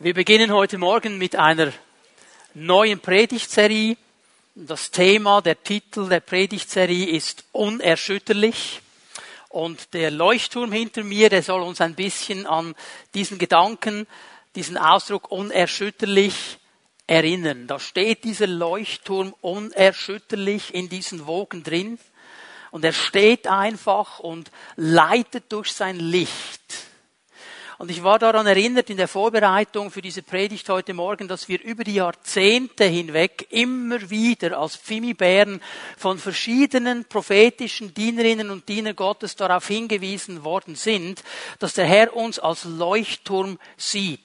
Wir 0.00 0.14
beginnen 0.14 0.52
heute 0.52 0.78
Morgen 0.78 1.18
mit 1.18 1.34
einer 1.34 1.72
neuen 2.54 3.00
Predigtserie. 3.00 3.96
Das 4.54 4.92
Thema, 4.92 5.42
der 5.42 5.60
Titel 5.60 6.08
der 6.08 6.20
Predigtserie 6.20 7.06
ist 7.06 7.44
unerschütterlich. 7.50 8.80
Und 9.48 9.94
der 9.94 10.12
Leuchtturm 10.12 10.70
hinter 10.70 11.02
mir, 11.02 11.30
der 11.30 11.42
soll 11.42 11.62
uns 11.62 11.80
ein 11.80 11.96
bisschen 11.96 12.46
an 12.46 12.76
diesen 13.12 13.38
Gedanken, 13.38 14.06
diesen 14.54 14.76
Ausdruck 14.76 15.32
unerschütterlich 15.32 16.58
erinnern. 17.08 17.66
Da 17.66 17.80
steht 17.80 18.22
dieser 18.22 18.46
Leuchtturm 18.46 19.34
unerschütterlich 19.40 20.74
in 20.74 20.88
diesen 20.88 21.26
Wogen 21.26 21.64
drin. 21.64 21.98
Und 22.70 22.84
er 22.84 22.92
steht 22.92 23.48
einfach 23.48 24.20
und 24.20 24.52
leitet 24.76 25.50
durch 25.50 25.72
sein 25.72 25.98
Licht 25.98 26.87
und 27.78 27.92
ich 27.92 28.02
war 28.02 28.18
daran 28.18 28.46
erinnert 28.46 28.90
in 28.90 28.96
der 28.96 29.06
Vorbereitung 29.06 29.92
für 29.92 30.02
diese 30.02 30.22
Predigt 30.22 30.68
heute 30.68 30.94
Morgen, 30.94 31.28
dass 31.28 31.48
wir 31.48 31.62
über 31.62 31.84
die 31.84 31.94
Jahrzehnte 31.94 32.84
hinweg 32.84 33.46
immer 33.50 34.10
wieder 34.10 34.58
als 34.58 34.74
Pfimibären 34.74 35.62
von 35.96 36.18
verschiedenen 36.18 37.04
prophetischen 37.04 37.94
Dienerinnen 37.94 38.50
und 38.50 38.68
Diener 38.68 38.94
Gottes 38.94 39.36
darauf 39.36 39.68
hingewiesen 39.68 40.42
worden 40.42 40.74
sind, 40.74 41.22
dass 41.60 41.74
der 41.74 41.86
Herr 41.86 42.16
uns 42.16 42.40
als 42.40 42.64
Leuchtturm 42.64 43.60
sieht. 43.76 44.20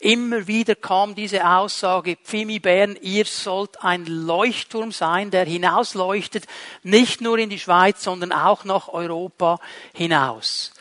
Immer 0.00 0.46
wieder 0.46 0.74
kam 0.74 1.14
diese 1.14 1.46
Aussage, 1.46 2.16
Pfimibären, 2.16 2.96
ihr 3.02 3.26
sollt 3.26 3.82
ein 3.84 4.06
Leuchtturm 4.06 4.92
sein, 4.92 5.30
der 5.30 5.44
hinausleuchtet, 5.44 6.46
nicht 6.84 7.20
nur 7.20 7.36
in 7.36 7.50
die 7.50 7.58
Schweiz, 7.58 8.02
sondern 8.02 8.32
auch 8.32 8.64
nach 8.64 8.88
Europa 8.88 9.60
hinaus. 9.92 10.72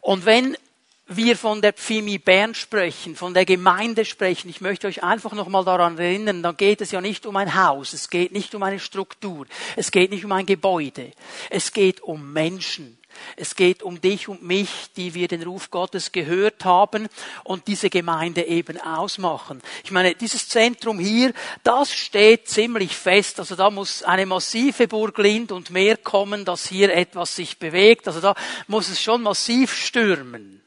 Und 0.00 0.26
wenn 0.26 0.56
wir 1.16 1.36
von 1.36 1.60
der 1.60 1.72
Pfimi 1.72 2.18
Bern 2.18 2.54
sprechen, 2.54 3.16
von 3.16 3.34
der 3.34 3.44
Gemeinde 3.44 4.04
sprechen, 4.04 4.48
ich 4.48 4.60
möchte 4.60 4.86
euch 4.86 5.02
einfach 5.02 5.32
nochmal 5.32 5.64
daran 5.64 5.98
erinnern, 5.98 6.42
dann 6.42 6.56
geht 6.56 6.80
es 6.80 6.92
ja 6.92 7.00
nicht 7.00 7.26
um 7.26 7.36
ein 7.36 7.54
Haus, 7.54 7.92
es 7.92 8.10
geht 8.10 8.32
nicht 8.32 8.54
um 8.54 8.62
eine 8.62 8.78
Struktur, 8.78 9.46
es 9.76 9.90
geht 9.90 10.10
nicht 10.10 10.24
um 10.24 10.32
ein 10.32 10.46
Gebäude, 10.46 11.12
es 11.50 11.72
geht 11.72 12.00
um 12.00 12.32
Menschen. 12.32 12.96
Es 13.36 13.56
geht 13.56 13.82
um 13.82 14.00
dich 14.00 14.28
und 14.28 14.42
mich, 14.42 14.70
die 14.96 15.14
wir 15.14 15.28
den 15.28 15.42
Ruf 15.42 15.70
Gottes 15.70 16.12
gehört 16.12 16.64
haben 16.64 17.08
und 17.44 17.66
diese 17.66 17.90
Gemeinde 17.90 18.44
eben 18.44 18.80
ausmachen. 18.80 19.60
Ich 19.84 19.90
meine, 19.90 20.14
dieses 20.14 20.48
Zentrum 20.48 20.98
hier, 20.98 21.32
das 21.62 21.92
steht 21.92 22.48
ziemlich 22.48 22.96
fest. 22.96 23.38
Also 23.40 23.56
da 23.56 23.70
muss 23.70 24.02
eine 24.02 24.26
massive 24.26 24.88
Burg 24.88 25.18
Lind 25.18 25.52
und 25.52 25.70
mehr 25.70 25.96
kommen, 25.96 26.44
dass 26.44 26.68
hier 26.68 26.94
etwas 26.94 27.34
sich 27.34 27.58
bewegt. 27.58 28.06
Also 28.06 28.20
da 28.20 28.34
muss 28.68 28.88
es 28.88 29.02
schon 29.02 29.22
massiv 29.22 29.74
stürmen. 29.74 30.59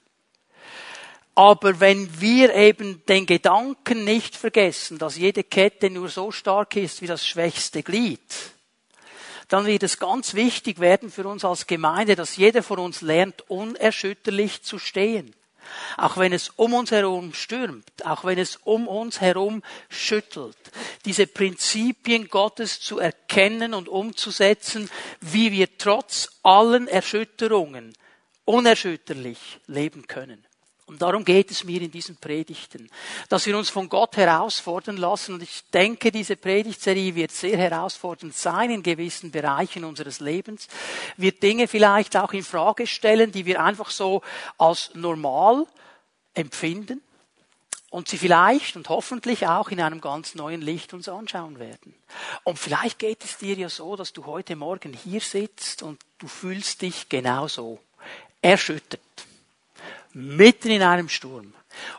Aber 1.36 1.80
wenn 1.80 2.22
wir 2.22 2.54
eben 2.54 3.04
den 3.08 3.26
Gedanken 3.26 4.04
nicht 4.04 4.36
vergessen, 4.36 5.00
dass 5.00 5.18
jede 5.18 5.44
Kette 5.44 5.90
nur 5.90 6.10
so 6.10 6.32
stark 6.32 6.76
ist 6.76 7.02
wie 7.02 7.08
das 7.08 7.26
schwächste 7.26 7.82
Glied, 7.82 8.22
dann 9.48 9.66
wird 9.66 9.84
es 9.84 10.00
ganz 10.00 10.36
wichtig 10.36 10.80
werden 10.80 11.12
für 11.12 11.28
uns 11.28 11.44
als 11.44 11.68
Gemeinde, 11.68 12.16
dass 12.16 12.38
jeder 12.38 12.64
von 12.64 12.80
uns 12.80 13.02
lernt, 13.02 13.50
unerschütterlich 13.50 14.64
zu 14.64 14.80
stehen. 14.80 15.36
Auch 15.98 16.18
wenn 16.18 16.34
es 16.34 16.50
um 16.50 16.74
uns 16.74 16.92
herum 16.92 17.34
stürmt, 17.34 18.06
auch 18.06 18.26
wenn 18.26 18.38
es 18.38 18.58
um 18.64 18.88
uns 18.88 19.22
herum 19.22 19.64
schüttelt, 19.90 20.58
diese 21.06 21.26
Prinzipien 21.26 22.28
Gottes 22.30 22.80
zu 22.80 23.00
erkennen 23.00 23.74
und 23.74 23.90
umzusetzen, 23.90 24.90
wie 25.22 25.52
wir 25.52 25.78
trotz 25.78 26.30
allen 26.44 26.88
Erschütterungen 26.88 27.94
unerschütterlich 28.46 29.60
leben 29.68 30.06
können. 30.08 30.46
Und 30.94 31.02
darum 31.02 31.26
geht 31.26 31.50
es 31.50 31.64
mir 31.64 31.82
in 31.82 31.90
diesen 31.90 32.18
Predigten, 32.18 32.88
dass 33.28 33.48
wir 33.48 33.58
uns 33.58 33.72
von 33.72 33.90
Gott 33.90 34.16
herausfordern 34.16 34.98
lassen. 34.98 35.34
Und 35.34 35.42
ich 35.42 35.64
denke, 35.74 36.12
diese 36.12 36.36
Predigtserie 36.36 37.16
wird 37.16 37.32
sehr 37.32 37.58
herausfordernd 37.58 38.36
sein 38.36 38.70
in 38.70 38.84
gewissen 38.84 39.32
Bereichen 39.32 39.86
unseres 39.86 40.20
Lebens. 40.20 40.68
Wird 41.18 41.42
Dinge 41.42 41.68
vielleicht 41.68 42.16
auch 42.16 42.32
in 42.34 42.44
Frage 42.44 42.86
stellen, 42.86 43.32
die 43.32 43.48
wir 43.48 43.64
einfach 43.64 43.90
so 43.90 44.22
als 44.60 44.92
normal 44.94 45.66
empfinden 46.36 47.02
und 47.90 48.08
sie 48.08 48.20
vielleicht 48.20 48.76
und 48.76 48.88
hoffentlich 48.88 49.48
auch 49.48 49.70
in 49.70 49.82
einem 49.82 50.00
ganz 50.00 50.36
neuen 50.36 50.62
Licht 50.62 50.94
uns 50.94 51.10
anschauen 51.10 51.58
werden. 51.58 51.96
Und 52.44 52.60
vielleicht 52.60 53.00
geht 53.00 53.24
es 53.24 53.40
dir 53.40 53.56
ja 53.56 53.68
so, 53.68 53.96
dass 53.96 54.14
du 54.14 54.28
heute 54.28 54.56
Morgen 54.56 54.94
hier 54.94 55.22
sitzt 55.22 55.82
und 55.82 56.00
du 56.20 56.28
fühlst 56.28 56.84
dich 56.84 57.10
genauso 57.10 57.80
erschüttert 58.44 59.02
mitten 60.14 60.70
in 60.70 60.82
einem 60.82 61.10
Sturm. 61.10 61.54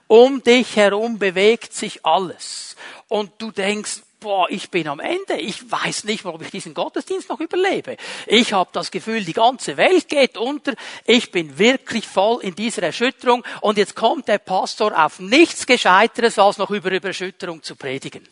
Um 0.06 0.42
dich 0.42 0.76
herum 0.76 1.18
bewegt 1.18 1.72
sich 1.72 2.04
alles. 2.04 2.76
Und 3.08 3.32
du 3.38 3.50
denkst, 3.50 4.02
boah, 4.20 4.46
ich 4.48 4.70
bin 4.70 4.88
am 4.88 5.00
Ende. 5.00 5.36
Ich 5.36 5.70
weiß 5.70 6.04
nicht, 6.04 6.24
warum 6.24 6.40
ich 6.40 6.50
diesen 6.50 6.72
Gottesdienst 6.72 7.28
noch 7.28 7.40
überlebe. 7.40 7.96
Ich 8.26 8.52
habe 8.52 8.70
das 8.72 8.90
Gefühl, 8.90 9.22
die 9.22 9.34
ganze 9.34 9.76
Welt 9.76 10.08
geht 10.08 10.38
unter. 10.38 10.74
Ich 11.04 11.30
bin 11.30 11.58
wirklich 11.58 12.06
voll 12.06 12.42
in 12.42 12.54
dieser 12.54 12.84
Erschütterung. 12.84 13.44
Und 13.60 13.76
jetzt 13.76 13.94
kommt 13.94 14.28
der 14.28 14.38
Pastor 14.38 15.04
auf 15.04 15.20
nichts 15.20 15.66
Gescheiteres, 15.66 16.38
als 16.38 16.56
noch 16.56 16.70
über 16.70 16.90
Erschütterung 16.90 17.62
zu 17.62 17.76
predigen. 17.76 18.26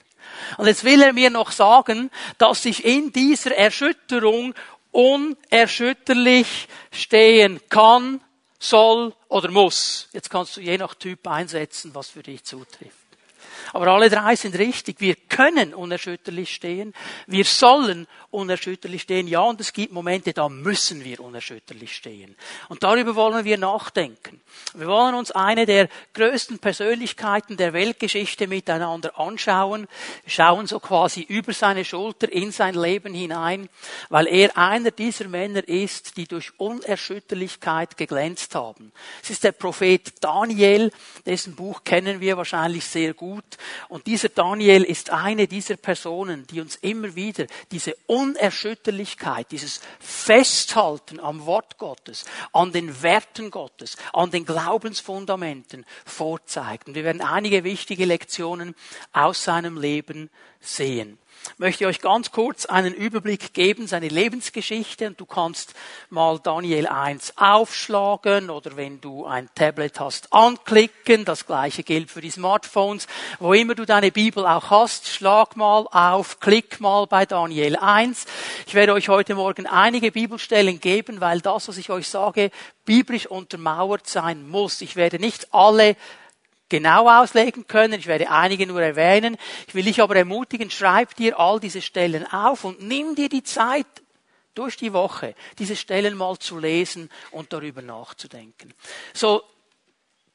Und 0.56 0.66
jetzt 0.66 0.84
will 0.84 1.02
er 1.02 1.12
mir 1.12 1.28
noch 1.28 1.52
sagen, 1.52 2.10
dass 2.38 2.64
ich 2.64 2.84
in 2.84 3.12
dieser 3.12 3.54
Erschütterung 3.54 4.54
unerschütterlich 4.92 6.68
stehen 6.90 7.60
kann, 7.68 8.20
soll 8.62 9.12
oder 9.28 9.50
muss. 9.50 10.08
Jetzt 10.12 10.30
kannst 10.30 10.56
du 10.56 10.60
je 10.60 10.78
nach 10.78 10.94
Typ 10.94 11.26
einsetzen, 11.26 11.94
was 11.94 12.10
für 12.10 12.22
dich 12.22 12.44
zutrifft. 12.44 13.01
Aber 13.72 13.88
alle 13.88 14.10
drei 14.10 14.36
sind 14.36 14.58
richtig. 14.58 15.00
Wir 15.00 15.14
können 15.14 15.74
unerschütterlich 15.74 16.54
stehen. 16.54 16.92
Wir 17.26 17.44
sollen 17.44 18.06
unerschütterlich 18.30 19.02
stehen. 19.02 19.28
Ja, 19.28 19.40
und 19.40 19.60
es 19.60 19.72
gibt 19.72 19.92
Momente, 19.92 20.32
da 20.32 20.48
müssen 20.48 21.04
wir 21.04 21.20
unerschütterlich 21.20 21.96
stehen. 21.96 22.36
Und 22.68 22.82
darüber 22.82 23.14
wollen 23.14 23.44
wir 23.44 23.58
nachdenken. 23.58 24.40
Wir 24.74 24.86
wollen 24.86 25.14
uns 25.14 25.30
eine 25.30 25.66
der 25.66 25.88
größten 26.14 26.58
Persönlichkeiten 26.58 27.56
der 27.56 27.72
Weltgeschichte 27.72 28.46
miteinander 28.46 29.18
anschauen. 29.18 29.88
Wir 30.24 30.32
schauen 30.32 30.66
so 30.66 30.78
quasi 30.78 31.22
über 31.22 31.52
seine 31.52 31.84
Schulter 31.84 32.30
in 32.30 32.52
sein 32.52 32.74
Leben 32.74 33.14
hinein, 33.14 33.68
weil 34.08 34.26
er 34.26 34.56
einer 34.56 34.90
dieser 34.90 35.28
Männer 35.28 35.66
ist, 35.66 36.16
die 36.16 36.26
durch 36.26 36.52
Unerschütterlichkeit 36.58 37.96
geglänzt 37.96 38.54
haben. 38.54 38.92
Es 39.22 39.30
ist 39.30 39.44
der 39.44 39.52
Prophet 39.52 40.12
Daniel, 40.20 40.90
dessen 41.24 41.54
Buch 41.54 41.84
kennen 41.84 42.20
wir 42.20 42.36
wahrscheinlich 42.36 42.84
sehr 42.84 43.14
gut. 43.14 43.44
Und 43.88 44.06
dieser 44.06 44.28
Daniel 44.28 44.84
ist 44.84 45.10
eine 45.10 45.46
dieser 45.46 45.76
Personen, 45.76 46.46
die 46.46 46.60
uns 46.60 46.76
immer 46.76 47.14
wieder 47.14 47.46
diese 47.70 47.94
Unerschütterlichkeit, 48.06 49.50
dieses 49.50 49.80
Festhalten 50.00 51.20
am 51.20 51.46
Wort 51.46 51.78
Gottes, 51.78 52.24
an 52.52 52.72
den 52.72 53.02
Werten 53.02 53.50
Gottes, 53.50 53.96
an 54.12 54.30
den 54.30 54.44
Glaubensfundamenten 54.44 55.84
vorzeigt. 56.04 56.88
Und 56.88 56.94
wir 56.94 57.04
werden 57.04 57.22
einige 57.22 57.64
wichtige 57.64 58.04
Lektionen 58.04 58.74
aus 59.12 59.44
seinem 59.44 59.78
Leben 59.78 60.30
sehen 60.60 61.18
möchte 61.58 61.84
ich 61.84 61.88
euch 61.88 62.00
ganz 62.00 62.30
kurz 62.30 62.66
einen 62.66 62.94
Überblick 62.94 63.54
geben, 63.54 63.86
seine 63.86 64.08
Lebensgeschichte. 64.08 65.06
Und 65.06 65.20
du 65.20 65.26
kannst 65.26 65.74
mal 66.10 66.38
Daniel 66.38 66.86
1 66.86 67.34
aufschlagen 67.36 68.50
oder 68.50 68.76
wenn 68.76 69.00
du 69.00 69.26
ein 69.26 69.48
Tablet 69.54 70.00
hast, 70.00 70.32
anklicken. 70.32 71.24
Das 71.24 71.46
gleiche 71.46 71.82
gilt 71.82 72.10
für 72.10 72.20
die 72.20 72.30
Smartphones. 72.30 73.06
Wo 73.38 73.52
immer 73.52 73.74
du 73.74 73.84
deine 73.84 74.12
Bibel 74.12 74.46
auch 74.46 74.70
hast, 74.70 75.08
schlag 75.08 75.56
mal 75.56 75.86
auf, 75.90 76.40
klick 76.40 76.80
mal 76.80 77.06
bei 77.06 77.26
Daniel 77.26 77.76
1. 77.76 78.26
Ich 78.66 78.74
werde 78.74 78.92
euch 78.92 79.08
heute 79.08 79.34
Morgen 79.34 79.66
einige 79.66 80.12
Bibelstellen 80.12 80.80
geben, 80.80 81.20
weil 81.20 81.40
das, 81.40 81.68
was 81.68 81.76
ich 81.76 81.90
euch 81.90 82.08
sage, 82.08 82.50
biblisch 82.84 83.26
untermauert 83.26 84.06
sein 84.06 84.48
muss. 84.48 84.80
Ich 84.80 84.96
werde 84.96 85.18
nicht 85.18 85.52
alle 85.54 85.96
genau 86.72 87.08
auslegen 87.08 87.66
können. 87.66 88.00
Ich 88.00 88.06
werde 88.06 88.30
einige 88.30 88.66
nur 88.66 88.82
erwähnen. 88.82 89.36
Ich 89.68 89.74
will 89.74 89.84
dich 89.84 90.00
aber 90.00 90.16
ermutigen, 90.16 90.70
schreib 90.70 91.14
dir 91.16 91.38
all 91.38 91.60
diese 91.60 91.82
Stellen 91.82 92.26
auf 92.26 92.64
und 92.64 92.80
nimm 92.80 93.14
dir 93.14 93.28
die 93.28 93.42
Zeit, 93.42 93.86
durch 94.54 94.76
die 94.76 94.92
Woche 94.92 95.34
diese 95.58 95.76
Stellen 95.76 96.16
mal 96.16 96.38
zu 96.38 96.58
lesen 96.58 97.10
und 97.30 97.52
darüber 97.52 97.82
nachzudenken. 97.82 98.74
So, 99.14 99.42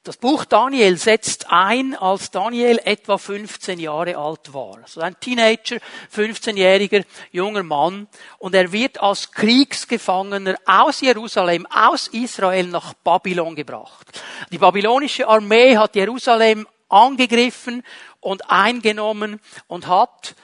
das 0.07 0.15
Buch 0.15 0.45
Daniel 0.45 0.95
setzt 0.95 1.51
ein, 1.51 1.93
als 1.93 2.31
Daniel 2.31 2.79
etwa 2.85 3.17
15 3.17 3.77
Jahre 3.77 4.15
alt 4.15 4.53
war. 4.53 4.79
So 4.85 5.01
ein 5.01 5.19
Teenager, 5.19 5.77
15-jähriger 6.15 7.03
junger 7.31 7.63
Mann. 7.63 8.07
Und 8.39 8.55
er 8.55 8.71
wird 8.71 9.01
als 9.01 9.31
Kriegsgefangener 9.33 10.55
aus 10.65 11.01
Jerusalem, 11.01 11.65
aus 11.65 12.07
Israel 12.07 12.67
nach 12.67 12.93
Babylon 12.93 13.53
gebracht. 13.55 14.21
Die 14.49 14.57
babylonische 14.57 15.27
Armee 15.27 15.75
hat 15.75 15.95
Jerusalem 15.97 16.65
angegriffen 16.87 17.83
und 18.21 18.49
eingenommen 18.49 19.41
und 19.67 19.87
hat 19.87 20.35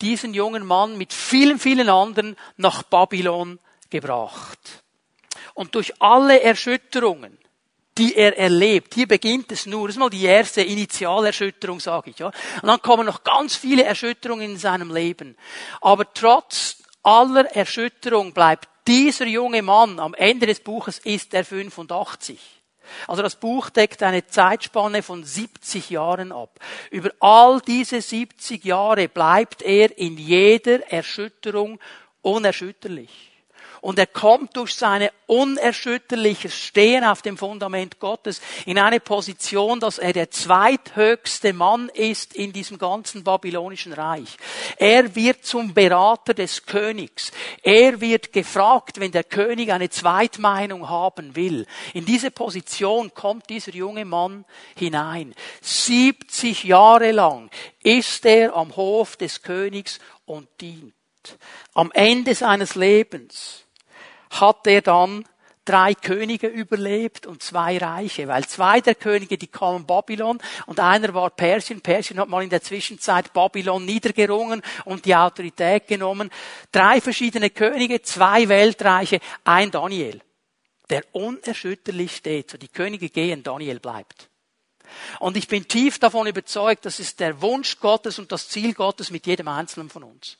diesen 0.00 0.32
jungen 0.32 0.64
Mann 0.64 0.96
mit 0.96 1.12
vielen, 1.12 1.58
vielen 1.58 1.90
anderen 1.90 2.36
nach 2.56 2.84
Babylon 2.84 3.58
gebracht. 3.90 4.82
Und 5.52 5.74
durch 5.74 6.00
alle 6.00 6.40
Erschütterungen, 6.40 7.36
die 7.98 8.14
er 8.14 8.38
erlebt. 8.38 8.94
Hier 8.94 9.08
beginnt 9.08 9.52
es 9.52 9.66
nur. 9.66 9.88
Das 9.88 9.96
ist 9.96 10.00
mal 10.00 10.10
die 10.10 10.24
erste 10.24 10.62
Initialerschütterung, 10.62 11.80
sage 11.80 12.10
ich. 12.10 12.18
Ja. 12.18 12.26
Und 12.26 12.68
dann 12.68 12.80
kommen 12.82 13.06
noch 13.06 13.24
ganz 13.24 13.56
viele 13.56 13.84
Erschütterungen 13.84 14.52
in 14.52 14.56
seinem 14.56 14.94
Leben. 14.94 15.36
Aber 15.80 16.12
trotz 16.12 16.82
aller 17.02 17.44
Erschütterung 17.54 18.32
bleibt 18.32 18.68
dieser 18.86 19.26
junge 19.26 19.62
Mann 19.62 20.00
am 20.00 20.14
Ende 20.14 20.46
des 20.46 20.60
Buches 20.60 20.98
ist 20.98 21.34
er 21.34 21.44
85. 21.44 22.40
Also 23.06 23.22
das 23.22 23.36
Buch 23.36 23.70
deckt 23.70 24.02
eine 24.02 24.26
Zeitspanne 24.26 25.02
von 25.02 25.22
70 25.22 25.90
Jahren 25.90 26.32
ab. 26.32 26.58
Über 26.90 27.12
all 27.20 27.60
diese 27.60 28.00
70 28.00 28.64
Jahre 28.64 29.08
bleibt 29.08 29.62
er 29.62 29.96
in 29.96 30.16
jeder 30.16 30.90
Erschütterung 30.90 31.78
unerschütterlich. 32.22 33.29
Und 33.80 33.98
er 33.98 34.06
kommt 34.06 34.56
durch 34.56 34.74
seine 34.74 35.10
unerschütterliches 35.26 36.54
Stehen 36.54 37.04
auf 37.04 37.22
dem 37.22 37.38
Fundament 37.38 37.98
Gottes 37.98 38.40
in 38.66 38.78
eine 38.78 39.00
Position, 39.00 39.80
dass 39.80 39.98
er 39.98 40.12
der 40.12 40.30
zweithöchste 40.30 41.52
Mann 41.52 41.88
ist 41.88 42.34
in 42.34 42.52
diesem 42.52 42.78
ganzen 42.78 43.24
babylonischen 43.24 43.92
Reich. 43.92 44.36
Er 44.76 45.14
wird 45.14 45.46
zum 45.46 45.72
Berater 45.72 46.34
des 46.34 46.66
Königs. 46.66 47.32
Er 47.62 48.00
wird 48.00 48.32
gefragt, 48.32 49.00
wenn 49.00 49.12
der 49.12 49.24
König 49.24 49.72
eine 49.72 49.88
Zweitmeinung 49.88 50.88
haben 50.88 51.34
will. 51.36 51.66
In 51.94 52.04
diese 52.04 52.30
Position 52.30 53.14
kommt 53.14 53.48
dieser 53.48 53.72
junge 53.72 54.04
Mann 54.04 54.44
hinein. 54.76 55.34
70 55.62 56.64
Jahre 56.64 57.12
lang 57.12 57.50
ist 57.82 58.26
er 58.26 58.54
am 58.54 58.76
Hof 58.76 59.16
des 59.16 59.42
Königs 59.42 60.00
und 60.26 60.48
dient. 60.60 60.94
Am 61.74 61.90
Ende 61.92 62.34
seines 62.34 62.74
Lebens 62.74 63.64
hat 64.30 64.66
er 64.66 64.82
dann 64.82 65.24
drei 65.64 65.94
Könige 65.94 66.48
überlebt 66.48 67.26
und 67.26 67.42
zwei 67.42 67.78
Reiche, 67.78 68.26
weil 68.28 68.46
zwei 68.46 68.80
der 68.80 68.94
Könige, 68.94 69.38
die 69.38 69.46
kamen 69.46 69.86
Babylon 69.86 70.38
und 70.66 70.80
einer 70.80 71.14
war 71.14 71.30
Persien. 71.30 71.80
Persien 71.80 72.18
hat 72.18 72.28
mal 72.28 72.42
in 72.42 72.50
der 72.50 72.62
Zwischenzeit 72.62 73.32
Babylon 73.32 73.84
niedergerungen 73.84 74.62
und 74.84 75.04
die 75.04 75.14
Autorität 75.14 75.86
genommen. 75.86 76.30
Drei 76.72 77.00
verschiedene 77.00 77.50
Könige, 77.50 78.02
zwei 78.02 78.48
Weltreiche, 78.48 79.20
ein 79.44 79.70
Daniel, 79.70 80.20
der 80.88 81.04
unerschütterlich 81.12 82.16
steht. 82.16 82.50
So 82.50 82.58
die 82.58 82.68
Könige 82.68 83.08
gehen, 83.08 83.42
Daniel 83.42 83.78
bleibt. 83.78 84.28
Und 85.20 85.36
ich 85.36 85.46
bin 85.46 85.68
tief 85.68 86.00
davon 86.00 86.26
überzeugt, 86.26 86.84
das 86.84 86.98
ist 86.98 87.20
der 87.20 87.40
Wunsch 87.42 87.78
Gottes 87.78 88.18
und 88.18 88.32
das 88.32 88.48
Ziel 88.48 88.74
Gottes 88.74 89.12
mit 89.12 89.24
jedem 89.26 89.46
Einzelnen 89.46 89.88
von 89.88 90.02
uns 90.02 90.36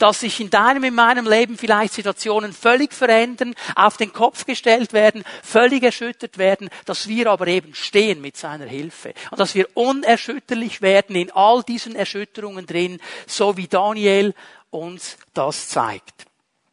dass 0.00 0.20
sich 0.20 0.40
in 0.40 0.50
deinem, 0.50 0.82
in 0.84 0.94
meinem 0.94 1.28
Leben 1.28 1.56
vielleicht 1.56 1.92
Situationen 1.92 2.52
völlig 2.52 2.92
verändern, 2.92 3.54
auf 3.76 3.96
den 3.96 4.12
Kopf 4.12 4.46
gestellt 4.46 4.92
werden, 4.92 5.22
völlig 5.42 5.82
erschüttert 5.82 6.38
werden, 6.38 6.70
dass 6.86 7.06
wir 7.06 7.28
aber 7.28 7.46
eben 7.46 7.74
stehen 7.74 8.20
mit 8.20 8.36
seiner 8.36 8.66
Hilfe. 8.66 9.14
Und 9.30 9.38
dass 9.38 9.54
wir 9.54 9.68
unerschütterlich 9.74 10.82
werden 10.82 11.14
in 11.16 11.30
all 11.32 11.62
diesen 11.62 11.94
Erschütterungen 11.94 12.66
drin, 12.66 12.98
so 13.26 13.56
wie 13.56 13.68
Daniel 13.68 14.34
uns 14.70 15.18
das 15.34 15.68
zeigt. 15.68 16.29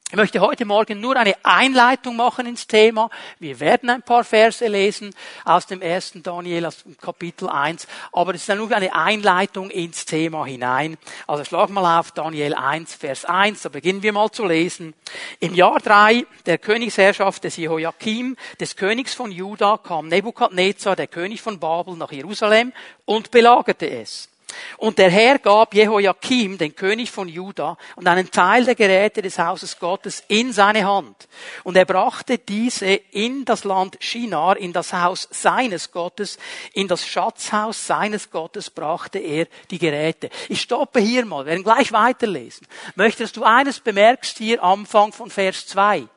Ich 0.09 0.15
möchte 0.15 0.39
heute 0.39 0.63
Morgen 0.63 1.01
nur 1.01 1.17
eine 1.17 1.35
Einleitung 1.43 2.15
machen 2.15 2.45
ins 2.45 2.65
Thema. 2.65 3.09
Wir 3.39 3.59
werden 3.59 3.89
ein 3.89 4.01
paar 4.01 4.23
Verse 4.23 4.65
lesen 4.65 5.13
aus 5.43 5.65
dem 5.65 5.81
ersten 5.81 6.23
Daniel, 6.23 6.65
aus 6.65 6.83
dem 6.83 6.95
Kapitel 6.95 7.49
1, 7.49 7.85
aber 8.13 8.33
es 8.33 8.47
ist 8.47 8.55
nur 8.55 8.71
eine 8.71 8.95
Einleitung 8.95 9.69
ins 9.69 10.05
Thema 10.05 10.45
hinein. 10.45 10.97
Also 11.27 11.43
schlag 11.43 11.69
mal 11.71 11.99
auf 11.99 12.13
Daniel 12.13 12.53
1, 12.53 12.95
Vers 12.95 13.25
1, 13.25 13.63
da 13.63 13.67
beginnen 13.67 14.01
wir 14.01 14.13
mal 14.13 14.31
zu 14.31 14.45
lesen. 14.45 14.93
Im 15.41 15.53
Jahr 15.53 15.79
3 15.79 16.25
der 16.45 16.57
Königsherrschaft 16.57 17.43
des 17.43 17.57
Jehoiakim, 17.57 18.37
des 18.61 18.77
Königs 18.77 19.13
von 19.13 19.29
Juda, 19.29 19.77
kam 19.77 20.07
Nebukadnezar, 20.07 20.95
der 20.95 21.07
König 21.07 21.41
von 21.41 21.59
Babel, 21.59 21.97
nach 21.97 22.13
Jerusalem 22.13 22.71
und 23.03 23.29
belagerte 23.29 23.89
es. 23.89 24.29
Und 24.77 24.97
der 24.97 25.09
Herr 25.09 25.39
gab 25.39 25.73
Jehoiakim, 25.73 26.57
den 26.57 26.75
König 26.75 27.11
von 27.11 27.27
Juda, 27.27 27.77
und 27.95 28.07
einen 28.07 28.31
Teil 28.31 28.65
der 28.65 28.75
Geräte 28.75 29.21
des 29.21 29.39
Hauses 29.39 29.79
Gottes 29.79 30.23
in 30.27 30.53
seine 30.53 30.85
Hand. 30.85 31.27
Und 31.63 31.75
er 31.77 31.85
brachte 31.85 32.37
diese 32.37 32.85
in 32.85 33.45
das 33.45 33.63
Land 33.63 33.97
Shinar, 33.99 34.57
in 34.57 34.73
das 34.73 34.93
Haus 34.93 35.27
seines 35.31 35.91
Gottes, 35.91 36.37
in 36.73 36.87
das 36.87 37.07
Schatzhaus 37.07 37.87
seines 37.87 38.29
Gottes 38.29 38.69
brachte 38.69 39.19
er 39.19 39.47
die 39.71 39.79
Geräte. 39.79 40.29
Ich 40.49 40.61
stoppe 40.61 40.99
hier 40.99 41.25
mal, 41.25 41.45
wir 41.45 41.51
werden 41.51 41.63
gleich 41.63 41.91
weiterlesen. 41.91 42.67
Möchtest 42.95 43.37
du 43.37 43.43
eines 43.43 43.79
bemerkst 43.79 44.37
hier 44.37 44.63
Anfang 44.63 45.11
von 45.11 45.29
Vers 45.29 45.67
2. 45.67 46.07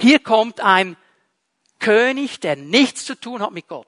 Hier 0.00 0.18
kommt 0.18 0.60
ein 0.60 0.96
König, 1.78 2.40
der 2.40 2.56
nichts 2.56 3.04
zu 3.04 3.14
tun 3.14 3.42
hat 3.42 3.52
mit 3.52 3.68
Gott 3.68 3.86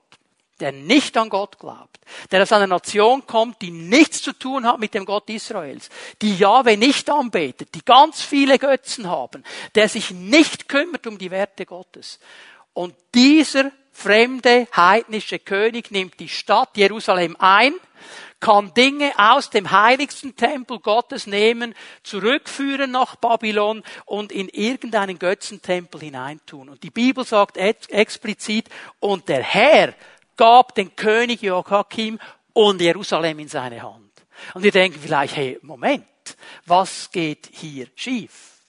der 0.60 0.72
nicht 0.72 1.16
an 1.16 1.28
Gott 1.28 1.58
glaubt, 1.58 1.98
der 2.30 2.42
aus 2.42 2.52
einer 2.52 2.66
Nation 2.66 3.26
kommt, 3.26 3.60
die 3.62 3.70
nichts 3.70 4.22
zu 4.22 4.32
tun 4.32 4.66
hat 4.66 4.78
mit 4.78 4.94
dem 4.94 5.04
Gott 5.04 5.28
Israels, 5.28 5.90
die 6.22 6.36
Jahwe 6.36 6.76
nicht 6.76 7.10
anbetet, 7.10 7.74
die 7.74 7.84
ganz 7.84 8.22
viele 8.22 8.58
Götzen 8.58 9.08
haben, 9.08 9.44
der 9.74 9.88
sich 9.88 10.10
nicht 10.10 10.68
kümmert 10.68 11.06
um 11.06 11.18
die 11.18 11.30
Werte 11.30 11.66
Gottes. 11.66 12.18
Und 12.72 12.94
dieser 13.14 13.70
fremde 13.92 14.68
heidnische 14.76 15.38
König 15.38 15.90
nimmt 15.90 16.20
die 16.20 16.28
Stadt 16.28 16.76
Jerusalem 16.76 17.36
ein, 17.38 17.74
kann 18.40 18.74
Dinge 18.74 19.12
aus 19.16 19.48
dem 19.48 19.70
heiligsten 19.70 20.36
Tempel 20.36 20.78
Gottes 20.78 21.26
nehmen, 21.26 21.74
zurückführen 22.02 22.90
nach 22.90 23.16
Babylon 23.16 23.82
und 24.04 24.30
in 24.30 24.48
irgendeinen 24.50 25.18
Götzentempel 25.18 26.00
hineintun. 26.02 26.68
Und 26.68 26.82
die 26.82 26.90
Bibel 26.90 27.24
sagt 27.24 27.56
explizit, 27.56 28.68
und 29.00 29.28
der 29.28 29.42
Herr 29.42 29.94
gab 30.36 30.74
den 30.74 30.94
König 30.94 31.42
Joachim 31.42 32.18
und 32.52 32.80
Jerusalem 32.80 33.38
in 33.38 33.48
seine 33.48 33.82
Hand. 33.82 34.12
Und 34.54 34.62
wir 34.62 34.72
denken 34.72 35.00
vielleicht, 35.00 35.36
hey, 35.36 35.58
Moment, 35.62 36.06
was 36.66 37.10
geht 37.10 37.48
hier 37.52 37.88
schief? 37.94 38.60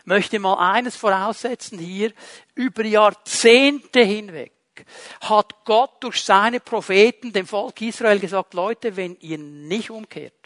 Ich 0.00 0.06
möchte 0.06 0.38
mal 0.38 0.72
eines 0.72 0.96
voraussetzen 0.96 1.78
hier, 1.78 2.12
über 2.54 2.84
Jahrzehnte 2.84 4.02
hinweg 4.02 4.52
hat 5.20 5.64
Gott 5.64 6.02
durch 6.02 6.22
seine 6.22 6.60
Propheten 6.60 7.32
dem 7.32 7.46
Volk 7.46 7.80
Israel 7.82 8.18
gesagt, 8.18 8.54
Leute, 8.54 8.96
wenn 8.96 9.16
ihr 9.20 9.38
nicht 9.38 9.90
umkehrt, 9.90 10.39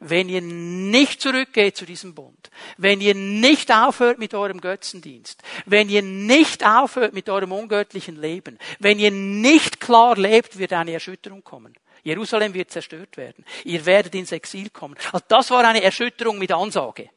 wenn 0.00 0.28
ihr 0.28 0.40
nicht 0.40 1.20
zurückgeht 1.20 1.76
zu 1.76 1.84
diesem 1.84 2.14
Bund, 2.14 2.50
wenn 2.78 3.00
ihr 3.00 3.14
nicht 3.14 3.70
aufhört 3.70 4.18
mit 4.18 4.34
eurem 4.34 4.60
Götzendienst, 4.60 5.42
wenn 5.66 5.88
ihr 5.88 6.02
nicht 6.02 6.66
aufhört 6.66 7.12
mit 7.12 7.28
eurem 7.28 7.52
ungöttlichen 7.52 8.16
Leben, 8.16 8.58
wenn 8.78 8.98
ihr 8.98 9.10
nicht 9.10 9.80
klar 9.80 10.16
lebt, 10.16 10.58
wird 10.58 10.72
eine 10.72 10.92
Erschütterung 10.92 11.44
kommen. 11.44 11.74
Jerusalem 12.02 12.54
wird 12.54 12.70
zerstört 12.70 13.16
werden. 13.18 13.44
Ihr 13.64 13.84
werdet 13.84 14.14
ins 14.14 14.32
Exil 14.32 14.70
kommen. 14.70 14.96
Also 15.12 15.24
das 15.28 15.50
war 15.50 15.64
eine 15.64 15.82
Erschütterung 15.82 16.38
mit 16.38 16.50
Ansage. 16.50 17.10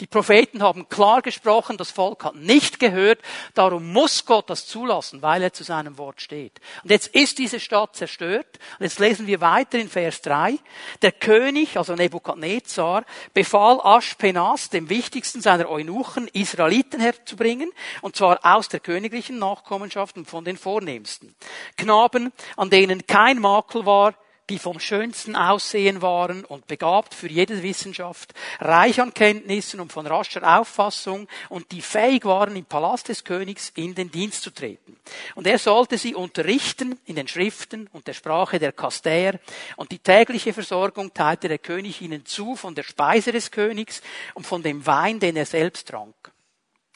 Die 0.00 0.06
Propheten 0.06 0.62
haben 0.62 0.88
klar 0.88 1.20
gesprochen, 1.20 1.76
das 1.76 1.90
Volk 1.90 2.24
hat 2.24 2.34
nicht 2.34 2.80
gehört, 2.80 3.20
darum 3.52 3.92
muss 3.92 4.24
Gott 4.24 4.48
das 4.48 4.66
zulassen, 4.66 5.20
weil 5.20 5.42
er 5.42 5.52
zu 5.52 5.62
seinem 5.62 5.98
Wort 5.98 6.22
steht. 6.22 6.58
Und 6.82 6.90
jetzt 6.90 7.08
ist 7.08 7.38
diese 7.38 7.60
Stadt 7.60 7.94
zerstört. 7.94 8.58
Und 8.78 8.84
jetzt 8.84 8.98
lesen 8.98 9.26
wir 9.26 9.42
weiter 9.42 9.78
in 9.78 9.90
Vers 9.90 10.22
3. 10.22 10.58
Der 11.02 11.12
König, 11.12 11.76
also 11.76 11.94
Nebukadnezar, 11.94 13.04
befahl 13.34 13.78
Aschpenas, 13.82 14.70
dem 14.70 14.88
wichtigsten 14.88 15.42
seiner 15.42 15.68
Eunuchen, 15.68 16.28
Israeliten 16.28 17.00
herzubringen, 17.00 17.70
und 18.00 18.16
zwar 18.16 18.40
aus 18.42 18.68
der 18.68 18.80
königlichen 18.80 19.38
Nachkommenschaft 19.38 20.16
und 20.16 20.24
von 20.26 20.44
den 20.44 20.56
vornehmsten. 20.56 21.34
Knaben, 21.76 22.32
an 22.56 22.70
denen 22.70 23.06
kein 23.06 23.38
Makel 23.38 23.84
war, 23.84 24.14
die 24.50 24.58
vom 24.58 24.80
schönsten 24.80 25.36
Aussehen 25.36 26.02
waren 26.02 26.44
und 26.44 26.66
begabt 26.66 27.14
für 27.14 27.28
jede 27.28 27.62
Wissenschaft, 27.62 28.34
reich 28.58 29.00
an 29.00 29.14
Kenntnissen 29.14 29.78
und 29.78 29.92
von 29.92 30.06
rascher 30.06 30.58
Auffassung 30.58 31.28
und 31.48 31.70
die 31.70 31.80
fähig 31.80 32.24
waren, 32.24 32.56
im 32.56 32.64
Palast 32.64 33.08
des 33.08 33.22
Königs 33.22 33.72
in 33.76 33.94
den 33.94 34.10
Dienst 34.10 34.42
zu 34.42 34.50
treten. 34.50 34.98
Und 35.36 35.46
er 35.46 35.58
sollte 35.58 35.96
sie 35.98 36.16
unterrichten 36.16 36.98
in 37.06 37.14
den 37.14 37.28
Schriften 37.28 37.88
und 37.92 38.08
der 38.08 38.12
Sprache 38.12 38.58
der 38.58 38.72
Kastäer 38.72 39.38
und 39.76 39.92
die 39.92 40.00
tägliche 40.00 40.52
Versorgung 40.52 41.14
teilte 41.14 41.48
der 41.48 41.58
König 41.58 42.02
ihnen 42.02 42.26
zu 42.26 42.56
von 42.56 42.74
der 42.74 42.82
Speise 42.82 43.30
des 43.30 43.52
Königs 43.52 44.02
und 44.34 44.46
von 44.46 44.62
dem 44.64 44.84
Wein, 44.84 45.20
den 45.20 45.36
er 45.36 45.46
selbst 45.46 45.88
trank. 45.88 46.32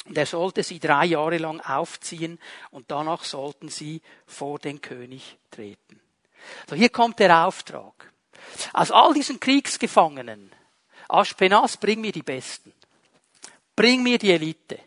Und 0.06 0.18
er 0.18 0.26
sollte 0.26 0.64
sie 0.64 0.80
drei 0.80 1.06
Jahre 1.06 1.38
lang 1.38 1.60
aufziehen 1.60 2.38
und 2.72 2.90
danach 2.90 3.22
sollten 3.24 3.68
sie 3.68 4.02
vor 4.26 4.58
den 4.58 4.80
König 4.80 5.38
treten. 5.50 6.03
So, 6.68 6.76
hier 6.76 6.88
kommt 6.88 7.18
der 7.18 7.46
Auftrag. 7.46 8.12
Aus 8.72 8.90
all 8.90 9.14
diesen 9.14 9.40
Kriegsgefangenen, 9.40 10.52
Aschpenas, 11.08 11.76
bring 11.76 12.00
mir 12.00 12.12
die 12.12 12.22
Besten. 12.22 12.72
Bring 13.76 14.02
mir 14.02 14.18
die 14.18 14.32
Elite. 14.32 14.78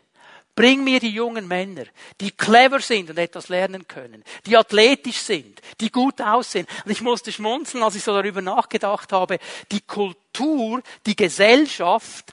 Bring 0.54 0.82
mir 0.82 0.98
die 0.98 1.10
jungen 1.10 1.46
Männer, 1.46 1.84
die 2.20 2.32
clever 2.32 2.80
sind 2.80 3.10
und 3.10 3.18
etwas 3.18 3.48
lernen 3.48 3.86
können, 3.86 4.24
die 4.44 4.56
athletisch 4.56 5.18
sind, 5.18 5.62
die 5.80 5.88
gut 5.88 6.20
aussehen. 6.20 6.66
Und 6.84 6.90
ich 6.90 7.00
musste 7.00 7.30
schmunzeln, 7.30 7.84
als 7.84 7.94
ich 7.94 8.02
so 8.02 8.12
darüber 8.12 8.42
nachgedacht 8.42 9.12
habe, 9.12 9.38
die 9.70 9.82
Kultur, 9.82 10.82
die 11.06 11.14
Gesellschaft 11.14 12.32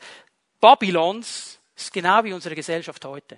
Babylons 0.60 1.60
ist 1.76 1.94
genau 1.94 2.24
wie 2.24 2.34
unsere 2.34 2.56
Gesellschaft 2.56 3.06
heute. 3.06 3.38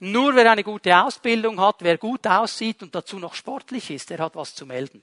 Nur 0.00 0.34
wer 0.34 0.50
eine 0.50 0.64
gute 0.64 0.96
Ausbildung 0.96 1.60
hat, 1.60 1.76
wer 1.80 1.98
gut 1.98 2.26
aussieht 2.26 2.82
und 2.82 2.94
dazu 2.94 3.18
noch 3.18 3.34
sportlich 3.34 3.90
ist, 3.90 4.10
der 4.10 4.18
hat 4.18 4.36
was 4.36 4.54
zu 4.54 4.66
melden. 4.66 5.02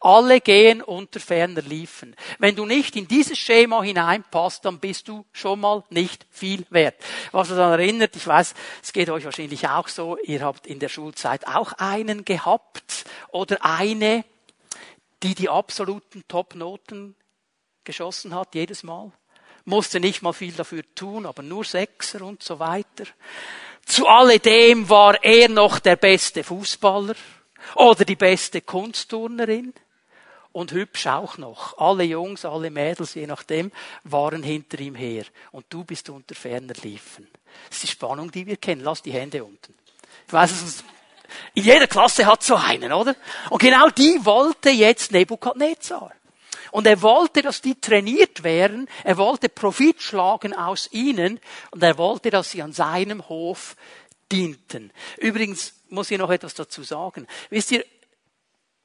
Alle 0.00 0.40
gehen 0.40 0.82
unter 0.82 1.20
ferner 1.20 1.62
Liefen. 1.62 2.14
Wenn 2.38 2.56
du 2.56 2.66
nicht 2.66 2.96
in 2.96 3.08
dieses 3.08 3.38
Schema 3.38 3.82
hineinpasst, 3.82 4.64
dann 4.64 4.78
bist 4.78 5.08
du 5.08 5.24
schon 5.32 5.60
mal 5.60 5.84
nicht 5.90 6.26
viel 6.30 6.64
wert. 6.70 6.96
Was 7.32 7.48
uns 7.48 7.56
daran 7.56 7.80
erinnert, 7.80 8.14
ich 8.16 8.26
weiß, 8.26 8.54
es 8.82 8.92
geht 8.92 9.10
euch 9.10 9.24
wahrscheinlich 9.24 9.68
auch 9.68 9.88
so, 9.88 10.16
ihr 10.22 10.42
habt 10.42 10.66
in 10.66 10.78
der 10.78 10.88
Schulzeit 10.88 11.46
auch 11.46 11.72
einen 11.74 12.24
gehabt 12.24 13.04
oder 13.30 13.64
eine, 13.64 14.24
die 15.22 15.34
die 15.34 15.48
absoluten 15.48 16.22
Top-Noten 16.28 17.16
geschossen 17.84 18.34
hat, 18.34 18.54
jedes 18.54 18.82
Mal. 18.82 19.12
Musste 19.64 19.98
nicht 19.98 20.20
mal 20.20 20.34
viel 20.34 20.52
dafür 20.52 20.82
tun, 20.94 21.24
aber 21.24 21.42
nur 21.42 21.64
Sechser 21.64 22.20
und 22.22 22.42
so 22.42 22.58
weiter. 22.58 23.04
Zu 23.86 24.06
alledem 24.06 24.88
war 24.88 25.22
er 25.22 25.48
noch 25.48 25.78
der 25.78 25.96
beste 25.96 26.42
Fußballer 26.42 27.14
oder 27.76 28.04
die 28.04 28.16
beste 28.16 28.60
Kunstturnerin 28.60 29.74
und 30.52 30.72
hübsch 30.72 31.06
auch 31.06 31.36
noch. 31.36 31.78
Alle 31.78 32.04
Jungs, 32.04 32.44
alle 32.44 32.70
Mädels, 32.70 33.14
je 33.14 33.26
nachdem, 33.26 33.72
waren 34.04 34.42
hinter 34.42 34.78
ihm 34.80 34.94
her. 34.94 35.24
Und 35.52 35.66
du 35.68 35.84
bist 35.84 36.08
unter 36.08 36.34
ferner 36.34 36.74
Liefen. 36.82 37.28
Das 37.68 37.78
ist 37.78 37.82
die 37.82 37.88
Spannung, 37.88 38.30
die 38.30 38.46
wir 38.46 38.56
kennen. 38.56 38.82
Lass 38.82 39.02
die 39.02 39.12
Hände 39.12 39.44
unten. 39.44 39.74
Ich 40.26 40.32
weiß, 40.32 40.50
es 40.50 40.84
in 41.54 41.64
jeder 41.64 41.86
Klasse 41.86 42.26
hat 42.26 42.42
so 42.42 42.54
einen, 42.54 42.92
oder? 42.92 43.14
Und 43.50 43.60
genau 43.60 43.88
die 43.88 44.24
wollte 44.24 44.70
jetzt 44.70 45.12
Nebukadnezar. 45.12 46.12
Und 46.74 46.88
er 46.88 47.00
wollte, 47.02 47.40
dass 47.40 47.60
die 47.60 47.80
trainiert 47.80 48.42
wären. 48.42 48.88
Er 49.04 49.16
wollte 49.16 49.48
Profit 49.48 50.02
schlagen 50.02 50.52
aus 50.52 50.88
ihnen. 50.90 51.38
Und 51.70 51.80
er 51.84 51.96
wollte, 51.98 52.30
dass 52.30 52.50
sie 52.50 52.62
an 52.62 52.72
seinem 52.72 53.28
Hof 53.28 53.76
dienten. 54.32 54.90
Übrigens 55.18 55.74
muss 55.90 56.10
ich 56.10 56.18
noch 56.18 56.30
etwas 56.30 56.52
dazu 56.54 56.82
sagen. 56.82 57.28
Wisst 57.48 57.70
ihr, 57.70 57.84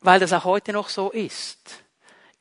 weil 0.01 0.19
das 0.19 0.33
auch 0.33 0.43
heute 0.43 0.71
noch 0.71 0.87
so 0.87 1.09
ist, 1.09 1.83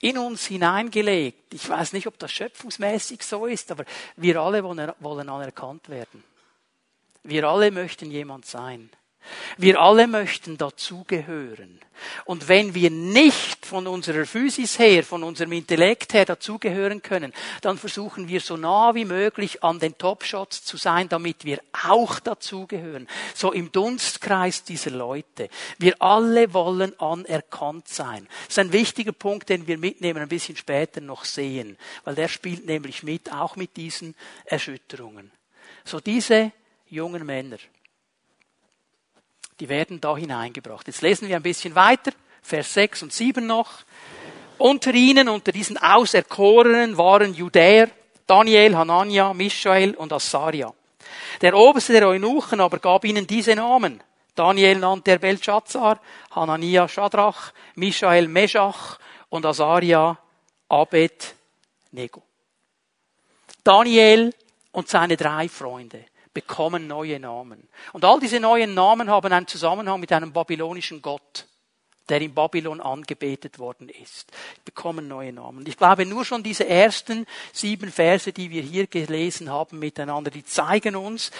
in 0.00 0.18
uns 0.18 0.44
hineingelegt, 0.44 1.54
ich 1.54 1.66
weiß 1.66 1.94
nicht, 1.94 2.06
ob 2.06 2.18
das 2.18 2.30
schöpfungsmäßig 2.30 3.22
so 3.22 3.46
ist, 3.46 3.70
aber 3.70 3.86
wir 4.16 4.38
alle 4.42 4.62
wollen 4.62 5.28
anerkannt 5.30 5.88
werden. 5.88 6.24
Wir 7.22 7.44
alle 7.44 7.70
möchten 7.70 8.10
jemand 8.10 8.44
sein. 8.44 8.90
Wir 9.56 9.80
alle 9.80 10.06
möchten 10.06 10.58
dazugehören. 10.58 11.80
Und 12.24 12.48
wenn 12.48 12.74
wir 12.74 12.90
nicht 12.90 13.66
von 13.66 13.86
unserer 13.86 14.24
Physis 14.24 14.78
her, 14.78 15.02
von 15.02 15.22
unserem 15.22 15.52
Intellekt 15.52 16.14
her 16.14 16.24
dazugehören 16.24 17.02
können, 17.02 17.32
dann 17.60 17.78
versuchen 17.78 18.28
wir 18.28 18.40
so 18.40 18.56
nah 18.56 18.94
wie 18.94 19.04
möglich 19.04 19.62
an 19.64 19.78
den 19.78 19.98
Topshots 19.98 20.64
zu 20.64 20.76
sein, 20.76 21.08
damit 21.08 21.44
wir 21.44 21.60
auch 21.86 22.20
dazugehören. 22.20 23.08
So 23.34 23.52
im 23.52 23.72
Dunstkreis 23.72 24.64
dieser 24.64 24.90
Leute. 24.90 25.48
Wir 25.78 26.00
alle 26.00 26.52
wollen 26.54 26.98
anerkannt 27.00 27.88
sein. 27.88 28.26
Das 28.46 28.50
ist 28.50 28.58
ein 28.58 28.72
wichtiger 28.72 29.12
Punkt, 29.12 29.48
den 29.48 29.66
wir 29.66 29.78
mitnehmen, 29.78 30.22
ein 30.22 30.28
bisschen 30.28 30.56
später 30.56 31.00
noch 31.00 31.24
sehen. 31.24 31.76
Weil 32.04 32.14
der 32.14 32.28
spielt 32.28 32.66
nämlich 32.66 33.02
mit, 33.02 33.32
auch 33.32 33.56
mit 33.56 33.76
diesen 33.76 34.14
Erschütterungen. 34.44 35.30
So 35.84 36.00
diese 36.00 36.52
jungen 36.88 37.24
Männer 37.24 37.58
die 39.60 39.68
werden 39.68 40.00
da 40.00 40.16
hineingebracht. 40.16 40.86
Jetzt 40.86 41.02
lesen 41.02 41.28
wir 41.28 41.36
ein 41.36 41.42
bisschen 41.42 41.74
weiter, 41.74 42.12
Vers 42.42 42.74
6 42.74 43.02
und 43.04 43.12
7 43.12 43.46
noch. 43.46 43.70
Unter 44.58 44.92
ihnen, 44.92 45.28
unter 45.28 45.52
diesen 45.52 45.78
Auserkorenen 45.78 46.96
waren 46.96 47.34
Judäer, 47.34 47.90
Daniel, 48.26 48.76
Hanania, 48.76 49.32
Michael 49.32 49.94
und 49.94 50.12
Asaria. 50.12 50.72
Der 51.40 51.54
oberste 51.54 51.92
der 51.92 52.08
Eunuchen 52.08 52.60
aber 52.60 52.78
gab 52.78 53.04
ihnen 53.04 53.26
diese 53.26 53.54
Namen. 53.54 54.02
Daniel 54.34 54.78
nannte 54.78 55.12
er 55.12 55.18
Belshazzar, 55.18 56.00
Hanania 56.30 56.88
Shadrach, 56.88 57.52
Michael 57.74 58.28
Meshach 58.28 58.98
und 59.28 59.44
Asaria 59.46 60.18
Abed 60.68 61.34
Nego. 61.92 62.22
Daniel 63.64 64.32
und 64.72 64.88
seine 64.88 65.16
drei 65.16 65.48
Freunde 65.48 66.04
bekommen 66.34 66.86
neue 66.86 67.18
Namen. 67.20 67.68
Und 67.92 68.04
all 68.04 68.20
diese 68.20 68.40
neuen 68.40 68.74
Namen 68.74 69.10
haben 69.10 69.32
einen 69.32 69.46
Zusammenhang 69.46 70.00
mit 70.00 70.12
einem 70.12 70.32
babylonischen 70.32 71.02
Gott 71.02 71.46
der 72.08 72.20
in 72.20 72.34
Babylon 72.34 72.80
angebetet 72.80 73.58
worden 73.58 73.88
ist. 73.88 74.30
Bekommen 74.64 75.08
neue 75.08 75.32
Namen. 75.32 75.66
Ich 75.66 75.76
glaube, 75.76 76.06
nur 76.06 76.24
schon 76.24 76.42
diese 76.42 76.66
ersten 76.66 77.26
sieben 77.52 77.90
Verse, 77.90 78.32
die 78.32 78.50
wir 78.50 78.62
hier 78.62 78.86
gelesen 78.86 79.50
haben 79.50 79.78
miteinander, 79.78 80.30
die 80.30 80.44
zeigen 80.44 80.96
uns, 80.96 81.30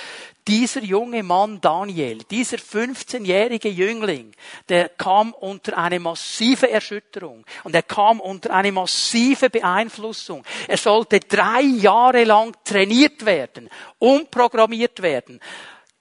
dieser 0.46 0.82
junge 0.82 1.22
Mann 1.22 1.60
Daniel, 1.60 2.18
dieser 2.30 2.56
15-jährige 2.56 3.68
Jüngling, 3.68 4.32
der 4.68 4.88
kam 4.88 5.34
unter 5.34 5.76
eine 5.76 6.00
massive 6.00 6.70
Erschütterung 6.70 7.44
und 7.64 7.74
er 7.74 7.82
kam 7.82 8.18
unter 8.18 8.54
eine 8.54 8.72
massive 8.72 9.50
Beeinflussung. 9.50 10.44
Er 10.66 10.78
sollte 10.78 11.20
drei 11.20 11.60
Jahre 11.60 12.24
lang 12.24 12.56
trainiert 12.64 13.26
werden, 13.26 13.68
umprogrammiert 13.98 15.02
werden. 15.02 15.38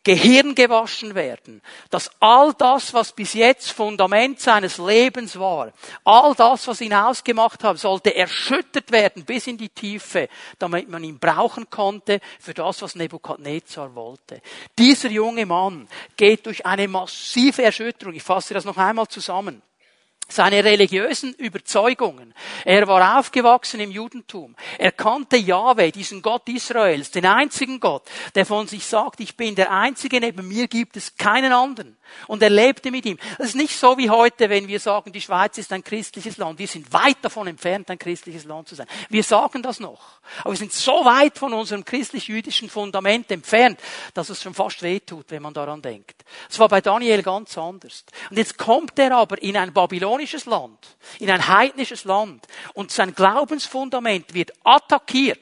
Gehirn 0.07 0.55
gewaschen 0.55 1.15
werden, 1.15 1.61
dass 1.89 2.09
all 2.21 2.53
das, 2.53 2.93
was 2.93 3.11
bis 3.11 3.33
jetzt 3.33 3.73
Fundament 3.73 4.39
seines 4.39 4.77
Lebens 4.77 5.37
war, 5.37 5.73
all 6.05 6.33
das, 6.33 6.65
was 6.65 6.79
ihn 6.79 6.93
ausgemacht 6.93 7.61
hat, 7.65 7.77
sollte 7.77 8.15
erschüttert 8.15 8.89
werden 8.93 9.25
bis 9.25 9.47
in 9.47 9.57
die 9.57 9.67
Tiefe, 9.67 10.29
damit 10.59 10.87
man 10.87 11.03
ihn 11.03 11.19
brauchen 11.19 11.69
konnte 11.69 12.21
für 12.39 12.53
das, 12.53 12.81
was 12.81 12.95
Nebukadnezar 12.95 13.93
wollte. 13.95 14.41
Dieser 14.79 15.09
junge 15.09 15.45
Mann 15.45 15.89
geht 16.15 16.45
durch 16.45 16.65
eine 16.65 16.87
massive 16.87 17.63
Erschütterung. 17.63 18.13
Ich 18.13 18.23
fasse 18.23 18.53
das 18.53 18.63
noch 18.63 18.77
einmal 18.77 19.09
zusammen 19.09 19.61
seine 20.29 20.63
religiösen 20.63 21.33
Überzeugungen. 21.33 22.33
Er 22.65 22.87
war 22.87 23.19
aufgewachsen 23.19 23.79
im 23.79 23.91
Judentum. 23.91 24.55
Er 24.77 24.91
kannte 24.91 25.37
Yahweh, 25.37 25.91
diesen 25.91 26.21
Gott 26.21 26.47
Israels, 26.49 27.11
den 27.11 27.25
einzigen 27.25 27.79
Gott, 27.79 28.03
der 28.35 28.45
von 28.45 28.67
sich 28.67 28.85
sagt, 28.85 29.19
ich 29.19 29.35
bin 29.35 29.55
der 29.55 29.71
Einzige, 29.71 30.19
neben 30.19 30.47
mir 30.47 30.67
gibt 30.67 30.97
es 30.97 31.15
keinen 31.15 31.53
anderen. 31.53 31.96
Und 32.27 32.41
er 32.41 32.49
lebte 32.49 32.91
mit 32.91 33.05
ihm. 33.05 33.17
Das 33.37 33.49
ist 33.49 33.55
nicht 33.55 33.77
so 33.77 33.97
wie 33.97 34.09
heute, 34.09 34.49
wenn 34.49 34.67
wir 34.67 34.79
sagen, 34.79 35.11
die 35.11 35.21
Schweiz 35.21 35.57
ist 35.57 35.71
ein 35.71 35.83
christliches 35.83 36.37
Land. 36.37 36.59
Wir 36.59 36.67
sind 36.67 36.91
weit 36.93 37.17
davon 37.21 37.47
entfernt, 37.47 37.89
ein 37.89 37.99
christliches 37.99 38.45
Land 38.45 38.67
zu 38.67 38.75
sein. 38.75 38.87
Wir 39.09 39.23
sagen 39.23 39.61
das 39.61 39.79
noch. 39.79 40.19
Aber 40.41 40.51
wir 40.51 40.57
sind 40.57 40.73
so 40.73 41.05
weit 41.05 41.37
von 41.37 41.53
unserem 41.53 41.85
christlich-jüdischen 41.85 42.69
Fundament 42.69 43.31
entfernt, 43.31 43.79
dass 44.13 44.29
es 44.29 44.41
schon 44.41 44.53
fast 44.53 44.81
wehtut, 44.81 45.25
wenn 45.29 45.41
man 45.41 45.53
daran 45.53 45.81
denkt. 45.81 46.23
Es 46.49 46.59
war 46.59 46.67
bei 46.67 46.81
Daniel 46.81 47.23
ganz 47.23 47.57
anders. 47.57 48.05
Und 48.29 48.37
jetzt 48.37 48.57
kommt 48.57 48.97
er 48.99 49.15
aber 49.15 49.41
in 49.41 49.57
ein 49.57 49.73
babylonisches 49.73 50.45
Land, 50.45 50.79
in 51.19 51.29
ein 51.31 51.47
heidnisches 51.47 52.03
Land, 52.03 52.47
und 52.73 52.91
sein 52.91 53.13
Glaubensfundament 53.13 54.33
wird 54.33 54.51
attackiert 54.63 55.39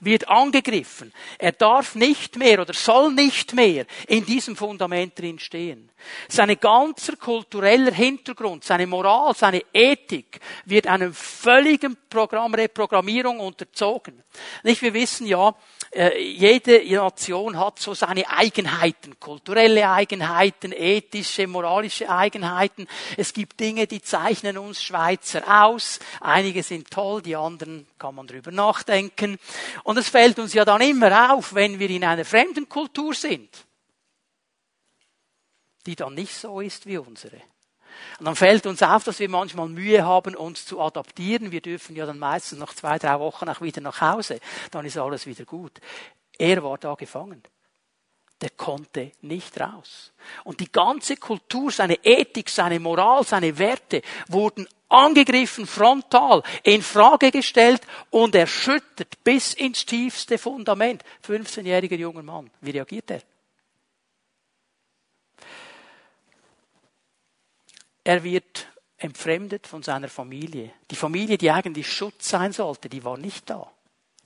wird 0.00 0.28
angegriffen. 0.28 1.12
Er 1.38 1.52
darf 1.52 1.94
nicht 1.94 2.36
mehr 2.36 2.60
oder 2.60 2.72
soll 2.72 3.12
nicht 3.12 3.54
mehr 3.54 3.86
in 4.06 4.24
diesem 4.24 4.56
Fundament 4.56 5.18
drin 5.18 5.38
stehen. 5.38 5.90
Sein 6.28 6.58
ganzer 6.60 7.16
kultureller 7.16 7.92
Hintergrund, 7.92 8.64
seine 8.64 8.86
Moral, 8.86 9.34
seine 9.34 9.62
Ethik 9.72 10.40
wird 10.64 10.86
einem 10.86 11.12
völligen 11.12 11.96
Programm, 12.08 12.54
Reprogrammierung 12.54 13.40
unterzogen. 13.40 14.22
Nicht, 14.62 14.82
wir 14.82 14.94
wissen 14.94 15.26
ja, 15.26 15.54
äh, 15.90 16.20
jede 16.20 16.84
Nation 16.94 17.58
hat 17.58 17.78
so 17.78 17.94
seine 17.94 18.28
Eigenheiten, 18.28 19.18
kulturelle 19.18 19.90
Eigenheiten, 19.90 20.72
ethische, 20.72 21.46
moralische 21.46 22.10
Eigenheiten. 22.10 22.86
Es 23.16 23.32
gibt 23.32 23.58
Dinge, 23.58 23.86
die 23.86 24.02
zeichnen 24.02 24.58
uns 24.58 24.82
Schweizer 24.82 25.42
aus. 25.64 25.98
Einige 26.20 26.62
sind 26.62 26.90
toll, 26.90 27.22
die 27.22 27.36
anderen 27.36 27.86
kann 27.98 28.14
man 28.14 28.26
drüber 28.26 28.50
nachdenken. 28.50 29.38
Und 29.82 29.96
es 29.96 30.08
fällt 30.08 30.38
uns 30.38 30.52
ja 30.52 30.64
dann 30.64 30.82
immer 30.82 31.32
auf, 31.32 31.54
wenn 31.54 31.78
wir 31.78 31.88
in 31.88 32.04
einer 32.04 32.24
fremden 32.24 32.68
Kultur 32.68 33.14
sind, 33.14 33.48
die 35.88 35.96
dann 35.96 36.12
nicht 36.12 36.34
so 36.34 36.60
ist 36.60 36.84
wie 36.84 36.98
unsere. 36.98 37.36
Und 38.18 38.26
dann 38.26 38.36
fällt 38.36 38.66
uns 38.66 38.82
auf, 38.82 39.04
dass 39.04 39.20
wir 39.20 39.28
manchmal 39.30 39.68
Mühe 39.68 40.04
haben, 40.04 40.36
uns 40.36 40.66
zu 40.66 40.80
adaptieren. 40.82 41.50
Wir 41.50 41.62
dürfen 41.62 41.96
ja 41.96 42.04
dann 42.04 42.18
meistens 42.18 42.58
nach 42.58 42.74
zwei, 42.74 42.98
drei 42.98 43.18
Wochen 43.18 43.48
auch 43.48 43.62
wieder 43.62 43.80
nach 43.80 44.02
Hause. 44.02 44.38
Dann 44.70 44.84
ist 44.84 44.98
alles 44.98 45.26
wieder 45.26 45.46
gut. 45.46 45.80
Er 46.36 46.62
war 46.62 46.76
da 46.76 46.94
gefangen. 46.94 47.42
Der 48.42 48.50
konnte 48.50 49.12
nicht 49.22 49.58
raus. 49.58 50.12
Und 50.44 50.60
die 50.60 50.70
ganze 50.70 51.16
Kultur, 51.16 51.72
seine 51.72 52.04
Ethik, 52.04 52.50
seine 52.50 52.78
Moral, 52.78 53.24
seine 53.24 53.56
Werte 53.56 54.02
wurden 54.28 54.68
angegriffen, 54.90 55.66
frontal, 55.66 56.42
in 56.64 56.82
Frage 56.82 57.30
gestellt 57.30 57.80
und 58.10 58.34
erschüttert 58.34 59.24
bis 59.24 59.54
ins 59.54 59.86
tiefste 59.86 60.36
Fundament. 60.36 61.02
15-jähriger 61.26 61.96
junger 61.96 62.22
Mann. 62.22 62.50
Wie 62.60 62.72
reagiert 62.72 63.10
er? 63.10 63.22
Er 68.08 68.24
wird 68.24 68.68
entfremdet 68.96 69.66
von 69.66 69.82
seiner 69.82 70.08
Familie. 70.08 70.72
Die 70.90 70.96
Familie, 70.96 71.36
die 71.36 71.50
eigentlich 71.50 71.92
Schutz 71.92 72.30
sein 72.30 72.54
sollte, 72.54 72.88
die 72.88 73.04
war 73.04 73.18
nicht 73.18 73.50
da. 73.50 73.70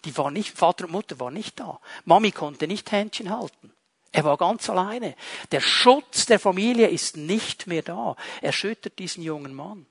Die 0.05 0.17
war 0.17 0.31
nicht, 0.31 0.57
Vater 0.57 0.85
und 0.85 0.93
Mutter 0.93 1.19
war 1.19 1.33
nicht 1.33 1.59
da. 1.59 1.81
Mami 2.05 2.31
konnte 2.31 2.69
nicht 2.69 2.93
Händchen 2.93 3.31
halten. 3.31 3.73
Er 4.13 4.23
war 4.23 4.37
ganz 4.37 4.71
alleine. 4.71 5.17
Der 5.51 5.59
Schutz 5.59 6.27
der 6.27 6.39
Familie 6.39 6.91
ist 6.91 7.17
nicht 7.17 7.67
mehr 7.67 7.83
da. 7.83 8.15
Er 8.41 8.53
schüttert 8.53 9.01
diesen 9.01 9.25
jungen 9.25 9.53
Mann. 9.53 9.85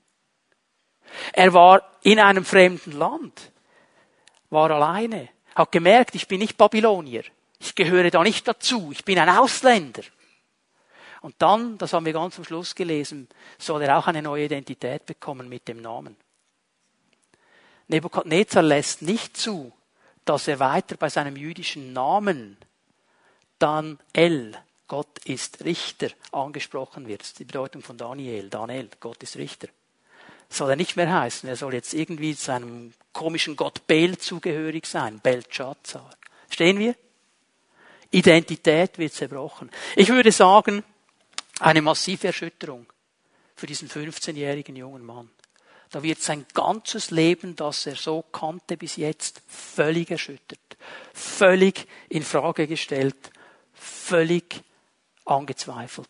Er 1.34 1.52
war 1.52 1.82
in 2.00 2.18
einem 2.18 2.46
fremden 2.46 2.92
Land, 2.92 3.52
war 4.48 4.70
alleine, 4.70 5.28
hat 5.54 5.70
gemerkt, 5.70 6.14
ich 6.14 6.28
bin 6.28 6.38
nicht 6.38 6.56
Babylonier. 6.56 7.24
Ich 7.58 7.74
gehöre 7.74 8.10
da 8.10 8.22
nicht 8.22 8.48
dazu. 8.48 8.88
Ich 8.90 9.04
bin 9.04 9.18
ein 9.18 9.28
Ausländer. 9.28 10.02
Und 11.22 11.36
dann, 11.38 11.78
das 11.78 11.92
haben 11.92 12.04
wir 12.04 12.12
ganz 12.12 12.36
am 12.36 12.44
Schluss 12.44 12.74
gelesen, 12.74 13.28
soll 13.58 13.82
er 13.82 13.96
auch 13.96 14.08
eine 14.08 14.22
neue 14.22 14.46
Identität 14.46 15.06
bekommen 15.06 15.48
mit 15.48 15.68
dem 15.68 15.80
Namen. 15.80 16.16
Nebukadnezar 17.86 18.62
lässt 18.62 19.02
nicht 19.02 19.36
zu, 19.36 19.72
dass 20.24 20.48
er 20.48 20.58
weiter 20.58 20.96
bei 20.96 21.08
seinem 21.08 21.36
jüdischen 21.36 21.92
Namen 21.92 22.56
dann 23.58 23.98
El, 24.12 24.56
Gott 24.88 25.24
ist 25.24 25.64
Richter, 25.64 26.08
angesprochen 26.32 27.06
wird. 27.06 27.20
Das 27.20 27.28
ist 27.28 27.38
die 27.38 27.44
Bedeutung 27.44 27.82
von 27.82 27.96
Daniel, 27.96 28.50
Daniel, 28.50 28.88
Gott 28.98 29.22
ist 29.22 29.36
Richter. 29.36 29.68
soll 30.48 30.70
er 30.70 30.76
nicht 30.76 30.96
mehr 30.96 31.12
heißen. 31.12 31.48
Er 31.48 31.56
soll 31.56 31.74
jetzt 31.74 31.94
irgendwie 31.94 32.34
seinem 32.34 32.92
komischen 33.12 33.56
Gott 33.56 33.86
Bel 33.86 34.18
zugehörig 34.18 34.86
sein, 34.86 35.20
Belshazzar. 35.20 36.10
Stehen 36.50 36.78
wir? 36.78 36.94
Identität 38.10 38.98
wird 38.98 39.14
zerbrochen. 39.14 39.70
Ich 39.96 40.08
würde 40.10 40.32
sagen, 40.32 40.84
eine 41.60 41.82
massive 41.82 42.28
Erschütterung 42.28 42.86
für 43.54 43.66
diesen 43.66 43.88
15-jährigen 43.88 44.76
jungen 44.76 45.04
Mann. 45.04 45.30
Da 45.90 46.02
wird 46.02 46.22
sein 46.22 46.46
ganzes 46.54 47.10
Leben, 47.10 47.54
das 47.54 47.86
er 47.86 47.96
so 47.96 48.22
kannte 48.22 48.78
bis 48.78 48.96
jetzt, 48.96 49.42
völlig 49.46 50.10
erschüttert, 50.10 50.76
völlig 51.12 51.86
in 52.08 52.22
Frage 52.22 52.66
gestellt, 52.66 53.30
völlig 53.74 54.62
angezweifelt. 55.26 56.08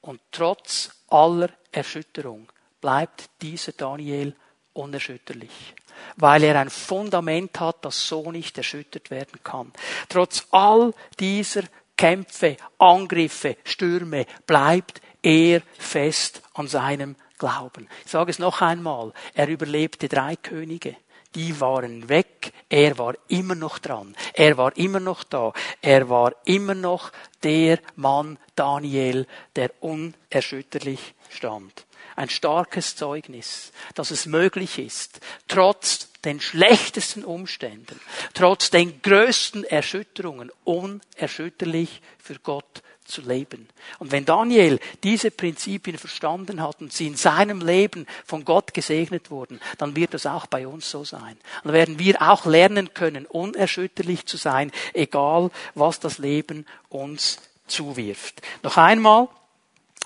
Und 0.00 0.20
trotz 0.30 0.90
aller 1.08 1.50
Erschütterung 1.72 2.50
bleibt 2.80 3.28
dieser 3.42 3.72
Daniel 3.72 4.36
unerschütterlich, 4.72 5.74
weil 6.16 6.44
er 6.44 6.60
ein 6.60 6.70
Fundament 6.70 7.58
hat, 7.58 7.84
das 7.84 8.06
so 8.06 8.30
nicht 8.30 8.56
erschüttert 8.56 9.10
werden 9.10 9.40
kann. 9.42 9.72
Trotz 10.08 10.46
all 10.52 10.94
dieser 11.18 11.64
Kämpfe, 11.98 12.56
Angriffe, 12.78 13.56
Stürme 13.64 14.24
bleibt 14.46 15.02
er 15.20 15.62
fest 15.76 16.42
an 16.54 16.68
seinem 16.68 17.16
Glauben. 17.38 17.88
Ich 18.04 18.10
sage 18.12 18.30
es 18.30 18.38
noch 18.38 18.62
einmal, 18.62 19.12
er 19.34 19.48
überlebte 19.48 20.08
drei 20.08 20.36
Könige. 20.36 20.96
Die 21.34 21.60
waren 21.60 22.08
weg, 22.08 22.52
er 22.70 22.96
war 22.98 23.14
immer 23.26 23.54
noch 23.54 23.78
dran, 23.78 24.16
er 24.32 24.56
war 24.56 24.74
immer 24.78 25.00
noch 25.00 25.24
da, 25.24 25.52
er 25.82 26.08
war 26.08 26.32
immer 26.44 26.74
noch 26.74 27.12
der 27.42 27.80
Mann 27.96 28.38
Daniel, 28.54 29.26
der 29.56 29.70
unerschütterlich 29.80 31.14
stand. 31.28 31.84
Ein 32.16 32.30
starkes 32.30 32.96
Zeugnis, 32.96 33.72
dass 33.94 34.10
es 34.10 34.24
möglich 34.24 34.78
ist, 34.78 35.20
trotz 35.48 36.07
den 36.24 36.40
schlechtesten 36.40 37.24
Umständen, 37.24 38.00
trotz 38.34 38.70
den 38.70 39.00
größten 39.02 39.64
Erschütterungen, 39.64 40.50
unerschütterlich 40.64 42.02
für 42.18 42.38
Gott 42.40 42.82
zu 43.08 43.22
leben. 43.22 43.68
Und 43.98 44.12
wenn 44.12 44.24
Daniel 44.24 44.78
diese 45.02 45.30
Prinzipien 45.30 45.96
verstanden 45.96 46.62
hat 46.62 46.80
und 46.80 46.92
sie 46.92 47.06
in 47.06 47.16
seinem 47.16 47.60
Leben 47.60 48.06
von 48.24 48.44
Gott 48.44 48.74
gesegnet 48.74 49.30
wurden, 49.30 49.60
dann 49.78 49.96
wird 49.96 50.14
das 50.14 50.26
auch 50.26 50.46
bei 50.46 50.66
uns 50.66 50.90
so 50.90 51.04
sein. 51.04 51.38
Dann 51.64 51.72
werden 51.72 51.98
wir 51.98 52.20
auch 52.20 52.44
lernen 52.44 52.92
können, 52.94 53.26
unerschütterlich 53.26 54.26
zu 54.26 54.36
sein, 54.36 54.70
egal 54.92 55.50
was 55.74 56.00
das 56.00 56.18
Leben 56.18 56.66
uns 56.88 57.38
zuwirft. 57.66 58.42
Noch 58.62 58.76
einmal, 58.76 59.28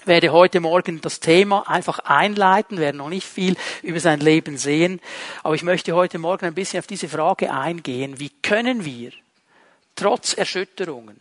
werde 0.05 0.33
heute 0.33 0.61
Morgen 0.61 1.01
das 1.01 1.21
Thema 1.21 1.69
einfach 1.69 2.01
einleiten, 2.01 2.79
werden 2.79 2.99
noch 2.99 3.09
nicht 3.09 3.27
viel 3.27 3.57
über 3.83 4.01
sein 4.01 4.21
Leben 4.21 4.57
sehen, 4.59 5.01
aber 5.43 5.55
ich 5.55 5.63
möchte 5.63 5.95
heute 5.95 6.19
Morgen 6.19 6.47
ein 6.47 6.55
bisschen 6.55 6.79
auf 6.79 6.87
diese 6.87 7.09
Frage 7.09 7.53
eingehen, 7.53 8.19
wie 8.19 8.31
können 8.31 8.85
wir 8.85 9.13
trotz 9.95 10.35
Erschütterungen, 10.35 11.21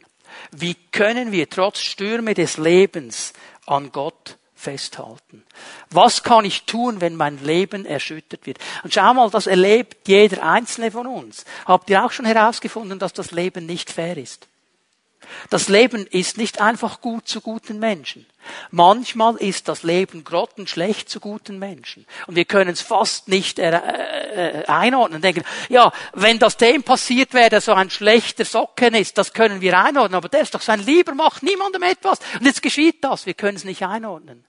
wie 0.51 0.75
können 0.91 1.31
wir 1.31 1.49
trotz 1.49 1.79
Stürme 1.79 2.33
des 2.33 2.57
Lebens 2.57 3.33
an 3.65 3.91
Gott 3.91 4.37
festhalten? 4.55 5.43
Was 5.89 6.23
kann 6.23 6.45
ich 6.45 6.63
tun, 6.63 7.01
wenn 7.01 7.15
mein 7.15 7.43
Leben 7.43 7.85
erschüttert 7.85 8.45
wird? 8.45 8.59
Und 8.83 8.93
schau 8.93 9.13
mal, 9.13 9.29
das 9.29 9.47
erlebt 9.47 10.07
jeder 10.07 10.43
einzelne 10.43 10.91
von 10.91 11.07
uns. 11.07 11.45
Habt 11.65 11.89
ihr 11.89 12.05
auch 12.05 12.11
schon 12.11 12.25
herausgefunden, 12.25 12.99
dass 12.99 13.13
das 13.13 13.31
Leben 13.31 13.65
nicht 13.65 13.91
fair 13.91 14.17
ist? 14.17 14.47
Das 15.49 15.69
Leben 15.69 16.05
ist 16.07 16.37
nicht 16.37 16.61
einfach 16.61 17.01
gut 17.01 17.27
zu 17.27 17.41
guten 17.41 17.79
Menschen. 17.79 18.25
Manchmal 18.71 19.35
ist 19.35 19.67
das 19.67 19.83
Leben 19.83 20.23
grottenschlecht 20.23 21.09
zu 21.09 21.19
guten 21.19 21.59
Menschen. 21.59 22.05
Und 22.27 22.35
wir 22.35 22.45
können 22.45 22.71
es 22.71 22.81
fast 22.81 23.27
nicht 23.27 23.59
äh, 23.59 23.71
äh, 23.71 24.65
einordnen. 24.65 25.21
Denken, 25.21 25.43
ja, 25.69 25.91
wenn 26.13 26.39
das 26.39 26.57
dem 26.57 26.83
passiert 26.83 27.33
wäre, 27.33 27.49
der 27.49 27.61
so 27.61 27.73
ein 27.73 27.89
schlechter 27.89 28.45
Socken 28.45 28.95
ist, 28.95 29.17
das 29.17 29.33
können 29.33 29.61
wir 29.61 29.77
einordnen. 29.77 30.15
Aber 30.15 30.29
der 30.29 30.41
ist 30.41 30.55
doch 30.55 30.61
sein 30.61 30.79
Lieber, 30.79 31.13
macht 31.13 31.43
niemandem 31.43 31.83
etwas. 31.83 32.19
Und 32.39 32.45
jetzt 32.45 32.61
geschieht 32.61 33.03
das. 33.03 33.25
Wir 33.25 33.33
können 33.33 33.57
es 33.57 33.63
nicht 33.63 33.83
einordnen. 33.83 34.45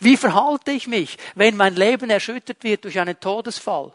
Wie 0.00 0.16
verhalte 0.16 0.70
ich 0.72 0.86
mich, 0.86 1.18
wenn 1.34 1.56
mein 1.56 1.76
Leben 1.76 2.10
erschüttert 2.10 2.64
wird 2.64 2.84
durch 2.84 2.98
einen 2.98 3.20
Todesfall? 3.20 3.92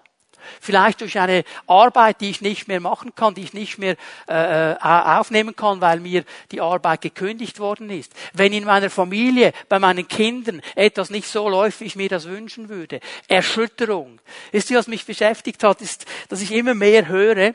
Vielleicht 0.62 1.01
durch 1.01 1.19
eine 1.19 1.43
Arbeit, 1.67 2.21
die 2.21 2.29
ich 2.29 2.41
nicht 2.41 2.67
mehr 2.67 2.79
machen 2.79 3.15
kann, 3.15 3.34
die 3.34 3.43
ich 3.43 3.53
nicht 3.53 3.77
mehr 3.77 3.95
äh, 4.27 4.73
äh, 4.73 4.77
aufnehmen 4.77 5.56
kann, 5.56 5.82
weil 5.82 5.99
mir 5.99 6.23
die 6.51 6.62
Arbeit 6.62 7.01
gekündigt 7.01 7.60
worden 7.60 7.89
ist. 7.89 8.13
Wenn 8.34 8.53
in 8.53 8.65
meiner 8.65 8.89
Familie, 8.89 9.53
bei 9.69 9.79
meinen 9.79 10.08
Kindern 10.08 10.62
etwas 10.75 11.10
nicht 11.10 11.27
so 11.27 11.49
läuft, 11.49 11.79
wie 11.79 11.86
ich 11.86 11.95
mir 11.95 12.10
das 12.10 12.25
wünschen 12.25 12.69
würde. 12.69 12.99
Erschütterung. 13.27 14.19
Ist 14.51 14.69
die, 14.69 14.75
was 14.75 14.88
mich 14.88 15.06
beschäftigt 15.06 15.63
hat, 15.63 15.82
ist, 15.82 16.06
dass 16.29 16.41
ich 16.41 16.51
immer 16.51 16.73
mehr 16.73 17.08
höre, 17.08 17.53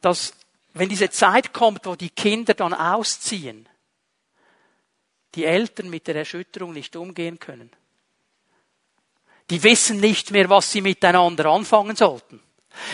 dass 0.00 0.34
wenn 0.74 0.88
diese 0.88 1.10
Zeit 1.10 1.52
kommt, 1.52 1.86
wo 1.86 1.96
die 1.96 2.10
Kinder 2.10 2.54
dann 2.54 2.74
ausziehen, 2.74 3.68
die 5.34 5.44
Eltern 5.44 5.90
mit 5.90 6.06
der 6.06 6.16
Erschütterung 6.16 6.72
nicht 6.72 6.96
umgehen 6.96 7.38
können. 7.38 7.70
Die 9.50 9.62
wissen 9.62 9.98
nicht 9.98 10.30
mehr, 10.30 10.48
was 10.48 10.70
sie 10.70 10.80
miteinander 10.80 11.46
anfangen 11.46 11.96
sollten. 11.96 12.40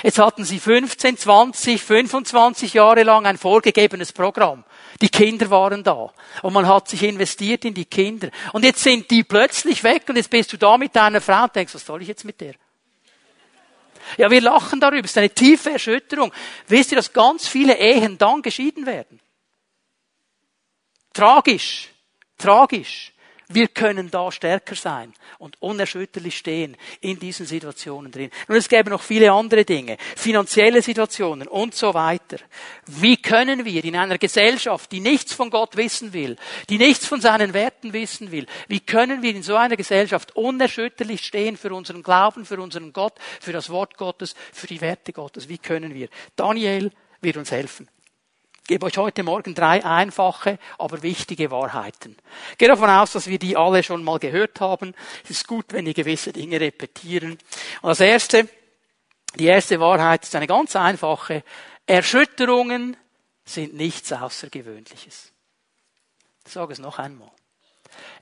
Jetzt 0.03 0.19
hatten 0.19 0.45
sie 0.45 0.59
15, 0.59 1.17
20, 1.19 1.83
25 1.83 2.75
Jahre 2.75 3.03
lang 3.03 3.27
ein 3.27 3.39
vorgegebenes 3.39 4.13
Programm. 4.13 4.65
Die 5.01 5.11
Kinder 5.11 5.51
waren 5.51 5.85
da. 5.85 6.13
Und 6.43 6.55
man 6.55 6.67
hat 6.67 6.89
sich 6.89 7.03
investiert 7.03 7.65
in 7.65 7.75
die 7.75 7.85
Kinder. 7.85 8.31
Und 8.53 8.65
jetzt 8.65 8.83
sind 8.83 9.11
die 9.11 9.23
plötzlich 9.23 9.85
weg 9.85 10.05
und 10.09 10.17
jetzt 10.17 10.31
bist 10.31 10.53
du 10.53 10.57
da 10.57 10.79
mit 10.79 10.97
deiner 10.97 11.21
Frau 11.21 11.45
und 11.45 11.55
denkst, 11.55 11.75
was 11.75 11.85
soll 11.85 12.03
ich 12.03 12.09
jetzt 12.09 12.25
mit 12.25 12.41
der? 12.41 12.55
Ja, 14.17 14.31
wir 14.31 14.41
lachen 14.41 14.81
darüber. 14.81 15.05
Es 15.05 15.11
ist 15.11 15.19
eine 15.19 15.31
tiefe 15.31 15.73
Erschütterung. 15.73 16.33
Wisst 16.69 16.93
ihr, 16.93 16.97
dass 16.97 17.13
ganz 17.13 17.47
viele 17.47 17.77
Ehen 17.79 18.17
dann 18.19 18.41
geschieden 18.41 18.87
werden? 18.87 19.21
Tragisch. 21.13 21.89
Tragisch. 22.39 23.13
Wir 23.49 23.69
können 23.69 24.11
da 24.11 24.33
stärker 24.33 24.75
sein 24.75 25.15
und 25.39 25.57
unerschütterlich 25.63 26.37
stehen 26.37 26.77
in 27.01 27.21
diesen 27.21 27.47
Situationen 27.47 28.11
drin. 28.11 28.31
Und 28.49 28.57
es 28.57 28.69
gäbe 28.69 28.91
noch 28.91 29.03
viele 29.03 29.31
andere 29.31 29.65
Dinge, 29.65 29.99
finanzielle 30.17 30.83
Situationen 30.83 31.47
und 31.47 31.73
so 31.73 31.95
weiter. 31.95 32.39
Wie 32.87 33.17
können 33.17 33.65
wir 33.65 33.85
in 33.85 33.95
einer 33.95 34.19
Gesellschaft, 34.19 34.91
die 34.91 34.99
nichts 34.99 35.33
von 35.33 35.51
Gott 35.51 35.77
wissen 35.77 36.13
will, 36.13 36.37
die 36.69 36.79
nichts 36.79 37.07
von 37.07 37.21
seinen 37.21 37.55
Werten 37.55 37.93
wissen 37.93 38.33
will, 38.33 38.47
wie 38.67 38.81
können 38.81 39.23
wir 39.23 39.31
in 39.31 39.45
so 39.45 39.55
einer 39.55 39.77
Gesellschaft 39.77 40.35
unerschütterlich 40.35 41.25
stehen 41.25 41.57
für 41.57 41.73
unseren 41.73 42.03
Glauben, 42.03 42.45
für 42.45 42.61
unseren 42.61 42.93
Gott, 42.93 43.15
für 43.41 43.53
das 43.53 43.71
Wort 43.71 43.97
Gottes, 43.97 44.35
für 44.53 44.67
die 44.67 44.81
Werte 44.81 45.13
Gottes? 45.13 45.49
Wie 45.49 45.59
können 45.59 45.95
wir? 45.95 46.09
Daniel 46.35 46.91
wird 47.21 47.37
uns 47.37 47.53
helfen. 47.53 47.89
Ich 48.67 48.69
gebe 48.69 48.87
euch 48.87 48.99
heute 48.99 49.23
Morgen 49.23 49.55
drei 49.55 49.85
einfache, 49.85 50.59
aber 50.77 51.01
wichtige 51.05 51.53
Wahrheiten. 51.53 52.17
Ich 52.59 52.67
davon 52.67 52.91
aus, 52.91 53.13
dass 53.13 53.29
wir 53.29 53.39
die 53.39 53.57
alle 53.57 53.85
schon 53.85 54.03
mal 54.03 54.19
gehört 54.19 54.61
haben. 54.61 54.93
Es 55.23 55.31
ist 55.31 55.47
gut, 55.47 55.67
wenn 55.69 55.87
wir 55.87 55.95
gewisse 55.95 56.33
Dinge 56.33 56.61
repetieren. 56.61 57.39
Und 57.83 57.89
das 57.91 58.01
erste, 58.01 58.49
die 59.37 59.47
erste 59.47 59.79
Wahrheit 59.79 60.25
ist 60.25 60.35
eine 60.35 60.49
ganz 60.49 60.75
einfache. 60.75 61.45
Erschütterungen 61.87 62.97
sind 63.45 63.75
nichts 63.75 64.13
Außergewöhnliches. 64.13 65.31
Ich 66.45 66.53
sage 66.53 66.73
es 66.73 66.81
noch 66.81 66.99
einmal. 66.99 67.31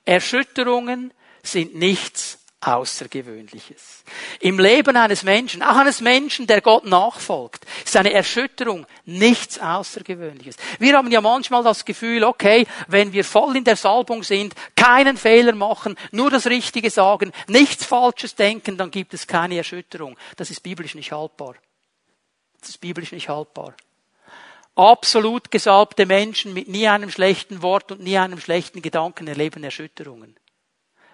Erschütterungen 0.05 1.15
sind 1.43 1.75
nichts 1.75 2.44
Außergewöhnliches. 2.67 4.05
Im 4.41 4.59
Leben 4.59 4.97
eines 4.97 5.23
Menschen, 5.23 5.63
auch 5.63 5.77
eines 5.77 6.01
Menschen, 6.01 6.47
der 6.47 6.61
Gott 6.61 6.85
nachfolgt, 6.85 7.67
ist 7.85 7.97
eine 7.97 8.13
Erschütterung 8.13 8.87
nichts 9.05 9.59
Außergewöhnliches. 9.59 10.57
Wir 10.79 10.97
haben 10.97 11.11
ja 11.11 11.21
manchmal 11.21 11.63
das 11.63 11.85
Gefühl, 11.85 12.25
okay, 12.25 12.67
wenn 12.89 13.13
wir 13.13 13.25
voll 13.25 13.57
in 13.57 13.65
der 13.65 13.77
Salbung 13.77 14.23
sind, 14.23 14.55
keinen 14.77 15.17
Fehler 15.17 15.55
machen, 15.55 15.97
nur 16.11 16.31
das 16.31 16.47
Richtige 16.47 16.91
sagen, 16.91 17.33
nichts 17.49 17.85
Falsches 17.85 18.35
denken, 18.35 18.77
dann 18.77 18.91
gibt 18.91 19.15
es 19.15 19.27
keine 19.27 19.57
Erschütterung. 19.57 20.17
Das 20.37 20.51
ist 20.51 20.63
biblisch 20.63 20.95
nicht 20.95 21.13
haltbar. 21.13 21.55
Das 22.61 22.71
ist 22.71 22.81
biblisch 22.81 23.13
nicht 23.13 23.29
haltbar. 23.29 23.75
Absolut 24.75 25.51
gesalbte 25.51 26.05
Menschen 26.05 26.53
mit 26.53 26.69
nie 26.69 26.89
einem 26.89 27.11
schlechten 27.11 27.63
Wort 27.63 27.93
und 27.93 28.01
nie 28.01 28.19
einem 28.19 28.41
schlechten 28.41 28.83
Gedanken 28.83 29.29
erleben 29.29 29.63
Erschütterungen. 29.63 30.35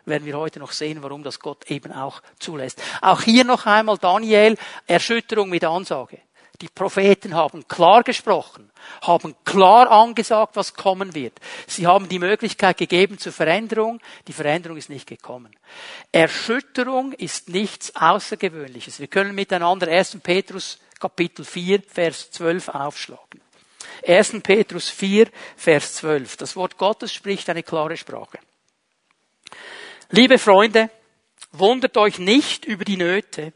Werden 0.05 0.25
wir 0.25 0.39
heute 0.39 0.59
noch 0.59 0.73
sehen, 0.73 1.03
warum 1.03 1.23
das 1.23 1.41
Gott 1.41 1.71
eben 1.71 1.93
auch 1.93 2.23
zulässt. 2.39 2.83
Auch 3.01 3.23
hier 3.23 3.45
noch 3.45 3.67
einmal 3.67 3.99
Daniel, 3.99 4.57
Erschütterung 4.87 5.51
mit 5.51 5.65
Ansage. 5.65 6.19
Die 6.61 6.69
Propheten 6.69 7.35
haben 7.35 7.67
klar 7.69 8.03
gesprochen, 8.03 8.71
haben 9.01 9.35
klar 9.45 9.91
angesagt, 9.91 10.57
was 10.57 10.75
kommen 10.75 11.15
wird. 11.15 11.41
Sie 11.67 11.87
haben 11.87 12.09
die 12.09 12.19
Möglichkeit 12.19 12.77
gegeben 12.77 13.19
zur 13.19 13.33
Veränderung. 13.33 13.99
Die 14.29 14.35
Veränderung 14.35 14.77
ist 14.77 14.91
nicht 14.91 15.07
gekommen. 15.07 15.57
Erschütterung 16.13 17.13
ist 17.13 17.49
nichts 17.49 17.97
Außergewöhnliches. 17.97 19.01
Wir 19.01 19.07
können 19.07 19.35
miteinander 19.35 19.89
1. 19.89 20.19
Petrus 20.23 20.79
Kapitel 20.99 21.47
4, 21.47 21.83
Vers 21.89 22.31
12 22.33 22.69
aufschlagen. 22.69 23.41
1. 24.07 24.43
Petrus 24.43 24.91
4, 24.91 25.29
Vers 25.57 25.95
12. 25.95 26.37
Das 26.37 26.57
Wort 26.57 26.77
Gottes 26.77 27.11
spricht 27.13 27.49
eine 27.49 27.63
klare 27.63 27.97
Sprache. 27.97 28.39
Liebe 30.13 30.39
Freunde, 30.39 30.91
wundert 31.53 31.97
euch 31.97 32.19
nicht 32.19 32.65
über 32.65 32.85
die 32.85 32.97
Nöte, 32.97 33.53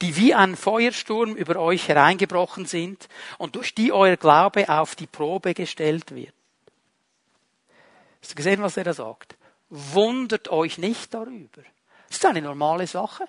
die 0.00 0.16
wie 0.16 0.32
ein 0.32 0.56
Feuersturm 0.56 1.36
über 1.36 1.56
euch 1.56 1.86
hereingebrochen 1.86 2.64
sind 2.64 3.10
und 3.36 3.56
durch 3.56 3.74
die 3.74 3.92
euer 3.92 4.16
Glaube 4.16 4.70
auf 4.70 4.94
die 4.94 5.06
Probe 5.06 5.52
gestellt 5.52 6.14
wird. 6.14 6.32
Hast 8.22 8.30
du 8.30 8.36
gesehen, 8.36 8.62
was 8.62 8.78
er 8.78 8.84
da 8.84 8.94
sagt? 8.94 9.36
Wundert 9.68 10.48
euch 10.48 10.78
nicht 10.78 11.12
darüber. 11.12 11.62
Das 12.08 12.16
ist 12.16 12.24
eine 12.24 12.40
normale 12.40 12.86
Sache. 12.86 13.24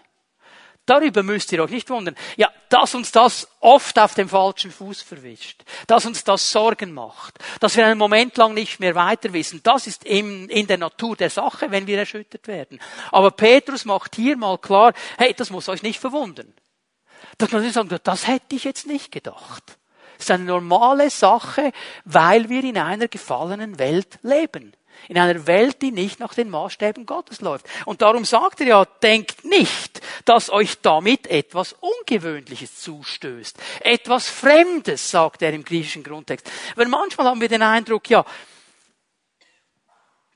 Darüber 0.90 1.22
müsst 1.22 1.52
ihr 1.52 1.64
euch 1.64 1.70
nicht 1.70 1.90
wundern. 1.92 2.16
Ja, 2.36 2.52
dass 2.70 2.96
uns 2.96 3.12
das 3.12 3.48
oft 3.60 4.00
auf 4.00 4.16
dem 4.16 4.28
falschen 4.28 4.72
Fuß 4.72 5.04
verwischt, 5.04 5.64
dass 5.86 6.08
uns 6.08 6.24
das 6.24 6.52
Sorgen 6.52 6.94
macht, 6.94 7.38
dass 7.60 7.78
wir 7.78 7.86
einen 7.86 8.00
Moment 8.00 8.36
lang 8.38 8.56
nicht 8.56 8.80
mehr 8.80 8.96
weiter 8.96 9.32
wissen, 9.32 9.62
das 9.62 9.86
ist 9.86 10.04
in, 10.04 10.48
der 10.66 10.80
Natur 10.80 11.16
der 11.16 11.30
Sache, 11.30 11.70
wenn 11.70 11.86
wir 11.86 12.00
erschüttert 12.00 12.48
werden. 12.48 12.80
Aber 13.12 13.30
Petrus 13.30 13.86
macht 13.86 14.16
hier 14.16 14.36
mal 14.36 14.58
klar, 14.58 14.94
hey, 15.20 15.36
das 15.36 15.52
muss 15.52 15.70
euch 15.70 15.84
nicht 15.84 16.00
verwundern. 16.00 16.52
Dass 17.38 17.52
man 17.52 17.62
nicht 17.62 17.74
sagen, 17.74 17.96
das 18.04 18.28
hätte 18.28 18.56
ich 18.56 18.64
jetzt 18.64 18.88
nicht 18.88 19.12
gedacht. 19.12 19.78
Das 20.18 20.26
ist 20.26 20.32
eine 20.32 20.46
normale 20.46 21.12
Sache, 21.12 21.72
weil 22.04 22.50
wir 22.50 22.64
in 22.64 22.80
einer 22.80 23.08
gefallenen 23.08 23.78
Welt 23.78 24.18
leben. 24.24 24.74
In 25.08 25.18
einer 25.18 25.48
Welt, 25.48 25.82
die 25.82 25.92
nicht 25.92 26.20
nach 26.20 26.34
den 26.34 26.50
Maßstäben 26.50 27.06
Gottes 27.06 27.42
läuft. 27.42 27.66
Und 27.86 28.02
darum 28.02 28.26
sagt 28.26 28.62
er 28.62 28.68
ja, 28.68 28.86
denkt 28.86 29.46
nicht, 29.46 30.02
dass 30.26 30.50
euch 30.50 30.80
damit 30.82 31.28
etwas 31.28 31.76
Ungewöhnliches 31.80 32.80
zustößt. 32.82 33.58
Etwas 33.82 34.30
Fremdes, 34.30 35.10
sagt 35.10 35.42
er 35.42 35.54
im 35.54 35.64
griechischen 35.64 36.04
Grundtext. 36.04 36.50
Weil 36.76 36.88
manchmal 36.88 37.28
haben 37.28 37.42
wir 37.42 37.50
den 37.50 37.62
Eindruck, 37.62 38.10
ja, 38.10 38.26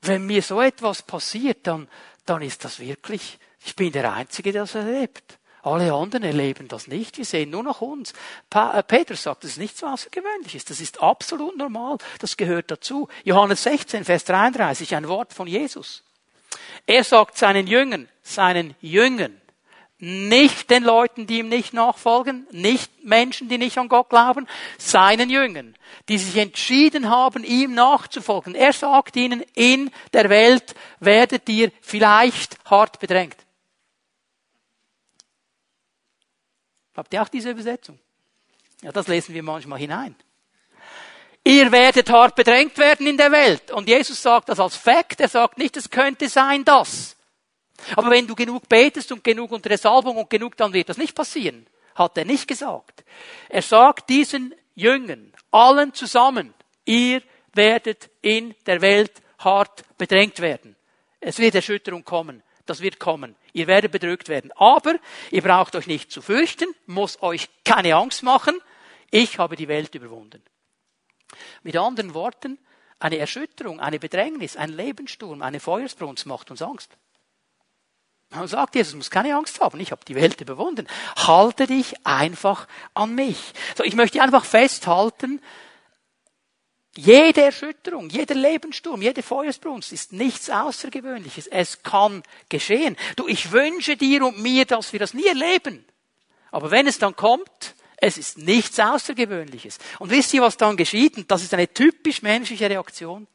wenn 0.02 0.26
mir 0.26 0.42
so 0.42 0.60
etwas 0.60 1.02
passiert, 1.02 1.66
dann, 1.66 1.88
dann 2.26 2.42
ist 2.42 2.64
das 2.64 2.78
wirklich, 2.78 3.38
ich 3.64 3.76
bin 3.76 3.92
der 3.92 4.12
Einzige, 4.12 4.52
der 4.52 4.62
das 4.62 4.74
erlebt. 4.74 5.38
Alle 5.64 5.94
anderen 5.94 6.24
erleben 6.24 6.68
das 6.68 6.88
nicht. 6.88 7.16
Wir 7.16 7.24
sehen 7.24 7.48
nur 7.48 7.62
noch 7.62 7.80
uns. 7.80 8.12
Pa 8.50 8.78
äh, 8.78 8.82
Petrus 8.82 9.22
sagt, 9.22 9.44
das 9.44 9.52
ist 9.52 9.58
nichts 9.58 9.82
Außergewöhnliches. 9.82 10.66
Das 10.66 10.78
ist 10.78 11.02
absolut 11.02 11.56
normal. 11.56 11.96
Das 12.18 12.36
gehört 12.36 12.70
dazu. 12.70 13.08
Johannes 13.24 13.62
16, 13.62 14.04
Vers 14.04 14.24
33, 14.26 14.94
ein 14.94 15.08
Wort 15.08 15.32
von 15.32 15.46
Jesus. 15.46 16.02
Er 16.86 17.02
sagt 17.02 17.38
seinen 17.38 17.66
Jüngern, 17.66 18.10
seinen 18.22 18.74
Jüngern, 18.82 19.40
nicht 19.98 20.68
den 20.68 20.84
Leuten, 20.84 21.26
die 21.26 21.38
ihm 21.38 21.48
nicht 21.48 21.72
nachfolgen, 21.72 22.46
nicht 22.50 23.02
Menschen, 23.02 23.48
die 23.48 23.56
nicht 23.56 23.78
an 23.78 23.88
Gott 23.88 24.10
glauben, 24.10 24.46
seinen 24.76 25.30
Jüngern, 25.30 25.76
die 26.10 26.18
sich 26.18 26.36
entschieden 26.36 27.08
haben, 27.08 27.42
ihm 27.42 27.72
nachzufolgen. 27.72 28.54
Er 28.54 28.74
sagt 28.74 29.16
ihnen, 29.16 29.42
in 29.54 29.90
der 30.12 30.28
Welt 30.28 30.74
werdet 31.00 31.48
ihr 31.48 31.72
vielleicht 31.80 32.58
hart 32.66 33.00
bedrängt. 33.00 33.43
Habt 36.96 37.12
ihr 37.12 37.22
auch 37.22 37.28
diese 37.28 37.50
Übersetzung? 37.50 37.98
Ja, 38.82 38.92
das 38.92 39.08
lesen 39.08 39.34
wir 39.34 39.42
manchmal 39.42 39.78
hinein. 39.78 40.14
Ihr 41.42 41.70
werdet 41.72 42.10
hart 42.10 42.36
bedrängt 42.36 42.78
werden 42.78 43.06
in 43.06 43.18
der 43.18 43.30
Welt. 43.32 43.70
Und 43.70 43.88
Jesus 43.88 44.22
sagt 44.22 44.48
das 44.48 44.60
als 44.60 44.76
Fakt. 44.76 45.20
Er 45.20 45.28
sagt 45.28 45.58
nicht, 45.58 45.76
es 45.76 45.90
könnte 45.90 46.28
sein, 46.28 46.64
dass. 46.64 47.16
Aber 47.96 48.10
wenn 48.10 48.26
du 48.26 48.34
genug 48.34 48.68
betest 48.68 49.12
und 49.12 49.22
genug 49.22 49.52
unter 49.52 49.68
der 49.68 49.78
Salbung 49.78 50.16
und 50.16 50.30
genug, 50.30 50.56
dann 50.56 50.72
wird 50.72 50.88
das 50.88 50.96
nicht 50.96 51.14
passieren. 51.14 51.66
Hat 51.94 52.16
er 52.16 52.24
nicht 52.24 52.48
gesagt. 52.48 53.04
Er 53.48 53.62
sagt 53.62 54.08
diesen 54.08 54.54
Jüngern, 54.74 55.32
allen 55.50 55.92
zusammen, 55.92 56.54
ihr 56.84 57.22
werdet 57.52 58.10
in 58.22 58.54
der 58.66 58.80
Welt 58.80 59.12
hart 59.38 59.84
bedrängt 59.98 60.40
werden. 60.40 60.76
Es 61.20 61.38
wird 61.38 61.54
Erschütterung 61.54 62.04
kommen. 62.04 62.42
Das 62.66 62.80
wird 62.80 62.98
kommen. 62.98 63.36
Ihr 63.52 63.66
werdet 63.66 63.92
bedrückt 63.92 64.28
werden. 64.28 64.50
Aber 64.52 64.94
ihr 65.30 65.42
braucht 65.42 65.76
euch 65.76 65.86
nicht 65.86 66.10
zu 66.10 66.22
fürchten, 66.22 66.66
muss 66.86 67.22
euch 67.22 67.48
keine 67.64 67.94
Angst 67.94 68.22
machen. 68.22 68.58
Ich 69.10 69.38
habe 69.38 69.56
die 69.56 69.68
Welt 69.68 69.94
überwunden. 69.94 70.42
Mit 71.62 71.76
anderen 71.76 72.14
Worten, 72.14 72.58
eine 72.98 73.18
Erschütterung, 73.18 73.80
eine 73.80 73.98
Bedrängnis, 73.98 74.56
ein 74.56 74.70
Lebenssturm, 74.70 75.42
eine 75.42 75.60
Feuersbrunst 75.60 76.26
macht 76.26 76.50
uns 76.50 76.62
Angst. 76.62 76.96
Man 78.30 78.48
sagt 78.48 78.74
Jesus, 78.74 78.94
muss 78.94 79.10
keine 79.10 79.36
Angst 79.36 79.60
haben, 79.60 79.78
ich 79.78 79.92
habe 79.92 80.04
die 80.04 80.14
Welt 80.14 80.40
überwunden. 80.40 80.88
Halte 81.16 81.66
dich 81.66 82.06
einfach 82.06 82.66
an 82.94 83.14
mich. 83.14 83.52
So, 83.76 83.84
ich 83.84 83.94
möchte 83.94 84.20
einfach 84.22 84.44
festhalten, 84.44 85.40
jede 86.96 87.42
Erschütterung, 87.42 88.08
jeder 88.08 88.34
Lebenssturm, 88.34 89.02
jede 89.02 89.22
Feuersbrunst 89.22 89.92
ist 89.92 90.12
nichts 90.12 90.48
Außergewöhnliches. 90.48 91.48
Es 91.48 91.82
kann 91.82 92.22
geschehen. 92.48 92.96
Du, 93.16 93.26
ich 93.26 93.50
wünsche 93.50 93.96
dir 93.96 94.24
und 94.24 94.38
mir, 94.40 94.64
dass 94.64 94.92
wir 94.92 95.00
das 95.00 95.14
nie 95.14 95.26
erleben. 95.26 95.84
Aber 96.52 96.70
wenn 96.70 96.86
es 96.86 96.98
dann 96.98 97.16
kommt, 97.16 97.74
es 97.96 98.16
ist 98.16 98.38
nichts 98.38 98.78
Außergewöhnliches. 98.78 99.78
Und 99.98 100.10
wisst 100.10 100.34
ihr, 100.34 100.42
was 100.42 100.56
dann 100.56 100.76
geschieht? 100.76 101.16
Und 101.16 101.30
das 101.30 101.42
ist 101.42 101.52
eine 101.54 101.72
typisch 101.72 102.22
menschliche 102.22 102.70
Reaktion. 102.70 103.26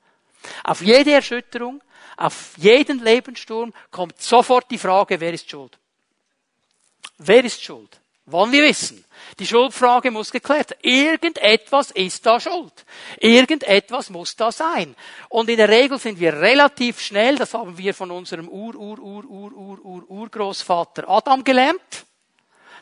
Auf 0.63 0.81
jede 0.81 1.11
Erschütterung, 1.11 1.81
auf 2.15 2.53
jeden 2.57 3.03
Lebenssturm 3.03 3.73
kommt 3.91 4.21
sofort 4.21 4.71
die 4.71 4.77
Frage, 4.77 5.19
wer 5.19 5.33
ist 5.33 5.49
schuld? 5.49 5.77
Wer 7.17 7.43
ist 7.43 7.61
schuld? 7.61 7.99
Wollen 8.25 8.51
wir 8.51 8.63
wissen. 8.63 9.03
Die 9.39 9.47
Schuldfrage 9.47 10.11
muss 10.11 10.31
geklärt 10.31 10.71
werden. 10.71 10.79
Irgendetwas 10.81 11.91
ist 11.91 12.25
da 12.25 12.39
schuld. 12.39 12.85
Irgendetwas 13.19 14.09
muss 14.09 14.35
da 14.35 14.51
sein. 14.51 14.95
Und 15.29 15.49
in 15.49 15.57
der 15.57 15.69
Regel 15.69 15.99
sind 15.99 16.19
wir 16.19 16.33
relativ 16.33 16.99
schnell, 16.99 17.37
das 17.37 17.53
haben 17.53 17.77
wir 17.77 17.93
von 17.93 18.11
unserem 18.11 18.47
Ur, 18.47 18.75
Ur, 18.75 18.99
Ur, 18.99 19.25
Ur, 19.25 19.53
Ur, 19.53 19.85
Ur, 19.85 20.09
Urgroßvater 20.09 21.09
Adam 21.09 21.43
gelernt. 21.43 22.05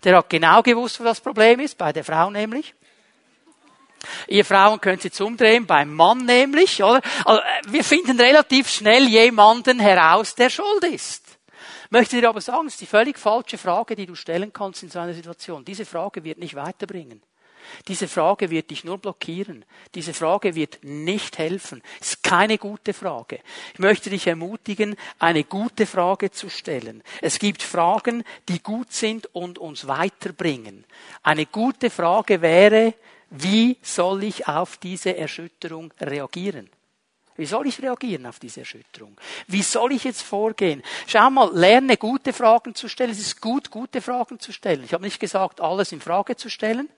Der 0.04 0.18
hat 0.18 0.30
genau 0.30 0.62
gewusst, 0.62 1.00
wo 1.00 1.04
das 1.04 1.22
Problem 1.22 1.60
ist, 1.60 1.78
bei 1.78 1.92
der 1.92 2.04
Frau 2.04 2.30
nämlich. 2.30 2.74
Ihr 4.28 4.46
Frauen 4.46 4.80
könnt 4.80 5.02
sie 5.02 5.24
umdrehen, 5.24 5.66
beim 5.66 5.94
Mann 5.94 6.26
nämlich, 6.26 6.84
oder? 6.84 7.02
Also, 7.26 7.42
wir 7.68 7.84
finden 7.84 8.20
relativ 8.20 8.70
schnell 8.70 9.08
jemanden 9.08 9.80
heraus, 9.80 10.36
der 10.36 10.50
schuld 10.50 10.84
ist. 10.84 11.27
Möchte 11.90 12.20
dir 12.20 12.30
aber 12.30 12.42
sagen, 12.42 12.68
es 12.68 12.74
ist 12.74 12.82
die 12.82 12.86
völlig 12.86 13.18
falsche 13.18 13.58
Frage, 13.58 13.96
die 13.96 14.06
du 14.06 14.16
stellen 14.16 14.52
kannst 14.54 14.84
in 14.84 14.90
so 14.90 15.00
einer 15.00 15.14
Situation. 15.14 15.64
Diese 15.66 15.86
Frage 15.86 16.24
wird 16.24 16.38
nicht 16.38 16.56
weiterbringen. 16.56 17.22
Diese 17.88 18.08
Frage 18.08 18.50
wird 18.50 18.72
dich 18.72 18.84
nur 18.84 18.98
blockieren. 18.98 19.66
Diese 19.96 20.14
Frage 20.14 20.56
wird 20.56 20.80
nicht 20.84 21.38
helfen. 21.38 21.82
Es 22.00 22.10
ist 22.14 22.24
keine 22.24 22.58
gute 22.58 22.94
Frage. 22.94 23.40
Ich 23.74 23.80
möchte 23.80 24.10
dich 24.10 24.28
ermutigen, 24.28 24.96
eine 25.20 25.44
gute 25.44 25.86
Frage 25.86 26.32
zu 26.32 26.50
stellen. 26.50 27.04
Es 27.22 27.40
gibt 27.40 27.64
Fragen, 27.64 28.24
die 28.50 28.62
gut 28.62 28.94
sind 28.94 29.34
und 29.34 29.60
uns 29.60 29.88
weiterbringen. 29.88 30.86
Eine 31.24 31.46
gute 31.46 31.90
Frage 31.90 32.42
wäre, 32.42 32.94
wie 33.30 33.78
soll 33.82 34.24
ich 34.24 34.48
auf 34.48 34.78
diese 34.78 35.18
Erschütterung 35.18 35.94
reagieren? 36.00 36.70
Wie 37.38 37.46
soll 37.46 37.68
ich 37.68 37.82
reagieren 37.82 38.26
auf 38.26 38.40
diese 38.40 38.62
Erschütterung? 38.62 39.16
Wie 39.48 39.62
soll 39.62 39.94
ich 39.94 40.04
jetzt 40.04 40.24
vorgehen? 40.24 40.84
Schau 41.06 41.30
mal, 41.30 41.50
lerne 41.54 41.96
gute 41.98 42.34
Fragen 42.34 42.76
zu 42.76 42.90
stellen. 42.90 43.12
Es 43.12 43.20
ist 43.20 43.40
gut, 43.40 43.70
gute 43.70 44.02
Fragen 44.02 44.40
zu 44.40 44.52
stellen. 44.52 44.84
Ich 44.84 44.94
habe 44.94 45.04
nicht 45.04 45.20
gesagt, 45.20 45.62
alles 45.62 45.92
in 45.92 46.02
Frage 46.02 46.36
zu 46.36 46.50
stellen. 46.50 46.90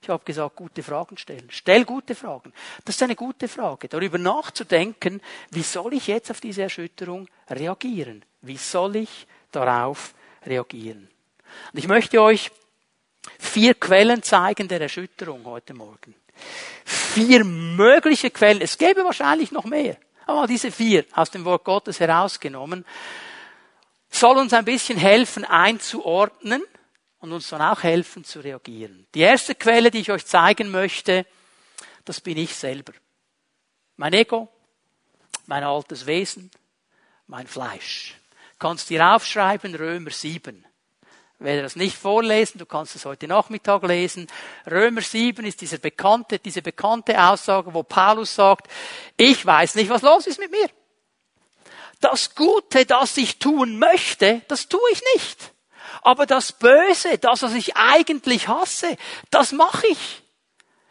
Ich 0.00 0.08
habe 0.08 0.24
gesagt, 0.24 0.56
gute 0.56 0.82
Fragen 0.82 1.18
stellen. 1.18 1.48
Stell 1.50 1.84
gute 1.84 2.14
Fragen. 2.14 2.52
Das 2.84 2.94
ist 2.94 3.02
eine 3.02 3.16
gute 3.16 3.48
Frage. 3.48 3.88
Darüber 3.88 4.16
nachzudenken, 4.16 5.20
wie 5.50 5.62
soll 5.62 5.94
ich 5.94 6.06
jetzt 6.06 6.30
auf 6.30 6.40
diese 6.40 6.62
Erschütterung 6.62 7.28
reagieren? 7.50 8.24
Wie 8.40 8.56
soll 8.56 8.96
ich 8.96 9.26
darauf 9.50 10.14
reagieren? 10.46 11.08
Und 11.72 11.78
ich 11.78 11.88
möchte 11.88 12.22
euch 12.22 12.50
vier 13.38 13.74
Quellen 13.74 14.22
zeigen 14.22 14.68
der 14.68 14.80
Erschütterung 14.80 15.44
heute 15.44 15.74
Morgen 15.74 16.14
vier 17.18 17.44
mögliche 17.44 18.30
Quellen. 18.30 18.60
Es 18.60 18.78
gäbe 18.78 19.04
wahrscheinlich 19.04 19.52
noch 19.52 19.64
mehr. 19.64 19.96
Aber 20.26 20.46
diese 20.46 20.70
vier 20.70 21.04
aus 21.12 21.30
dem 21.30 21.44
Wort 21.44 21.64
Gottes 21.64 22.00
herausgenommen, 22.00 22.84
soll 24.10 24.36
uns 24.38 24.52
ein 24.52 24.64
bisschen 24.64 24.98
helfen 24.98 25.44
einzuordnen 25.44 26.62
und 27.20 27.32
uns 27.32 27.48
dann 27.48 27.62
auch 27.62 27.82
helfen 27.82 28.24
zu 28.24 28.40
reagieren. 28.40 29.06
Die 29.14 29.20
erste 29.20 29.54
Quelle, 29.54 29.90
die 29.90 30.00
ich 30.00 30.10
euch 30.10 30.26
zeigen 30.26 30.70
möchte, 30.70 31.26
das 32.04 32.20
bin 32.20 32.38
ich 32.38 32.54
selber. 32.54 32.92
Mein 33.96 34.12
Ego, 34.12 34.48
mein 35.46 35.64
altes 35.64 36.06
Wesen, 36.06 36.50
mein 37.26 37.46
Fleisch. 37.46 38.16
Kannst 38.58 38.90
dir 38.90 39.14
aufschreiben, 39.14 39.74
Römer 39.74 40.10
7. 40.10 40.64
werde 41.38 41.62
das 41.62 41.76
nicht 41.76 41.96
vorlesen, 41.96 42.58
du 42.58 42.66
kannst 42.66 42.96
es 42.96 43.04
heute 43.04 43.28
Nachmittag 43.28 43.82
lesen. 43.84 44.26
Römer 44.68 45.02
7 45.02 45.44
ist 45.46 45.60
diese 45.60 45.78
bekannte, 45.78 46.38
diese 46.38 46.62
bekannte 46.62 47.22
Aussage, 47.22 47.72
wo 47.72 47.82
Paulus 47.82 48.34
sagt, 48.34 48.68
ich 49.16 49.44
weiß 49.44 49.76
nicht, 49.76 49.88
was 49.88 50.02
los 50.02 50.26
ist 50.26 50.40
mit 50.40 50.50
mir. 50.50 50.68
Das 52.00 52.34
Gute, 52.34 52.86
das 52.86 53.16
ich 53.16 53.38
tun 53.38 53.78
möchte, 53.78 54.42
das 54.48 54.68
tue 54.68 54.80
ich 54.92 55.02
nicht. 55.14 55.52
Aber 56.02 56.26
das 56.26 56.52
Böse, 56.52 57.18
das, 57.18 57.42
was 57.42 57.54
ich 57.54 57.76
eigentlich 57.76 58.48
hasse, 58.48 58.96
das 59.30 59.52
mache 59.52 59.86
ich. 59.88 60.22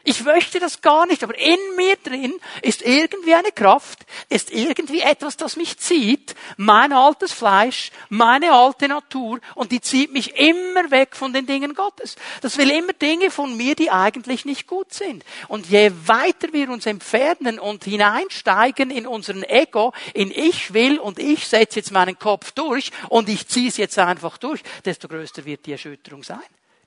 Ich 0.10 0.24
möchte 0.24 0.62
das 0.62 0.80
gar 0.80 1.06
nicht, 1.06 1.22
aber 1.22 1.38
in 1.38 1.60
mir 1.76 1.98
drin 1.98 2.40
ist 2.62 2.82
irgendwie 2.82 3.34
eine 3.34 3.52
Kraft, 3.52 4.06
ist 4.30 4.54
irgendwie 4.54 5.02
etwas, 5.02 5.36
das 5.36 5.58
mich 5.58 5.80
zieht, 5.80 6.34
mein 6.56 6.94
altes 6.94 7.34
Fleisch, 7.34 7.92
meine 8.08 8.54
alte 8.54 8.88
Natur, 8.88 9.42
und 9.54 9.74
die 9.74 9.82
zieht 9.82 10.14
mich 10.14 10.38
immer 10.38 10.90
weg 10.92 11.14
von 11.14 11.34
den 11.34 11.46
Dingen 11.46 11.74
Gottes. 11.74 12.16
Das 12.40 12.58
will 12.58 12.70
immer 12.70 12.94
Dinge 12.94 13.32
von 13.32 13.58
mir, 13.58 13.76
die 13.76 13.92
eigentlich 13.92 14.46
nicht 14.46 14.66
gut 14.66 14.94
sind. 14.94 15.26
Und 15.50 15.66
je 15.66 15.92
weiter 16.06 16.54
wir 16.54 16.70
uns 16.70 16.86
entfernen 16.86 17.60
und 17.60 17.84
hineinsteigen 17.84 18.92
in 18.92 19.08
unseren 19.08 19.44
Ego, 19.44 19.92
in 20.14 20.32
ich 20.32 20.74
will 20.74 21.00
und 21.00 21.20
ich 21.20 21.46
setze 21.46 21.80
jetzt 21.80 21.92
meinen 21.92 22.18
Kopf 22.18 22.52
durch 22.52 22.92
und 23.10 23.28
ich 23.28 23.50
ziehe 23.50 23.68
es 23.68 23.76
jetzt 23.76 24.00
einfach 24.00 24.38
durch, 24.38 24.62
desto 24.86 25.10
größer 25.10 25.44
wird 25.44 25.66
die 25.66 25.74
Erschütterung 25.74 26.24
sein, 26.24 26.40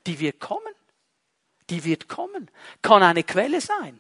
die 0.07 0.19
wird 0.19 0.41
kommen 0.41 0.73
die 1.71 1.85
wird 1.85 2.09
kommen. 2.09 2.51
Kann 2.83 3.03
eine 3.03 3.23
Quelle 3.23 3.61
sein. 3.61 3.99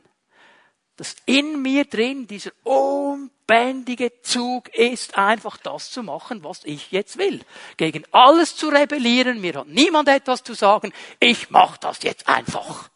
Dass 0.96 1.16
in 1.24 1.62
mir 1.62 1.86
drin 1.86 2.26
dieser 2.26 2.50
unbändige 2.62 4.20
Zug 4.20 4.68
ist, 4.68 5.16
einfach 5.16 5.56
das 5.56 5.90
zu 5.90 6.02
machen, 6.02 6.44
was 6.44 6.64
ich 6.64 6.90
jetzt 6.90 7.16
will. 7.16 7.40
Gegen 7.78 8.04
alles 8.10 8.56
zu 8.56 8.68
rebellieren, 8.68 9.40
mir 9.40 9.54
hat 9.54 9.68
niemand 9.68 10.08
etwas 10.08 10.42
zu 10.42 10.52
sagen, 10.52 10.92
ich 11.18 11.50
mache 11.50 11.78
das 11.80 12.02
jetzt 12.02 12.28
einfach. 12.28 12.90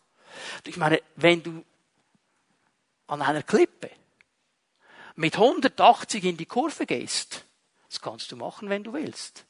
Ich 0.67 0.77
meine, 0.77 1.01
wenn 1.17 1.43
du 1.43 1.65
an 3.07 3.23
einer 3.23 3.43
Klippe 3.43 3.91
mit 5.15 5.37
180 5.37 6.25
in 6.25 6.37
die 6.37 6.47
Kurve 6.47 6.87
gehst, 6.87 7.47
das 7.89 8.01
kannst 8.01 8.33
du 8.33 8.37
machen, 8.37 8.69
wenn 8.69 8.85
du 8.85 8.93
willst. 8.93 9.47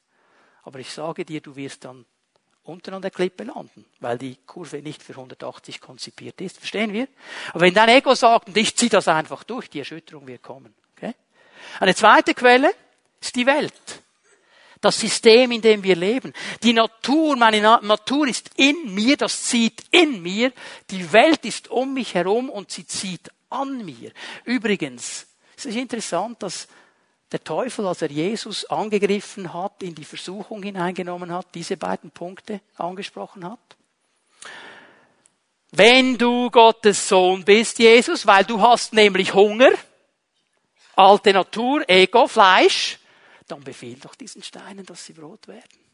Aber 0.62 0.78
ich 0.78 0.92
sage 0.92 1.24
dir, 1.24 1.40
du 1.40 1.56
wirst 1.56 1.84
dann 1.84 2.06
unten 2.64 2.94
an 2.94 3.02
der 3.02 3.10
Klippe 3.10 3.44
landen, 3.44 3.84
weil 4.00 4.18
die 4.18 4.36
Kurve 4.46 4.78
nicht 4.78 5.02
für 5.02 5.12
180 5.12 5.80
konzipiert 5.80 6.40
ist. 6.40 6.58
Verstehen 6.58 6.92
wir? 6.92 7.08
Aber 7.50 7.60
wenn 7.60 7.74
dein 7.74 7.90
Ego 7.90 8.14
sagt, 8.14 8.48
und 8.48 8.56
ich 8.56 8.74
ziehe 8.74 8.90
das 8.90 9.06
einfach 9.06 9.44
durch, 9.44 9.68
die 9.68 9.80
Erschütterung 9.80 10.26
wird 10.26 10.42
kommen. 10.42 10.74
Okay? 10.96 11.14
Eine 11.80 11.94
zweite 11.94 12.34
Quelle 12.34 12.72
ist 13.20 13.36
die 13.36 13.46
Welt. 13.46 13.72
Das 14.80 14.98
System, 14.98 15.52
in 15.52 15.62
dem 15.62 15.82
wir 15.82 15.96
leben. 15.96 16.32
Die 16.62 16.72
Natur, 16.74 17.36
meine 17.36 17.60
Natur 17.60 18.28
ist 18.28 18.50
in 18.56 18.94
mir, 18.94 19.16
das 19.16 19.44
zieht 19.44 19.82
in 19.90 20.22
mir. 20.22 20.52
Die 20.90 21.10
Welt 21.12 21.44
ist 21.44 21.70
um 21.70 21.94
mich 21.94 22.14
herum 22.14 22.50
und 22.50 22.70
sie 22.70 22.86
zieht 22.86 23.30
an 23.48 23.84
mir. 23.84 24.12
Übrigens, 24.44 25.26
es 25.56 25.66
ist 25.66 25.76
interessant, 25.76 26.42
dass 26.42 26.68
der 27.32 27.42
Teufel, 27.42 27.86
als 27.86 28.02
er 28.02 28.10
Jesus 28.10 28.64
angegriffen 28.66 29.52
hat, 29.52 29.82
in 29.82 29.94
die 29.94 30.04
Versuchung 30.04 30.62
hineingenommen 30.62 31.32
hat, 31.32 31.46
diese 31.54 31.76
beiden 31.76 32.10
Punkte 32.10 32.60
angesprochen 32.76 33.44
hat? 33.44 33.58
Wenn 35.72 36.16
du 36.16 36.50
Gottes 36.50 37.08
Sohn 37.08 37.44
bist, 37.44 37.80
Jesus, 37.80 38.26
weil 38.26 38.44
du 38.44 38.60
hast 38.60 38.92
nämlich 38.92 39.34
Hunger, 39.34 39.72
alte 40.94 41.32
Natur, 41.32 41.82
Ego, 41.88 42.28
Fleisch, 42.28 43.00
dann 43.48 43.64
befehl 43.64 43.96
doch 43.96 44.14
diesen 44.14 44.42
Steinen, 44.42 44.86
dass 44.86 45.04
sie 45.04 45.12
Brot 45.12 45.48
werden. 45.48 45.84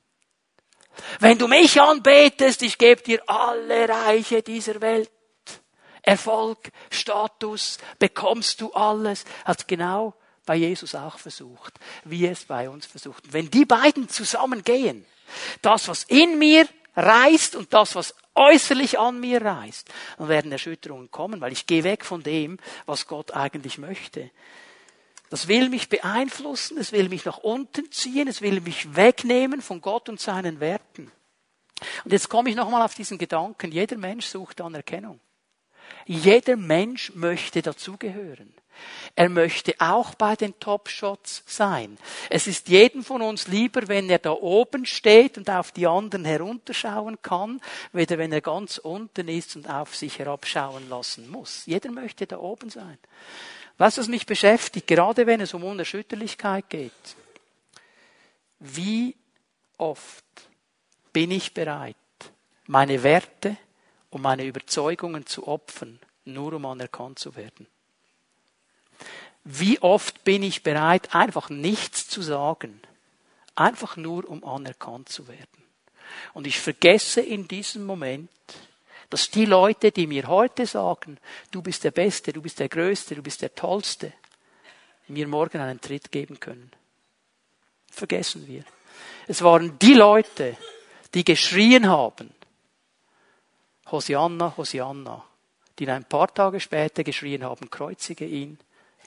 Wenn 1.18 1.38
du 1.38 1.48
mich 1.48 1.80
anbetest, 1.80 2.62
ich 2.62 2.76
gebe 2.76 3.02
dir 3.02 3.22
alle 3.26 3.88
Reiche 3.88 4.42
dieser 4.42 4.80
Welt. 4.80 5.10
Erfolg, 6.02 6.70
Status, 6.90 7.78
bekommst 7.98 8.60
du 8.60 8.72
alles. 8.72 9.24
Hat 9.44 9.66
genau 9.68 10.14
bei 10.50 10.56
Jesus 10.56 10.96
auch 10.96 11.16
versucht, 11.16 11.78
wie 12.02 12.26
es 12.26 12.44
bei 12.44 12.68
uns 12.68 12.84
versucht. 12.84 13.32
Wenn 13.32 13.52
die 13.52 13.64
beiden 13.64 14.08
zusammengehen, 14.08 15.06
das, 15.62 15.86
was 15.86 16.02
in 16.02 16.40
mir 16.40 16.66
reißt 16.96 17.54
und 17.54 17.72
das, 17.72 17.94
was 17.94 18.16
äußerlich 18.34 18.98
an 18.98 19.20
mir 19.20 19.42
reißt, 19.42 19.88
dann 20.18 20.28
werden 20.28 20.50
Erschütterungen 20.50 21.08
kommen, 21.12 21.40
weil 21.40 21.52
ich 21.52 21.68
gehe 21.68 21.84
weg 21.84 22.04
von 22.04 22.24
dem, 22.24 22.58
was 22.84 23.06
Gott 23.06 23.30
eigentlich 23.30 23.78
möchte. 23.78 24.32
Das 25.28 25.46
will 25.46 25.68
mich 25.68 25.88
beeinflussen, 25.88 26.78
es 26.78 26.90
will 26.90 27.08
mich 27.08 27.24
nach 27.24 27.38
unten 27.38 27.92
ziehen, 27.92 28.26
es 28.26 28.42
will 28.42 28.60
mich 28.60 28.96
wegnehmen 28.96 29.62
von 29.62 29.80
Gott 29.80 30.08
und 30.08 30.18
seinen 30.18 30.58
Werten. 30.58 31.12
Und 32.02 32.12
jetzt 32.12 32.28
komme 32.28 32.50
ich 32.50 32.56
nochmal 32.56 32.82
auf 32.82 32.96
diesen 32.96 33.18
Gedanken, 33.18 33.70
jeder 33.70 33.98
Mensch 33.98 34.26
sucht 34.26 34.60
Anerkennung. 34.60 35.20
Jeder 36.06 36.56
Mensch 36.56 37.12
möchte 37.14 37.62
dazugehören. 37.62 38.52
Er 39.14 39.28
möchte 39.28 39.74
auch 39.78 40.14
bei 40.14 40.36
den 40.36 40.58
Top-Shots 40.58 41.42
sein. 41.46 41.98
Es 42.30 42.46
ist 42.46 42.68
jedem 42.68 43.04
von 43.04 43.22
uns 43.22 43.48
lieber, 43.48 43.88
wenn 43.88 44.08
er 44.08 44.18
da 44.18 44.30
oben 44.30 44.86
steht 44.86 45.36
und 45.36 45.50
auf 45.50 45.72
die 45.72 45.86
anderen 45.86 46.24
herunterschauen 46.24 47.20
kann, 47.22 47.60
weder 47.92 48.18
wenn 48.18 48.32
er 48.32 48.40
ganz 48.40 48.78
unten 48.78 49.28
ist 49.28 49.56
und 49.56 49.68
auf 49.68 49.96
sich 49.96 50.18
herabschauen 50.18 50.88
lassen 50.88 51.30
muss. 51.30 51.66
Jeder 51.66 51.90
möchte 51.90 52.26
da 52.26 52.38
oben 52.38 52.70
sein. 52.70 52.98
Was 53.78 53.98
was 53.98 54.08
mich 54.08 54.26
beschäftigt, 54.26 54.86
gerade 54.86 55.26
wenn 55.26 55.40
es 55.40 55.54
um 55.54 55.64
Unerschütterlichkeit 55.64 56.68
geht? 56.68 56.92
Wie 58.58 59.16
oft 59.78 60.24
bin 61.12 61.30
ich 61.30 61.54
bereit, 61.54 61.96
meine 62.66 63.02
Werte 63.02 63.56
und 64.10 64.22
meine 64.22 64.44
Überzeugungen 64.44 65.24
zu 65.24 65.48
opfern, 65.48 65.98
nur 66.26 66.52
um 66.52 66.66
anerkannt 66.66 67.18
zu 67.18 67.34
werden? 67.36 67.66
Wie 69.44 69.80
oft 69.80 70.24
bin 70.24 70.42
ich 70.42 70.62
bereit, 70.62 71.14
einfach 71.14 71.48
nichts 71.48 72.08
zu 72.08 72.22
sagen, 72.22 72.80
einfach 73.54 73.96
nur 73.96 74.28
um 74.28 74.44
anerkannt 74.44 75.08
zu 75.08 75.28
werden. 75.28 75.46
Und 76.34 76.46
ich 76.46 76.58
vergesse 76.58 77.20
in 77.20 77.48
diesem 77.48 77.84
Moment, 77.84 78.30
dass 79.08 79.30
die 79.30 79.44
Leute, 79.44 79.90
die 79.90 80.06
mir 80.06 80.28
heute 80.28 80.66
sagen, 80.66 81.18
du 81.50 81.62
bist 81.62 81.84
der 81.84 81.90
Beste, 81.90 82.32
du 82.32 82.42
bist 82.42 82.60
der 82.60 82.68
Größte, 82.68 83.14
du 83.14 83.22
bist 83.22 83.42
der 83.42 83.54
Tollste, 83.54 84.12
mir 85.08 85.26
morgen 85.26 85.60
einen 85.60 85.80
Tritt 85.80 86.12
geben 86.12 86.38
können. 86.38 86.70
Vergessen 87.90 88.46
wir. 88.46 88.64
Es 89.26 89.42
waren 89.42 89.78
die 89.78 89.94
Leute, 89.94 90.56
die 91.14 91.24
geschrien 91.24 91.88
haben, 91.88 92.32
Hosianna, 93.90 94.56
Hosianna, 94.56 95.24
die 95.78 95.90
ein 95.90 96.04
paar 96.04 96.32
Tage 96.32 96.60
später 96.60 97.02
geschrien 97.02 97.42
haben, 97.42 97.68
kreuzige 97.68 98.24
ihn, 98.26 98.58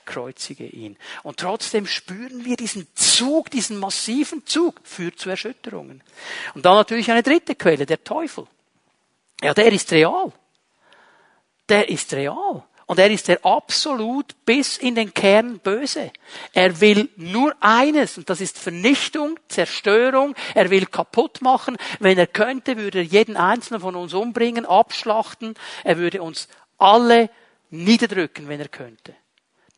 kreuzige 0.05 0.65
ihn. 0.65 0.97
Und 1.23 1.37
trotzdem 1.37 1.85
spüren 1.87 2.45
wir 2.45 2.55
diesen 2.55 2.87
Zug, 2.95 3.49
diesen 3.49 3.77
massiven 3.77 4.45
Zug, 4.45 4.79
führt 4.83 5.19
zu 5.19 5.29
Erschütterungen. 5.29 6.03
Und 6.53 6.65
dann 6.65 6.75
natürlich 6.75 7.11
eine 7.11 7.23
dritte 7.23 7.55
Quelle, 7.55 7.85
der 7.85 8.03
Teufel. 8.03 8.47
Ja, 9.41 9.53
der 9.53 9.71
ist 9.71 9.91
real. 9.91 10.31
Der 11.69 11.89
ist 11.89 12.13
real. 12.13 12.63
Und 12.85 12.99
er 12.99 13.09
ist 13.09 13.27
der 13.27 13.45
absolut 13.45 14.35
bis 14.45 14.77
in 14.77 14.95
den 14.95 15.13
Kern 15.13 15.59
böse. 15.59 16.11
Er 16.51 16.81
will 16.81 17.09
nur 17.15 17.55
eines, 17.61 18.17
und 18.17 18.29
das 18.29 18.41
ist 18.41 18.59
Vernichtung, 18.59 19.39
Zerstörung. 19.47 20.35
Er 20.53 20.69
will 20.69 20.85
kaputt 20.85 21.41
machen. 21.41 21.77
Wenn 21.99 22.17
er 22.17 22.27
könnte, 22.27 22.77
würde 22.77 22.99
er 22.99 23.05
jeden 23.05 23.37
einzelnen 23.37 23.81
von 23.81 23.95
uns 23.95 24.13
umbringen, 24.13 24.65
abschlachten. 24.65 25.55
Er 25.83 25.97
würde 25.97 26.21
uns 26.21 26.49
alle 26.77 27.29
niederdrücken, 27.69 28.49
wenn 28.49 28.59
er 28.59 28.67
könnte. 28.67 29.15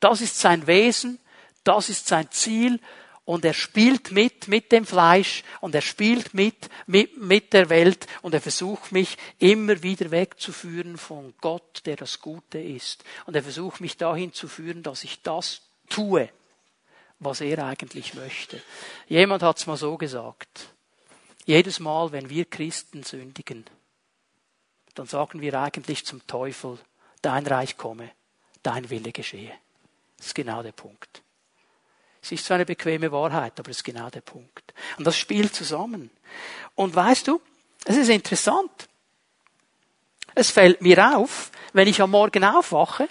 Das 0.06 0.22
ist 0.22 0.38
sein 0.38 0.68
Wesen, 0.68 1.18
das 1.64 1.90
ist 1.90 2.06
sein 2.08 2.30
Ziel 2.30 2.80
und 3.24 3.44
er 3.44 3.56
spielt 3.56 4.12
mit 4.12 4.48
mit 4.48 4.72
dem 4.72 4.86
Fleisch 4.86 5.44
und 5.62 5.74
er 5.74 5.82
spielt 5.82 6.36
mit, 6.36 6.70
mit 6.86 7.18
mit 7.18 7.54
der 7.54 7.70
Welt 7.70 8.06
und 8.22 8.36
er 8.36 8.40
versucht 8.40 8.92
mich 8.92 9.18
immer 9.40 9.82
wieder 9.82 10.12
wegzuführen 10.12 11.00
von 11.00 11.34
Gott, 11.42 11.82
der 11.88 11.96
das 11.96 12.22
Gute 12.22 12.60
ist. 12.60 13.04
Und 13.26 13.36
er 13.36 13.42
versucht 13.42 13.82
mich 13.82 13.98
dahin 13.98 14.32
zu 14.32 14.48
führen, 14.48 14.84
dass 14.84 15.04
ich 15.04 15.24
das 15.24 15.62
tue, 15.90 16.30
was 17.18 17.42
er 17.42 17.66
eigentlich 17.66 18.14
möchte. 18.14 18.62
Jemand 19.08 19.42
hat 19.42 19.58
es 19.58 19.66
mal 19.66 19.76
so 19.76 19.98
gesagt. 19.98 20.70
Jedes 21.48 21.80
Mal, 21.80 22.12
wenn 22.12 22.30
wir 22.30 22.46
Christen 22.46 23.02
sündigen, 23.02 23.66
dann 24.94 25.08
sagen 25.08 25.42
wir 25.42 25.60
eigentlich 25.60 26.06
zum 26.06 26.28
Teufel, 26.28 26.78
dein 27.24 27.48
Reich 27.48 27.76
komme, 27.76 28.12
dein 28.62 28.92
Wille 28.92 29.12
geschehe. 29.12 29.52
Das 30.18 30.28
ist 30.28 30.36
genau 30.36 30.64
der 30.64 30.72
Punkt. 30.72 31.22
Es 32.22 32.32
ist 32.32 32.46
zwar 32.46 32.56
eine 32.56 32.66
bequeme 32.66 33.12
Wahrheit, 33.12 33.60
aber 33.60 33.70
es 33.70 33.78
ist 33.78 33.84
genau 33.84 34.10
der 34.10 34.22
Punkt. 34.22 34.74
Und 34.98 35.06
das 35.06 35.18
spielt 35.18 35.54
zusammen. 35.54 36.10
Und 36.74 36.96
weißt 36.96 37.28
du, 37.28 37.40
es 37.86 37.98
ist 37.98 38.10
interessant. 38.10 38.88
es 40.36 40.52
fällt 40.52 40.82
mir 40.82 41.18
auf, 41.18 41.50
wenn 41.74 41.88
ich 41.88 42.02
am 42.02 42.12
Morgen 42.12 42.44
aufwache, 42.44 43.08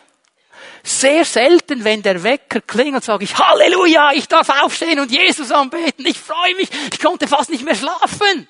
sehr 0.83 1.25
selten, 1.25 1.85
wenn 1.85 2.03
der 2.03 2.23
Wecker 2.23 2.61
klingelt, 2.61 3.05
sage 3.05 3.25
ich, 3.25 3.37
Halleluja, 3.37 4.13
ich 4.13 4.29
darf 4.29 4.49
aufstehen 4.63 5.01
und 5.01 5.11
Jesus 5.11 5.51
anbeten, 5.51 6.07
ich 6.07 6.19
freue 6.19 6.55
mich, 6.57 6.69
ich 6.93 7.01
konnte 7.01 7.27
fast 7.27 7.51
nicht 7.51 7.65
mehr 7.65 7.75
schlafen. 7.75 8.47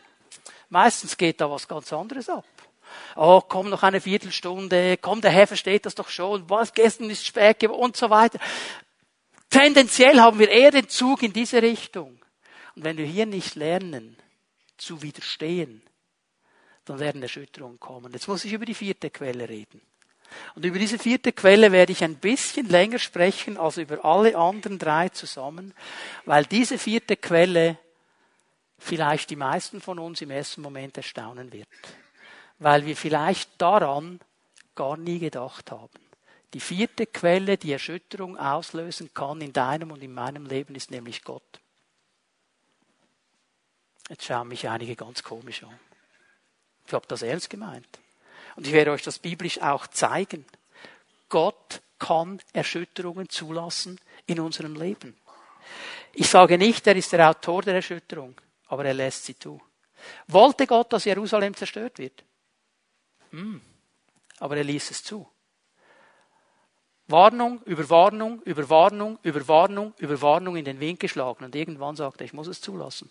Meistens 0.68 1.16
geht 1.16 1.40
da 1.40 1.50
was 1.50 1.68
ganz 1.68 1.92
anderes 1.92 2.28
ab. 2.28 2.44
Oh, 3.16 3.40
komm 3.40 3.70
noch 3.70 3.82
eine 3.82 4.00
Viertelstunde, 4.00 4.96
komm, 4.96 5.20
der 5.20 5.30
Herr 5.30 5.46
versteht 5.46 5.86
das 5.86 5.94
doch 5.94 6.08
schon, 6.08 6.48
was 6.48 6.72
gestern 6.72 7.10
ist 7.10 7.26
spät 7.26 7.60
geworden 7.60 7.82
und 7.82 7.96
so 7.96 8.10
weiter. 8.10 8.38
Tendenziell 9.50 10.18
haben 10.20 10.38
wir 10.38 10.48
eher 10.48 10.70
den 10.70 10.88
Zug 10.88 11.22
in 11.22 11.32
diese 11.32 11.62
Richtung. 11.62 12.18
Und 12.74 12.84
wenn 12.84 12.96
wir 12.96 13.06
hier 13.06 13.26
nicht 13.26 13.54
lernen, 13.54 14.16
zu 14.76 15.02
widerstehen, 15.02 15.82
dann 16.84 16.98
werden 16.98 17.22
Erschütterungen 17.22 17.80
kommen. 17.80 18.12
Jetzt 18.12 18.28
muss 18.28 18.44
ich 18.44 18.52
über 18.52 18.66
die 18.66 18.74
vierte 18.74 19.10
Quelle 19.10 19.48
reden. 19.48 19.80
Und 20.54 20.64
über 20.64 20.78
diese 20.78 20.98
vierte 20.98 21.32
Quelle 21.32 21.72
werde 21.72 21.92
ich 21.92 22.02
ein 22.02 22.16
bisschen 22.16 22.68
länger 22.68 22.98
sprechen 22.98 23.56
als 23.56 23.76
über 23.76 24.04
alle 24.04 24.36
anderen 24.36 24.78
drei 24.78 25.08
zusammen, 25.08 25.74
weil 26.24 26.44
diese 26.44 26.78
vierte 26.78 27.16
Quelle 27.16 27.78
vielleicht 28.78 29.30
die 29.30 29.36
meisten 29.36 29.80
von 29.80 29.98
uns 29.98 30.20
im 30.20 30.30
ersten 30.30 30.60
Moment 30.60 30.96
erstaunen 30.96 31.52
wird. 31.52 31.68
Weil 32.64 32.86
wir 32.86 32.96
vielleicht 32.96 33.60
daran 33.60 34.20
gar 34.74 34.96
nie 34.96 35.18
gedacht 35.18 35.70
haben. 35.70 36.00
Die 36.54 36.60
vierte 36.60 37.04
Quelle, 37.04 37.58
die 37.58 37.72
Erschütterung 37.72 38.38
auslösen 38.38 39.12
kann 39.12 39.42
in 39.42 39.52
deinem 39.52 39.90
und 39.90 40.02
in 40.02 40.14
meinem 40.14 40.46
Leben, 40.46 40.74
ist 40.74 40.90
nämlich 40.90 41.24
Gott. 41.24 41.60
Jetzt 44.08 44.24
schauen 44.24 44.48
mich 44.48 44.66
einige 44.66 44.96
ganz 44.96 45.22
komisch 45.22 45.62
an. 45.62 45.78
Ich 46.86 46.94
habe 46.94 47.06
das 47.06 47.20
ernst 47.20 47.50
gemeint. 47.50 47.98
Und 48.56 48.66
ich 48.66 48.72
werde 48.72 48.92
euch 48.92 49.02
das 49.02 49.18
biblisch 49.18 49.60
auch 49.60 49.86
zeigen. 49.88 50.46
Gott 51.28 51.82
kann 51.98 52.40
Erschütterungen 52.54 53.28
zulassen 53.28 54.00
in 54.24 54.40
unserem 54.40 54.74
Leben. 54.74 55.14
Ich 56.14 56.30
sage 56.30 56.56
nicht, 56.56 56.86
er 56.86 56.96
ist 56.96 57.12
der 57.12 57.28
Autor 57.28 57.60
der 57.60 57.74
Erschütterung, 57.74 58.34
aber 58.68 58.86
er 58.86 58.94
lässt 58.94 59.26
sie 59.26 59.38
zu. 59.38 59.60
Wollte 60.28 60.66
Gott, 60.66 60.94
dass 60.94 61.04
Jerusalem 61.04 61.54
zerstört 61.54 61.98
wird? 61.98 62.24
Hm. 63.34 63.60
Aber 64.38 64.56
er 64.56 64.64
ließ 64.64 64.90
es 64.90 65.02
zu. 65.02 65.28
Warnung 67.06 67.60
über 67.64 67.90
Warnung, 67.90 68.40
über 68.42 68.70
Warnung, 68.70 69.18
über 69.22 69.46
Warnung, 69.46 69.92
über 69.98 70.22
Warnung 70.22 70.56
in 70.56 70.64
den 70.64 70.80
Wind 70.80 71.00
geschlagen. 71.00 71.44
Und 71.44 71.54
irgendwann 71.54 71.96
sagte 71.96 72.24
er, 72.24 72.26
ich 72.26 72.32
muss 72.32 72.46
es 72.46 72.60
zulassen. 72.60 73.10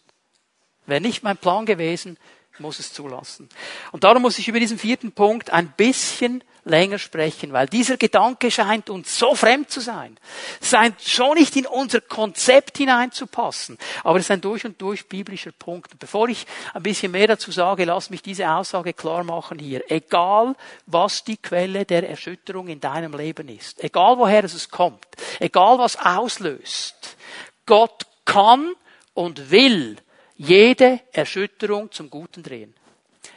Wäre 0.86 1.02
nicht 1.02 1.24
mein 1.24 1.38
Plan 1.38 1.66
gewesen, 1.66 2.18
muss 2.60 2.80
es 2.80 2.94
zulassen. 2.94 3.50
Und 3.92 4.04
darum 4.04 4.22
muss 4.22 4.38
ich 4.38 4.48
über 4.48 4.60
diesen 4.60 4.78
vierten 4.78 5.12
Punkt 5.12 5.50
ein 5.52 5.72
bisschen 5.76 6.44
länger 6.66 7.00
sprechen, 7.00 7.52
weil 7.52 7.68
dieser 7.68 7.98
Gedanke 7.98 8.50
scheint 8.50 8.90
uns 8.90 9.18
so 9.18 9.36
fremd 9.36 9.70
zu 9.70 9.82
sein. 9.82 10.18
Scheint 10.62 11.02
schon 11.02 11.38
nicht 11.38 11.56
in 11.56 11.66
unser 11.66 12.00
Konzept 12.00 12.78
hineinzupassen, 12.78 13.78
aber 14.04 14.20
es 14.20 14.26
ist 14.26 14.32
ein 14.32 14.42
durch 14.42 14.66
und 14.66 14.82
durch 14.82 15.08
biblischer 15.08 15.52
Punkt. 15.52 16.00
Bevor 16.00 16.30
ich 16.30 16.46
ein 16.74 16.84
bisschen 16.84 17.12
mehr 17.12 17.28
dazu 17.28 17.52
sage, 17.52 17.86
lass 17.86 18.10
mich 18.10 18.22
diese 18.22 18.50
Aussage 18.50 18.94
klar 18.94 19.24
machen 19.24 19.60
hier. 19.60 19.84
Egal, 19.92 20.56
was 20.86 21.24
die 21.24 21.38
Quelle 21.38 21.86
der 21.86 22.10
Erschütterung 22.10 22.68
in 22.68 22.80
deinem 22.80 23.14
Leben 23.14 23.50
ist, 23.50 23.84
egal 23.84 24.18
woher 24.18 24.44
es 24.44 24.70
kommt, 24.70 25.06
egal 25.40 25.80
was 25.80 25.98
auslöst, 25.98 27.18
Gott 27.66 28.06
kann 28.26 28.74
und 29.14 29.52
will 29.52 29.98
jede 30.36 31.00
Erschütterung 31.12 31.92
zum 31.92 32.10
Guten 32.10 32.44
drehen. 32.44 32.74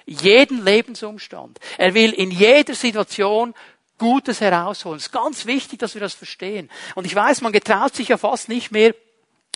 Jeden 0.06 0.64
Lebensumstand. 0.64 1.59
Er 1.78 1.94
will 1.94 2.12
in 2.12 2.30
jeder 2.30 2.74
Situation 2.74 3.54
Gutes 3.98 4.40
herausholen. 4.40 4.98
Es 4.98 5.06
ist 5.06 5.12
ganz 5.12 5.46
wichtig, 5.46 5.78
dass 5.78 5.94
wir 5.94 6.00
das 6.00 6.14
verstehen. 6.14 6.70
Und 6.94 7.06
ich 7.06 7.14
weiß, 7.14 7.40
man 7.40 7.52
getraut 7.52 7.94
sich 7.94 8.09
ja 8.09 8.18
fast 8.18 8.48
nicht 8.48 8.70
mehr, 8.70 8.94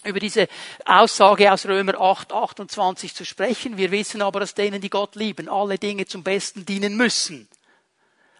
über 0.04 0.18
diese 0.18 0.48
Aussage 0.86 1.52
aus 1.52 1.66
Römer 1.66 2.00
8, 2.00 2.32
28 2.32 3.14
zu 3.14 3.24
sprechen. 3.24 3.76
Wir 3.76 3.90
wissen 3.90 4.22
aber, 4.22 4.40
dass 4.40 4.54
denen, 4.54 4.80
die 4.80 4.88
Gott 4.88 5.14
lieben, 5.14 5.48
alle 5.48 5.78
Dinge 5.78 6.06
zum 6.06 6.22
Besten 6.22 6.64
dienen 6.64 6.96
müssen. 6.96 7.48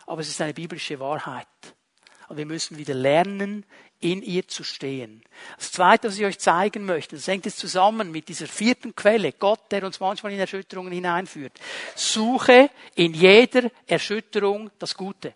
Aber 0.06 0.22
es 0.22 0.28
ist 0.28 0.40
eine 0.40 0.54
biblische 0.54 0.98
Wahrheit. 1.00 1.46
Und 2.28 2.36
wir 2.36 2.46
müssen 2.46 2.78
wieder 2.78 2.94
lernen, 2.94 3.66
in 4.00 4.22
ihr 4.22 4.48
zu 4.48 4.64
stehen. 4.64 5.22
Das 5.56 5.72
Zweite, 5.72 6.08
was 6.08 6.18
ich 6.18 6.24
euch 6.24 6.38
zeigen 6.38 6.86
möchte, 6.86 7.16
das 7.16 7.26
hängt 7.26 7.44
jetzt 7.44 7.58
zusammen 7.58 8.10
mit 8.10 8.28
dieser 8.28 8.46
vierten 8.46 8.96
Quelle, 8.96 9.32
Gott, 9.32 9.70
der 9.70 9.84
uns 9.84 10.00
manchmal 10.00 10.32
in 10.32 10.40
Erschütterungen 10.40 10.92
hineinführt. 10.92 11.52
Suche 11.94 12.70
in 12.94 13.12
jeder 13.12 13.70
Erschütterung 13.86 14.70
das 14.78 14.94
Gute. 14.94 15.34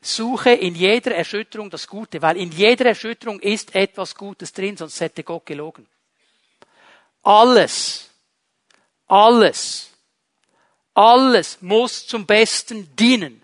Suche 0.00 0.50
in 0.50 0.74
jeder 0.74 1.14
Erschütterung 1.14 1.70
das 1.70 1.86
Gute, 1.86 2.20
weil 2.20 2.36
in 2.36 2.50
jeder 2.50 2.86
Erschütterung 2.86 3.38
ist 3.38 3.74
etwas 3.76 4.16
Gutes 4.16 4.52
drin, 4.52 4.76
sonst 4.76 5.00
hätte 5.00 5.22
Gott 5.22 5.46
gelogen. 5.46 5.86
Alles, 7.22 8.10
alles, 9.06 9.90
alles 10.94 11.62
muss 11.62 12.06
zum 12.06 12.26
Besten 12.26 12.94
dienen, 12.96 13.42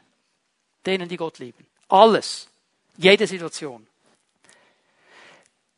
denen, 0.85 1.09
die 1.09 1.17
Gott 1.17 1.39
lieben. 1.39 1.67
Alles. 1.89 2.49
Jede 2.97 3.27
Situation. 3.27 3.87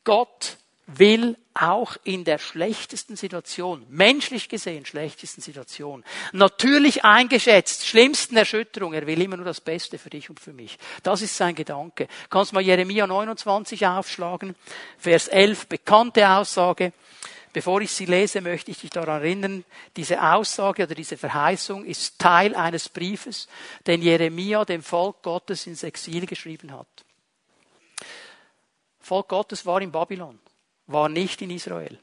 Gott 0.05 0.57
will 0.89 1.37
auch 1.53 1.97
in 2.05 2.25
der 2.25 2.39
schlechtesten 2.39 3.17
Situation, 3.17 3.85
menschlich 3.91 4.49
gesehen 4.49 4.87
schlechtesten 4.87 5.43
Situation, 5.43 6.03
natürlich 6.33 7.05
eingeschätzt, 7.05 7.87
schlimmsten 7.87 8.37
Erschütterung, 8.37 8.95
er 8.95 9.07
will 9.07 9.21
immer 9.21 9.37
nur 9.37 9.45
das 9.45 9.61
Beste 9.61 9.99
für 9.99 10.09
dich 10.09 10.31
und 10.31 10.41
für 10.41 10.55
mich. 10.55 10.79
Das 11.03 11.21
ist 11.21 11.37
sein 11.37 11.55
Gedanke. 11.55 12.09
Kannst 12.31 12.55
mal 12.55 12.63
Jeremia 12.63 13.07
29 13.07 13.87
aufschlagen, 13.87 14.55
Vers 14.99 15.29
11, 15.29 15.67
bekannte 15.67 16.27
Aussage. 16.29 16.93
Bevor 17.53 17.81
ich 17.81 17.91
sie 17.91 18.07
lese, 18.07 18.41
möchte 18.41 18.71
ich 18.71 18.81
dich 18.81 18.91
daran 18.91 19.23
erinnern, 19.23 19.65
diese 19.97 20.23
Aussage 20.23 20.85
oder 20.85 20.95
diese 20.95 21.17
Verheißung 21.17 21.85
ist 21.85 22.19
Teil 22.19 22.55
eines 22.55 22.89
Briefes, 22.89 23.49
den 23.87 24.01
Jeremia 24.01 24.65
dem 24.65 24.83
Volk 24.83 25.23
Gottes 25.23 25.67
ins 25.67 25.83
Exil 25.83 26.27
geschrieben 26.27 26.73
hat. 26.73 26.87
Volk 29.09 29.29
Gottes 29.29 29.65
war 29.67 29.81
in 29.81 29.91
Babylon, 29.91 30.39
war 30.87 31.09
nicht 31.09 31.43
in 31.43 31.51
Israel. 31.51 31.99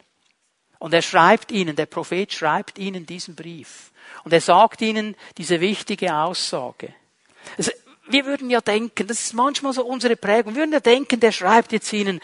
Und 0.79 0.93
er 0.93 1.01
schreibt 1.01 1.51
ihnen, 1.51 1.75
der 1.75 1.85
Prophet 1.85 2.33
schreibt 2.33 2.77
ihnen 2.77 3.05
diesen 3.05 3.35
Brief. 3.35 3.91
Und 4.23 4.33
er 4.33 4.41
sagt 4.41 4.81
ihnen 4.81 5.15
diese 5.37 5.61
wichtige 5.61 6.13
Aussage. 6.15 6.93
Also, 7.57 7.71
wir 8.07 8.25
würden 8.25 8.49
ja 8.49 8.61
denken, 8.61 9.07
das 9.07 9.19
ist 9.19 9.33
manchmal 9.33 9.73
so 9.73 9.85
unsere 9.85 10.15
Prägung, 10.15 10.53
wir 10.53 10.61
würden 10.61 10.73
ja 10.73 10.79
denken, 10.79 11.19
der 11.19 11.31
schreibt 11.31 11.71
jetzt 11.71 11.91
ihnen, 11.93 12.19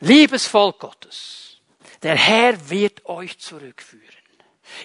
liebes 0.00 0.46
Volk 0.46 0.78
Gottes, 0.78 1.58
der 2.02 2.16
Herr 2.16 2.70
wird 2.70 3.04
euch 3.06 3.38
zurückführen. 3.38 4.04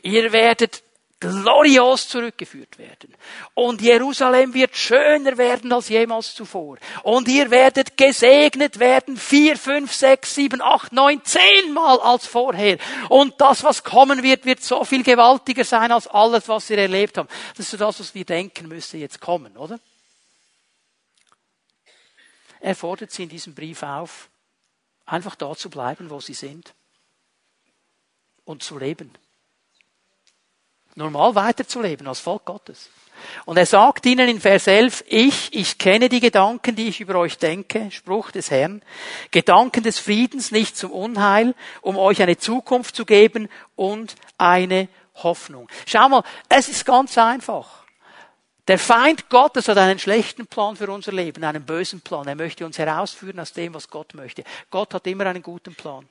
Ihr 0.01 0.31
werdet 0.31 0.83
glorios 1.19 2.07
zurückgeführt 2.07 2.77
werden. 2.77 3.13
Und 3.53 3.81
Jerusalem 3.81 4.53
wird 4.53 4.75
schöner 4.75 5.37
werden 5.37 5.71
als 5.73 5.89
jemals 5.89 6.33
zuvor. 6.33 6.77
Und 7.03 7.27
ihr 7.27 7.51
werdet 7.51 7.97
gesegnet 7.97 8.79
werden, 8.79 9.17
vier, 9.17 9.57
fünf, 9.57 9.93
sechs, 9.93 10.35
sieben, 10.35 10.61
acht, 10.61 10.93
neun, 10.93 11.23
zehnmal 11.25 11.99
als 11.99 12.25
vorher. 12.25 12.77
Und 13.09 13.39
das, 13.41 13.63
was 13.63 13.83
kommen 13.83 14.23
wird, 14.23 14.45
wird 14.45 14.63
so 14.63 14.85
viel 14.85 15.03
gewaltiger 15.03 15.65
sein 15.65 15.91
als 15.91 16.07
alles, 16.07 16.47
was 16.47 16.69
wir 16.69 16.77
erlebt 16.77 17.17
haben. 17.17 17.29
Das 17.51 17.65
ist 17.65 17.71
so 17.71 17.77
das, 17.77 17.99
was 17.99 18.15
wir 18.15 18.25
denken 18.25 18.67
müsste 18.69 18.97
jetzt 18.97 19.19
kommen, 19.19 19.57
oder? 19.57 19.79
Er 22.61 22.75
fordert 22.75 23.11
sie 23.11 23.23
in 23.23 23.29
diesem 23.29 23.55
Brief 23.55 23.83
auf, 23.83 24.29
einfach 25.05 25.35
da 25.35 25.55
zu 25.55 25.69
bleiben, 25.69 26.09
wo 26.09 26.19
sie 26.19 26.33
sind. 26.33 26.73
Und 28.45 28.63
zu 28.63 28.77
leben 28.77 29.13
normal 30.99 31.33
weiterzuleben 31.33 32.07
als 32.07 32.19
Volk 32.19 32.45
Gottes. 32.45 32.89
Und 33.45 33.57
er 33.57 33.65
sagt 33.65 34.05
ihnen 34.05 34.29
in 34.29 34.39
Vers 34.39 34.67
11, 34.67 35.03
ich, 35.07 35.53
ich 35.53 35.77
kenne 35.77 36.07
die 36.07 36.19
Gedanken, 36.19 36.75
die 36.75 36.87
ich 36.87 37.01
über 37.01 37.15
euch 37.15 37.37
denke, 37.37 37.89
Spruch 37.91 38.31
des 38.31 38.51
Herrn, 38.51 38.81
Gedanken 39.31 39.83
des 39.83 39.99
Friedens, 39.99 40.51
nicht 40.51 40.77
zum 40.77 40.91
Unheil, 40.91 41.55
um 41.81 41.97
euch 41.97 42.21
eine 42.21 42.37
Zukunft 42.37 42.95
zu 42.95 43.05
geben 43.05 43.49
und 43.75 44.15
eine 44.37 44.87
Hoffnung. 45.15 45.67
Schau 45.85 46.07
mal, 46.07 46.23
es 46.47 46.69
ist 46.69 46.85
ganz 46.85 47.17
einfach. 47.17 47.79
Der 48.69 48.77
Feind 48.77 49.29
Gottes 49.29 49.67
hat 49.67 49.79
einen 49.79 49.97
schlechten 49.97 50.45
Plan 50.45 50.75
für 50.75 50.89
unser 50.91 51.11
Leben, 51.11 51.43
einen 51.43 51.65
bösen 51.65 52.01
Plan. 52.01 52.27
Er 52.27 52.35
möchte 52.35 52.65
uns 52.65 52.77
herausführen 52.77 53.39
aus 53.39 53.51
dem, 53.51 53.73
was 53.73 53.89
Gott 53.89 54.13
möchte. 54.13 54.43
Gott 54.69 54.93
hat 54.93 55.07
immer 55.07 55.25
einen 55.25 55.41
guten 55.41 55.73
Plan. 55.73 56.07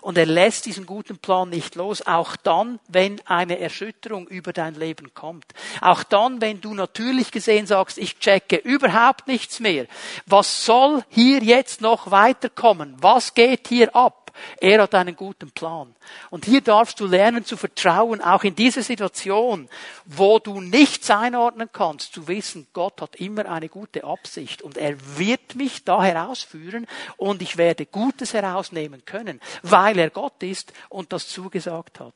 Und 0.00 0.18
er 0.18 0.26
lässt 0.26 0.66
diesen 0.66 0.86
guten 0.86 1.18
Plan 1.18 1.48
nicht 1.50 1.74
los, 1.74 2.06
auch 2.06 2.36
dann, 2.36 2.80
wenn 2.88 3.20
eine 3.26 3.58
Erschütterung 3.58 4.26
über 4.28 4.52
dein 4.52 4.74
Leben 4.74 5.12
kommt. 5.14 5.46
Auch 5.80 6.02
dann, 6.02 6.40
wenn 6.40 6.60
du 6.60 6.74
natürlich 6.74 7.30
gesehen 7.30 7.66
sagst, 7.66 7.98
ich 7.98 8.18
checke 8.18 8.56
überhaupt 8.56 9.26
nichts 9.26 9.60
mehr. 9.60 9.86
Was 10.26 10.64
soll 10.64 11.02
hier 11.08 11.42
jetzt 11.42 11.80
noch 11.80 12.10
weiterkommen? 12.10 12.96
Was 12.98 13.34
geht 13.34 13.68
hier 13.68 13.94
ab? 13.94 14.19
Er 14.60 14.82
hat 14.82 14.94
einen 14.94 15.16
guten 15.16 15.50
Plan. 15.50 15.94
Und 16.30 16.44
hier 16.44 16.60
darfst 16.60 17.00
du 17.00 17.06
lernen 17.06 17.44
zu 17.44 17.56
vertrauen, 17.56 18.20
auch 18.20 18.44
in 18.44 18.54
dieser 18.54 18.82
Situation, 18.82 19.68
wo 20.04 20.38
du 20.38 20.60
nichts 20.60 21.10
einordnen 21.10 21.70
kannst, 21.72 22.12
zu 22.14 22.28
wissen, 22.28 22.66
Gott 22.72 23.00
hat 23.00 23.16
immer 23.16 23.46
eine 23.46 23.68
gute 23.68 24.04
Absicht 24.04 24.62
und 24.62 24.76
er 24.76 24.96
wird 25.18 25.54
mich 25.54 25.84
da 25.84 26.02
herausführen 26.02 26.86
und 27.16 27.42
ich 27.42 27.56
werde 27.56 27.86
Gutes 27.86 28.34
herausnehmen 28.34 29.04
können, 29.04 29.40
weil 29.62 29.98
er 29.98 30.10
Gott 30.10 30.42
ist 30.42 30.72
und 30.88 31.12
das 31.12 31.28
zugesagt 31.28 32.00
hat. 32.00 32.14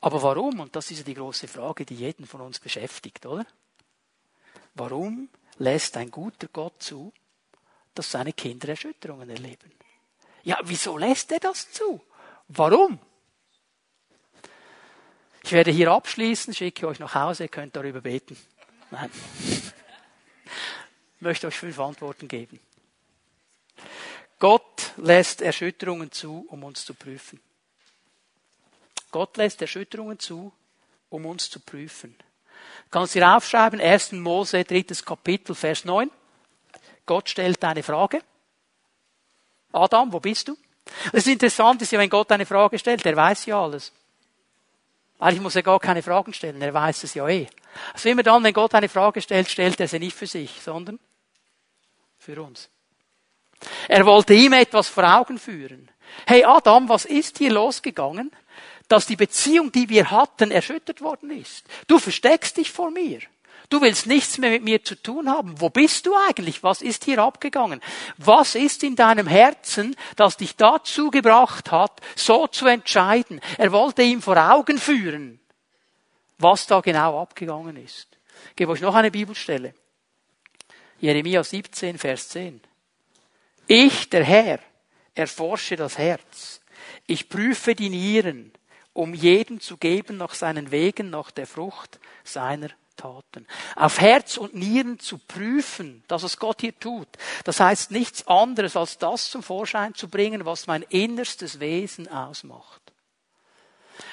Aber 0.00 0.22
warum? 0.22 0.60
Und 0.60 0.76
das 0.76 0.90
ist 0.90 0.98
ja 0.98 1.04
die 1.04 1.14
große 1.14 1.48
Frage, 1.48 1.84
die 1.84 1.96
jeden 1.96 2.26
von 2.26 2.40
uns 2.40 2.60
beschäftigt, 2.60 3.26
oder? 3.26 3.46
Warum 4.74 5.28
lässt 5.58 5.96
ein 5.96 6.10
guter 6.10 6.48
Gott 6.48 6.82
zu, 6.82 7.12
dass 7.94 8.10
seine 8.10 8.32
Kinder 8.32 8.68
Erschütterungen 8.68 9.28
erleben? 9.30 9.72
Ja, 10.46 10.60
wieso 10.62 10.96
lässt 10.96 11.32
er 11.32 11.40
das 11.40 11.72
zu? 11.72 12.00
Warum? 12.46 13.00
Ich 15.42 15.50
werde 15.50 15.72
hier 15.72 15.90
abschließen, 15.90 16.54
schicke 16.54 16.86
euch 16.86 17.00
nach 17.00 17.16
Hause, 17.16 17.44
ihr 17.44 17.48
könnt 17.48 17.74
darüber 17.74 18.00
beten. 18.00 18.36
Nein. 18.92 19.10
Ich 19.40 21.20
möchte 21.20 21.48
euch 21.48 21.56
fünf 21.56 21.80
Antworten 21.80 22.28
geben. 22.28 22.60
Gott 24.38 24.92
lässt 24.98 25.42
Erschütterungen 25.42 26.12
zu, 26.12 26.46
um 26.48 26.62
uns 26.62 26.84
zu 26.84 26.94
prüfen. 26.94 27.40
Gott 29.10 29.36
lässt 29.38 29.60
Erschütterungen 29.62 30.20
zu, 30.20 30.52
um 31.08 31.26
uns 31.26 31.50
zu 31.50 31.58
prüfen. 31.58 32.14
Kannst 32.92 33.16
du 33.16 33.18
hier 33.18 33.36
aufschreiben, 33.36 33.80
1. 33.80 34.12
Mose, 34.12 34.62
drittes 34.62 35.04
Kapitel, 35.04 35.56
Vers 35.56 35.84
9. 35.84 36.08
Gott 37.04 37.30
stellt 37.30 37.64
eine 37.64 37.82
Frage. 37.82 38.22
Adam, 39.76 40.12
wo 40.12 40.20
bist 40.20 40.48
du? 40.48 40.56
Das 41.12 41.26
Interessante 41.26 41.84
ist 41.84 41.92
ja, 41.92 41.98
wenn 41.98 42.10
Gott 42.10 42.30
eine 42.32 42.46
Frage 42.46 42.78
stellt, 42.78 43.04
er 43.04 43.16
weiß 43.16 43.46
ja 43.46 43.62
alles. 43.62 43.92
Eigentlich 45.18 45.40
muss 45.40 45.56
er 45.56 45.62
gar 45.62 45.80
keine 45.80 46.02
Fragen 46.02 46.32
stellen, 46.32 46.60
er 46.60 46.74
weiß 46.74 47.04
es 47.04 47.14
ja 47.14 47.26
eh. 47.28 47.46
Also 47.92 48.08
immer 48.08 48.22
dann, 48.22 48.44
wenn 48.44 48.52
Gott 48.52 48.74
eine 48.74 48.88
Frage 48.88 49.20
stellt, 49.20 49.48
stellt 49.48 49.80
er 49.80 49.88
sie 49.88 49.98
nicht 49.98 50.16
für 50.16 50.26
sich, 50.26 50.60
sondern 50.62 50.98
für 52.18 52.40
uns. 52.42 52.68
Er 53.88 54.04
wollte 54.04 54.34
ihm 54.34 54.52
etwas 54.52 54.88
vor 54.88 55.04
Augen 55.04 55.38
führen. 55.38 55.90
Hey 56.26 56.44
Adam, 56.44 56.88
was 56.88 57.04
ist 57.04 57.38
hier 57.38 57.52
losgegangen? 57.52 58.30
dass 58.88 59.06
die 59.06 59.16
Beziehung, 59.16 59.72
die 59.72 59.88
wir 59.88 60.10
hatten, 60.10 60.50
erschüttert 60.50 61.00
worden 61.00 61.30
ist. 61.30 61.66
Du 61.86 61.98
versteckst 61.98 62.56
dich 62.56 62.70
vor 62.70 62.90
mir. 62.90 63.20
Du 63.68 63.80
willst 63.80 64.06
nichts 64.06 64.38
mehr 64.38 64.50
mit 64.50 64.62
mir 64.62 64.84
zu 64.84 64.94
tun 64.94 65.28
haben. 65.28 65.60
Wo 65.60 65.70
bist 65.70 66.06
du 66.06 66.14
eigentlich? 66.28 66.62
Was 66.62 66.82
ist 66.82 67.04
hier 67.04 67.18
abgegangen? 67.18 67.80
Was 68.16 68.54
ist 68.54 68.82
in 68.82 68.96
deinem 68.96 69.26
Herzen, 69.26 69.96
das 70.16 70.36
dich 70.36 70.56
dazu 70.56 71.10
gebracht 71.10 71.70
hat, 71.72 72.00
so 72.14 72.46
zu 72.46 72.66
entscheiden? 72.66 73.40
Er 73.58 73.72
wollte 73.72 74.02
ihm 74.02 74.22
vor 74.22 74.36
Augen 74.36 74.78
führen, 74.78 75.40
was 76.38 76.66
da 76.66 76.80
genau 76.80 77.20
abgegangen 77.20 77.76
ist. 77.76 78.08
Ich 78.50 78.56
gebe 78.56 78.72
euch 78.72 78.80
noch 78.80 78.94
eine 78.94 79.10
Bibelstelle. 79.10 79.74
Jeremia 81.00 81.42
17, 81.42 81.98
Vers 81.98 82.28
10. 82.30 82.60
Ich, 83.66 84.08
der 84.10 84.24
Herr, 84.24 84.60
erforsche 85.14 85.76
das 85.76 85.98
Herz. 85.98 86.60
Ich 87.06 87.28
prüfe 87.28 87.74
die 87.74 87.90
Nieren 87.90 88.52
um 88.96 89.12
jeden 89.12 89.60
zu 89.60 89.76
geben 89.76 90.16
nach 90.16 90.34
seinen 90.34 90.70
Wegen, 90.70 91.10
nach 91.10 91.30
der 91.30 91.46
Frucht 91.46 92.00
seiner 92.24 92.70
Taten. 92.96 93.46
Auf 93.74 94.00
Herz 94.00 94.36
und 94.36 94.54
Nieren 94.54 94.98
zu 94.98 95.18
prüfen, 95.18 96.02
das 96.08 96.22
was 96.22 96.38
Gott 96.38 96.60
hier 96.60 96.78
tut, 96.78 97.08
das 97.44 97.60
heißt 97.60 97.90
nichts 97.90 98.26
anderes 98.26 98.76
als 98.76 98.98
das 98.98 99.30
zum 99.30 99.42
Vorschein 99.42 99.94
zu 99.94 100.08
bringen, 100.08 100.44
was 100.44 100.66
mein 100.66 100.82
innerstes 100.82 101.60
Wesen 101.60 102.08
ausmacht. 102.08 102.82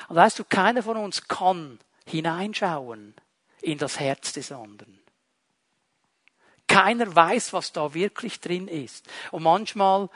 Und 0.10 0.16
weißt 0.16 0.40
du, 0.40 0.44
keiner 0.44 0.84
von 0.84 0.98
uns 0.98 1.28
kann 1.28 1.80
hineinschauen 2.06 3.16
in 3.62 3.78
das 3.78 4.00
Herz 4.00 4.34
des 4.34 4.52
anderen. 4.52 5.00
Keiner 6.68 7.14
weiß, 7.16 7.54
was 7.54 7.72
da 7.72 7.94
wirklich 7.94 8.40
drin 8.40 8.68
ist. 8.68 9.08
Und 9.32 9.44
manchmal 9.44 10.10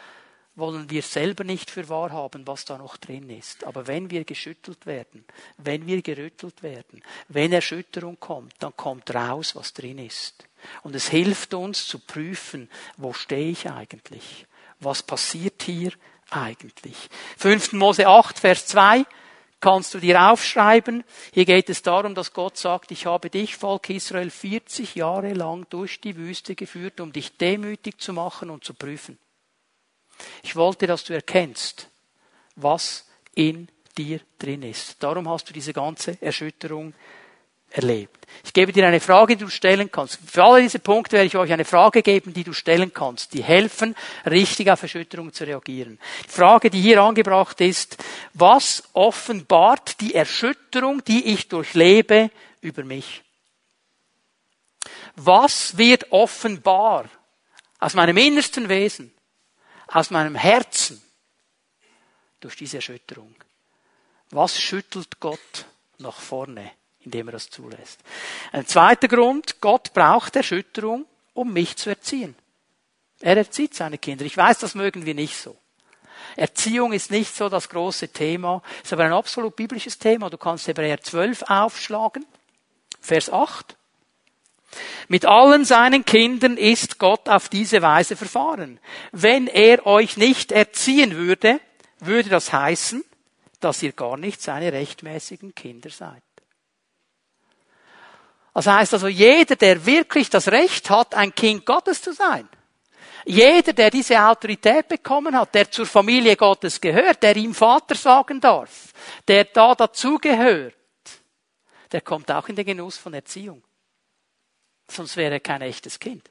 wollen 0.57 0.89
wir 0.89 1.03
selber 1.03 1.43
nicht 1.43 1.69
für 1.69 1.87
wahr 1.87 2.11
haben, 2.11 2.45
was 2.47 2.65
da 2.65 2.77
noch 2.77 2.97
drin 2.97 3.29
ist. 3.29 3.63
Aber 3.63 3.87
wenn 3.87 4.09
wir 4.09 4.25
geschüttelt 4.25 4.85
werden, 4.85 5.23
wenn 5.57 5.85
wir 5.85 6.01
gerüttelt 6.01 6.63
werden, 6.63 7.03
wenn 7.29 7.53
Erschütterung 7.53 8.19
kommt, 8.19 8.53
dann 8.59 8.75
kommt 8.75 9.13
raus, 9.13 9.55
was 9.55 9.73
drin 9.73 9.99
ist. 9.99 10.47
Und 10.81 10.95
es 10.95 11.07
hilft 11.09 11.53
uns 11.53 11.87
zu 11.87 11.99
prüfen, 11.99 12.69
wo 12.97 13.13
stehe 13.13 13.51
ich 13.51 13.69
eigentlich? 13.69 14.47
Was 14.79 15.03
passiert 15.03 15.61
hier 15.61 15.91
eigentlich? 16.31 16.95
5. 17.37 17.73
Mose 17.73 18.07
8, 18.07 18.39
Vers 18.39 18.65
2 18.65 19.05
kannst 19.59 19.93
du 19.93 19.99
dir 19.99 20.31
aufschreiben. 20.31 21.03
Hier 21.33 21.45
geht 21.45 21.69
es 21.69 21.83
darum, 21.83 22.15
dass 22.15 22.33
Gott 22.33 22.57
sagt, 22.57 22.91
ich 22.91 23.05
habe 23.05 23.29
dich, 23.29 23.55
Volk 23.55 23.89
Israel, 23.89 24.29
40 24.29 24.95
Jahre 24.95 25.33
lang 25.33 25.67
durch 25.69 26.01
die 26.01 26.15
Wüste 26.15 26.55
geführt, 26.55 26.99
um 26.99 27.11
dich 27.13 27.37
demütig 27.37 27.99
zu 27.99 28.13
machen 28.13 28.49
und 28.49 28.63
zu 28.63 28.73
prüfen. 28.73 29.17
Ich 30.43 30.55
wollte, 30.55 30.87
dass 30.87 31.03
du 31.03 31.13
erkennst, 31.13 31.89
was 32.55 33.05
in 33.35 33.67
dir 33.97 34.19
drin 34.39 34.63
ist. 34.63 35.01
Darum 35.01 35.29
hast 35.29 35.49
du 35.49 35.53
diese 35.53 35.73
ganze 35.73 36.17
Erschütterung 36.21 36.93
erlebt. 37.71 38.25
Ich 38.43 38.53
gebe 38.53 38.71
dir 38.71 38.87
eine 38.87 38.99
Frage, 38.99 39.35
die 39.35 39.43
du 39.43 39.49
stellen 39.49 39.91
kannst. 39.91 40.19
Für 40.25 40.43
alle 40.43 40.61
diese 40.61 40.79
Punkte 40.79 41.13
werde 41.13 41.27
ich 41.27 41.37
euch 41.37 41.51
eine 41.51 41.65
Frage 41.65 42.01
geben, 42.01 42.33
die 42.33 42.43
du 42.43 42.53
stellen 42.53 42.93
kannst, 42.93 43.33
die 43.33 43.43
helfen, 43.43 43.95
richtig 44.25 44.69
auf 44.69 44.81
Erschütterungen 44.81 45.33
zu 45.33 45.45
reagieren. 45.45 45.99
Die 46.25 46.29
Frage, 46.31 46.69
die 46.69 46.81
hier 46.81 47.01
angebracht 47.01 47.59
ist, 47.61 47.97
was 48.33 48.83
offenbart 48.93 49.99
die 50.01 50.15
Erschütterung, 50.15 51.03
die 51.03 51.33
ich 51.33 51.47
durchlebe, 51.47 52.31
über 52.61 52.83
mich? 52.83 53.23
Was 55.15 55.77
wird 55.77 56.11
offenbar 56.11 57.05
aus 57.79 57.95
meinem 57.95 58.17
innersten 58.17 58.69
Wesen? 58.69 59.11
Aus 59.87 60.11
meinem 60.11 60.35
Herzen 60.35 61.01
durch 62.39 62.55
diese 62.55 62.77
Erschütterung. 62.77 63.35
Was 64.29 64.59
schüttelt 64.59 65.19
Gott 65.19 65.65
nach 65.97 66.15
vorne, 66.19 66.71
indem 66.99 67.29
er 67.29 67.33
das 67.33 67.49
zulässt? 67.49 67.99
Ein 68.51 68.67
zweiter 68.67 69.07
Grund, 69.07 69.61
Gott 69.61 69.93
braucht 69.93 70.35
Erschütterung, 70.35 71.05
um 71.33 71.53
mich 71.53 71.75
zu 71.77 71.89
erziehen. 71.89 72.35
Er 73.19 73.37
erzieht 73.37 73.73
seine 73.73 73.97
Kinder. 73.97 74.25
Ich 74.25 74.37
weiß, 74.37 74.59
das 74.59 74.75
mögen 74.75 75.05
wir 75.05 75.15
nicht 75.15 75.35
so. 75.35 75.57
Erziehung 76.35 76.93
ist 76.93 77.09
nicht 77.09 77.35
so 77.35 77.49
das 77.49 77.69
große 77.69 78.09
Thema, 78.09 78.61
ist 78.83 78.93
aber 78.93 79.05
ein 79.05 79.13
absolut 79.13 79.55
biblisches 79.55 79.97
Thema. 79.97 80.29
Du 80.29 80.37
kannst 80.37 80.67
Hebräer 80.67 81.01
12 81.01 81.43
aufschlagen, 81.43 82.25
Vers 82.99 83.31
8. 83.31 83.75
Mit 85.07 85.25
allen 85.25 85.65
seinen 85.65 86.05
Kindern 86.05 86.57
ist 86.57 86.99
Gott 86.99 87.29
auf 87.29 87.49
diese 87.49 87.81
Weise 87.81 88.15
verfahren. 88.15 88.79
Wenn 89.11 89.47
er 89.47 89.85
euch 89.85 90.17
nicht 90.17 90.51
erziehen 90.51 91.15
würde, 91.15 91.59
würde 91.99 92.29
das 92.29 92.53
heißen, 92.53 93.03
dass 93.59 93.81
ihr 93.83 93.91
gar 93.91 94.17
nicht 94.17 94.41
seine 94.41 94.71
rechtmäßigen 94.71 95.55
Kinder 95.55 95.89
seid. 95.89 96.21
Das 98.53 98.65
heißt 98.65 98.93
also, 98.93 99.07
jeder, 99.07 99.55
der 99.55 99.85
wirklich 99.85 100.29
das 100.31 100.47
Recht 100.47 100.89
hat, 100.89 101.13
ein 101.13 101.33
Kind 101.35 101.65
Gottes 101.65 102.01
zu 102.01 102.11
sein, 102.11 102.49
jeder, 103.27 103.73
der 103.73 103.91
diese 103.91 104.19
Autorität 104.19 104.87
bekommen 104.87 105.37
hat, 105.37 105.53
der 105.53 105.69
zur 105.69 105.85
Familie 105.85 106.35
Gottes 106.37 106.79
gehört, 106.79 107.21
der 107.21 107.35
ihm 107.35 107.53
Vater 107.53 107.93
sagen 107.93 108.39
darf, 108.39 108.93
der 109.27 109.43
da 109.45 109.75
dazugehört, 109.75 110.73
der 111.91 112.01
kommt 112.01 112.31
auch 112.31 112.47
in 112.47 112.55
den 112.55 112.65
Genuss 112.65 112.97
von 112.97 113.13
Erziehung. 113.13 113.61
Sonst 114.89 115.17
wäre 115.17 115.33
er 115.33 115.39
kein 115.39 115.61
echtes 115.61 115.99
Kind. 115.99 116.29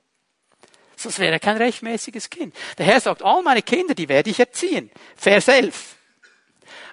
Sonst 0.96 1.18
wäre 1.18 1.32
er 1.32 1.40
kein 1.40 1.59
rechtmäßiges 1.59 2.30
Kind. 2.30 2.54
Der 2.78 2.86
Herr 2.86 3.00
sagt, 3.00 3.22
all 3.22 3.42
meine 3.42 3.62
Kinder, 3.62 3.94
die 3.94 4.09
werde 4.09 4.30
ich 4.30 4.40
erziehen. 4.40 4.90
Vers 5.14 5.48
11. 5.48 5.96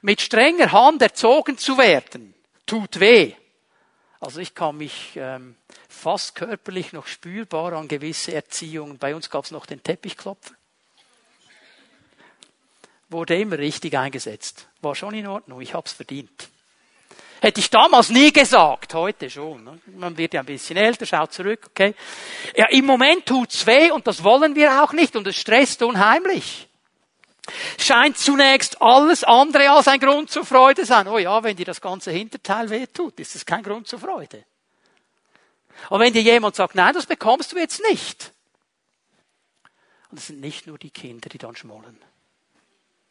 Mit 0.02 0.20
strenger 0.22 0.72
Hand 0.74 1.02
erzogen 1.02 1.58
zu 1.58 1.78
werden, 1.78 2.34
tut 2.66 3.00
weh. 3.00 3.34
Also 4.20 4.40
ich 4.40 4.56
kann 4.56 4.78
mich 4.78 5.14
ähm, 5.16 5.56
fast 5.88 6.36
körperlich 6.36 6.92
noch 6.94 7.08
spürbar 7.08 7.74
an 7.74 7.88
gewisse 7.88 8.34
Erziehungen. 8.34 8.98
Bei 8.98 9.16
uns 9.16 9.30
gab 9.30 9.46
es 9.46 9.52
noch 9.52 9.66
den 9.66 9.82
Teppichklopfer. 9.82 10.54
Wurde 13.10 13.40
immer 13.40 13.58
richtig 13.58 13.98
eingesetzt. 13.98 14.68
War 14.82 14.96
schon 14.96 15.14
in 15.14 15.28
Ordnung, 15.28 15.62
ich 15.62 15.74
hab's 15.74 15.94
verdient. 15.94 16.50
Hätte 17.44 17.60
ich 17.60 17.70
damals 17.70 18.10
nie 18.10 18.32
gesagt, 18.32 18.94
heute 18.94 19.30
schon. 19.30 19.66
Ne? 19.66 19.78
Man 19.98 20.18
wird 20.18 20.34
ja 20.34 20.40
ein 20.40 20.46
bisschen 20.46 20.78
älter, 20.78 21.06
schaut 21.06 21.34
zurück, 21.34 21.66
okay. 21.72 21.94
Ja, 22.56 22.68
im 22.70 22.86
Moment 22.86 23.26
tut's 23.26 23.68
weh 23.68 23.92
und 23.92 24.08
das 24.08 24.24
wollen 24.24 24.56
wir 24.56 24.82
auch 24.82 24.94
nicht 24.94 25.14
und 25.18 25.28
es 25.28 25.36
stresst 25.36 25.84
unheimlich. 25.84 26.70
Scheint 27.78 28.18
zunächst 28.18 28.82
alles 28.82 29.26
andere 29.26 29.72
als 29.72 29.90
ein 29.90 30.00
Grund 30.00 30.32
zur 30.32 30.46
Freude 30.46 30.86
sein. 30.86 31.06
Oh 31.10 31.18
ja, 31.18 31.44
wenn 31.44 31.58
dir 31.58 31.66
das 31.66 31.82
ganze 31.82 32.12
Hinterteil 32.12 32.70
weh 32.70 32.88
tut, 32.88 33.20
ist 33.20 33.36
das 33.36 33.46
kein 33.46 33.62
Grund 33.62 33.90
zur 33.90 34.00
Freude. 34.00 34.46
Und 35.90 36.00
wenn 36.00 36.14
dir 36.14 36.22
jemand 36.22 36.56
sagt, 36.56 36.76
nein, 36.76 36.94
das 36.94 37.08
bekommst 37.08 37.52
du 37.52 37.58
jetzt 37.58 37.82
nicht. 37.90 38.32
Und 40.12 40.20
es 40.20 40.28
sind 40.28 40.40
nicht 40.40 40.66
nur 40.66 40.78
die 40.78 40.92
Kinder, 40.92 41.28
die 41.28 41.40
dann 41.40 41.58
schmollen. 41.58 41.98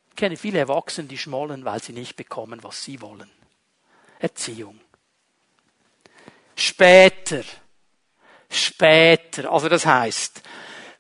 Ich 0.09 0.16
kenne 0.16 0.39
viele 0.39 0.61
Erwachsene, 0.61 1.07
die 1.07 1.18
schmollen, 1.18 1.66
weil 1.66 1.83
sie 1.83 1.93
nicht 1.93 2.16
bekommen, 2.16 2.62
was 2.62 2.83
sie 2.83 3.03
wollen. 3.03 3.30
Erziehung. 4.22 4.80
Später. 6.54 7.42
Später. 8.48 9.50
Also 9.50 9.68
das 9.68 9.84
heißt, 9.84 10.42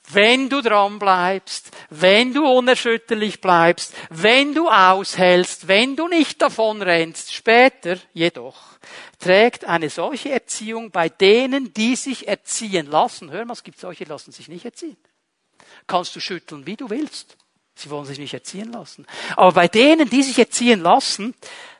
wenn 0.08 0.48
du 0.48 0.60
dran 0.60 0.98
bleibst, 0.98 1.70
wenn 1.90 2.34
du 2.34 2.44
unerschütterlich 2.46 3.40
bleibst, 3.40 3.94
wenn 4.10 4.54
du 4.54 4.68
aushältst, 4.68 5.68
wenn 5.68 5.94
du 5.94 6.08
nicht 6.08 6.42
davon 6.42 6.82
rennst, 6.82 7.32
später 7.32 7.96
jedoch 8.12 8.58
trägt 9.18 9.64
eine 9.64 9.88
solche 9.88 10.30
Erziehung 10.30 10.90
bei 10.90 11.08
denen, 11.08 11.72
die 11.72 11.94
sich 11.94 12.26
erziehen 12.26 12.86
lassen. 12.86 13.30
Hör 13.30 13.44
mal, 13.44 13.52
es 13.52 13.62
gibt 13.62 13.78
solche, 13.78 14.04
die 14.04 14.10
lassen 14.10 14.32
sich 14.32 14.48
nicht 14.48 14.64
erziehen. 14.64 14.96
Kannst 15.86 16.16
du 16.16 16.20
schütteln, 16.20 16.66
wie 16.66 16.76
du 16.76 16.90
willst. 16.90 17.36
Sie 17.74 17.88
wollen 17.88 18.04
sich 18.04 18.18
nicht 18.18 18.34
erziehen 18.34 18.72
lassen. 18.72 19.06
Aber 19.36 19.52
bei 19.52 19.68
denen, 19.68 20.10
die 20.10 20.22
sich 20.22 20.38
erziehen 20.38 20.80
lassen, 20.80 21.34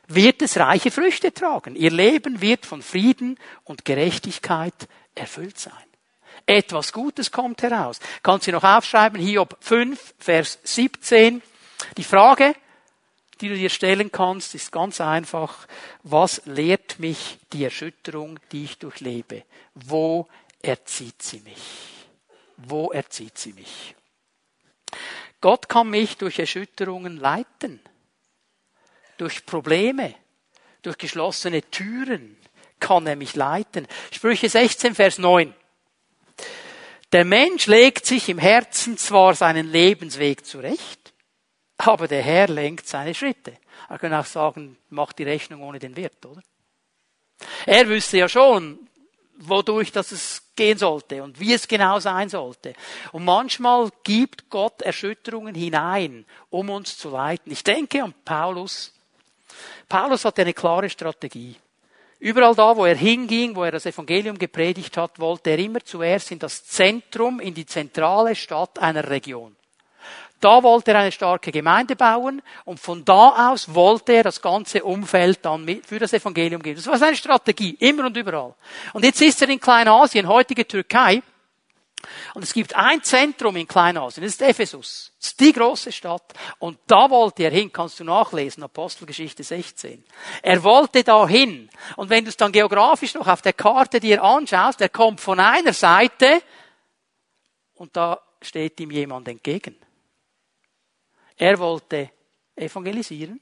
wird 0.07 0.41
es 0.41 0.57
reiche 0.57 0.91
Früchte 0.91 1.33
tragen. 1.33 1.75
Ihr 1.75 1.91
Leben 1.91 2.41
wird 2.41 2.65
von 2.65 2.81
Frieden 2.81 3.39
und 3.63 3.85
Gerechtigkeit 3.85 4.87
erfüllt 5.15 5.59
sein. 5.59 5.73
Etwas 6.45 6.91
Gutes 6.91 7.31
kommt 7.31 7.61
heraus. 7.61 7.99
Kannst 8.21 8.47
du 8.47 8.51
noch 8.51 8.63
aufschreiben, 8.63 9.19
Hiob 9.19 9.57
5, 9.61 10.15
Vers 10.17 10.59
17. 10.63 11.41
Die 11.97 12.03
Frage, 12.03 12.53
die 13.39 13.49
du 13.49 13.55
dir 13.55 13.69
stellen 13.69 14.11
kannst, 14.11 14.55
ist 14.55 14.71
ganz 14.71 14.99
einfach. 14.99 15.67
Was 16.03 16.41
lehrt 16.45 16.99
mich 16.99 17.39
die 17.53 17.63
Erschütterung, 17.63 18.39
die 18.51 18.65
ich 18.65 18.77
durchlebe? 18.77 19.43
Wo 19.73 20.27
erzieht 20.61 21.21
sie 21.21 21.39
mich? 21.41 22.07
Wo 22.57 22.91
erzieht 22.91 23.37
sie 23.37 23.53
mich? 23.53 23.95
Gott 25.41 25.67
kann 25.69 25.89
mich 25.89 26.17
durch 26.17 26.39
Erschütterungen 26.39 27.17
leiten. 27.17 27.81
Durch 29.17 29.45
Probleme, 29.45 30.15
durch 30.81 30.97
geschlossene 30.97 31.61
Türen 31.61 32.37
kann 32.79 33.07
er 33.07 33.15
mich 33.15 33.35
leiten. 33.35 33.87
Sprüche 34.11 34.49
16, 34.49 34.95
Vers 34.95 35.17
9. 35.17 35.53
Der 37.11 37.25
Mensch 37.25 37.67
legt 37.67 38.05
sich 38.05 38.27
im 38.27 38.39
Herzen 38.39 38.97
zwar 38.97 39.35
seinen 39.35 39.71
Lebensweg 39.71 40.45
zurecht, 40.45 41.13
aber 41.77 42.07
der 42.07 42.23
Herr 42.23 42.47
lenkt 42.47 42.87
seine 42.87 43.13
Schritte. 43.13 43.53
Er 43.87 43.99
kann 43.99 44.13
auch 44.13 44.25
sagen, 44.25 44.77
macht 44.89 45.19
die 45.19 45.23
Rechnung 45.23 45.61
ohne 45.61 45.79
den 45.79 45.95
Wirt, 45.95 46.25
oder? 46.25 46.41
Er 47.65 47.87
wüsste 47.87 48.17
ja 48.17 48.27
schon, 48.27 48.79
wodurch 49.37 49.91
das 49.91 50.11
es 50.11 50.41
gehen 50.55 50.77
sollte 50.77 51.23
und 51.23 51.39
wie 51.39 51.53
es 51.53 51.67
genau 51.67 51.99
sein 51.99 52.29
sollte. 52.29 52.73
Und 53.11 53.25
manchmal 53.25 53.89
gibt 54.03 54.49
Gott 54.49 54.81
Erschütterungen 54.81 55.55
hinein, 55.55 56.25
um 56.49 56.69
uns 56.69 56.97
zu 56.97 57.09
leiten. 57.09 57.51
Ich 57.51 57.63
denke 57.63 58.03
an 58.03 58.13
Paulus. 58.25 58.93
Paulus 59.87 60.25
hatte 60.25 60.41
eine 60.41 60.53
klare 60.53 60.89
Strategie. 60.89 61.55
Überall 62.19 62.55
da, 62.55 62.75
wo 62.77 62.85
er 62.85 62.95
hinging, 62.95 63.55
wo 63.55 63.63
er 63.63 63.71
das 63.71 63.85
Evangelium 63.85 64.37
gepredigt 64.37 64.95
hat, 64.95 65.19
wollte 65.19 65.49
er 65.49 65.59
immer 65.59 65.83
zuerst 65.83 66.31
in 66.31 66.39
das 66.39 66.65
Zentrum, 66.65 67.41
in 67.41 67.53
die 67.53 67.65
zentrale 67.65 68.33
Stadt 68.33 68.79
einer 68.79 69.09
Region. 69.09 69.55
Da 70.39 70.61
wollte 70.61 70.91
er 70.91 70.99
eine 70.99 71.11
starke 71.11 71.51
Gemeinde 71.51 71.95
bauen 71.95 72.41
und 72.65 72.79
von 72.79 73.05
da 73.05 73.49
aus 73.51 73.73
wollte 73.73 74.13
er 74.13 74.23
das 74.23 74.41
ganze 74.41 74.83
Umfeld 74.83 75.39
dann 75.41 75.65
für 75.85 75.99
das 75.99 76.11
Evangelium 76.11 76.61
geben. 76.61 76.75
Das 76.75 76.87
war 76.87 76.97
seine 76.97 77.15
Strategie, 77.15 77.77
immer 77.79 78.05
und 78.05 78.17
überall. 78.17 78.53
Und 78.91 79.05
jetzt 79.05 79.21
ist 79.21 79.41
er 79.41 79.49
in 79.49 79.59
Kleinasien, 79.59 80.27
heutige 80.27 80.67
Türkei, 80.67 81.21
und 82.33 82.43
es 82.43 82.53
gibt 82.53 82.75
ein 82.75 83.03
Zentrum 83.03 83.55
in 83.55 83.67
Kleinasien, 83.67 84.23
das 84.23 84.33
ist 84.33 84.41
Ephesus. 84.41 85.11
Das 85.19 85.29
ist 85.29 85.39
die 85.39 85.53
große 85.53 85.91
Stadt. 85.91 86.33
Und 86.59 86.79
da 86.87 87.09
wollte 87.09 87.43
er 87.43 87.51
hin, 87.51 87.71
kannst 87.71 87.99
du 87.99 88.03
nachlesen, 88.03 88.63
Apostelgeschichte 88.63 89.43
16. 89.43 90.03
Er 90.41 90.63
wollte 90.63 91.03
da 91.03 91.27
hin. 91.27 91.69
Und 91.95 92.09
wenn 92.09 92.25
du 92.25 92.29
es 92.29 92.37
dann 92.37 92.51
geografisch 92.51 93.13
noch 93.13 93.27
auf 93.27 93.41
der 93.41 93.53
Karte 93.53 93.99
dir 93.99 94.23
anschaust, 94.23 94.81
er 94.81 94.89
kommt 94.89 95.21
von 95.21 95.39
einer 95.39 95.73
Seite 95.73 96.41
und 97.75 97.95
da 97.95 98.19
steht 98.41 98.79
ihm 98.79 98.91
jemand 98.91 99.27
entgegen. 99.27 99.75
Er 101.37 101.57
wollte 101.59 102.11
evangelisieren. 102.55 103.41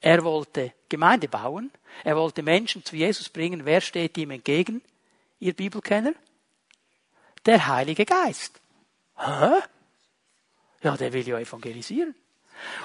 Er 0.00 0.22
wollte 0.22 0.72
Gemeinde 0.88 1.28
bauen. 1.28 1.72
Er 2.04 2.16
wollte 2.16 2.42
Menschen 2.42 2.84
zu 2.84 2.96
Jesus 2.96 3.28
bringen. 3.28 3.64
Wer 3.64 3.80
steht 3.80 4.16
ihm 4.16 4.30
entgegen? 4.30 4.82
Ihr 5.40 5.54
Bibelkenner? 5.54 6.12
Der 7.46 7.66
Heilige 7.66 8.04
Geist. 8.04 8.60
Hä? 9.16 9.60
Ja, 10.82 10.96
der 10.96 11.12
will 11.12 11.26
ja 11.26 11.38
evangelisieren. 11.38 12.14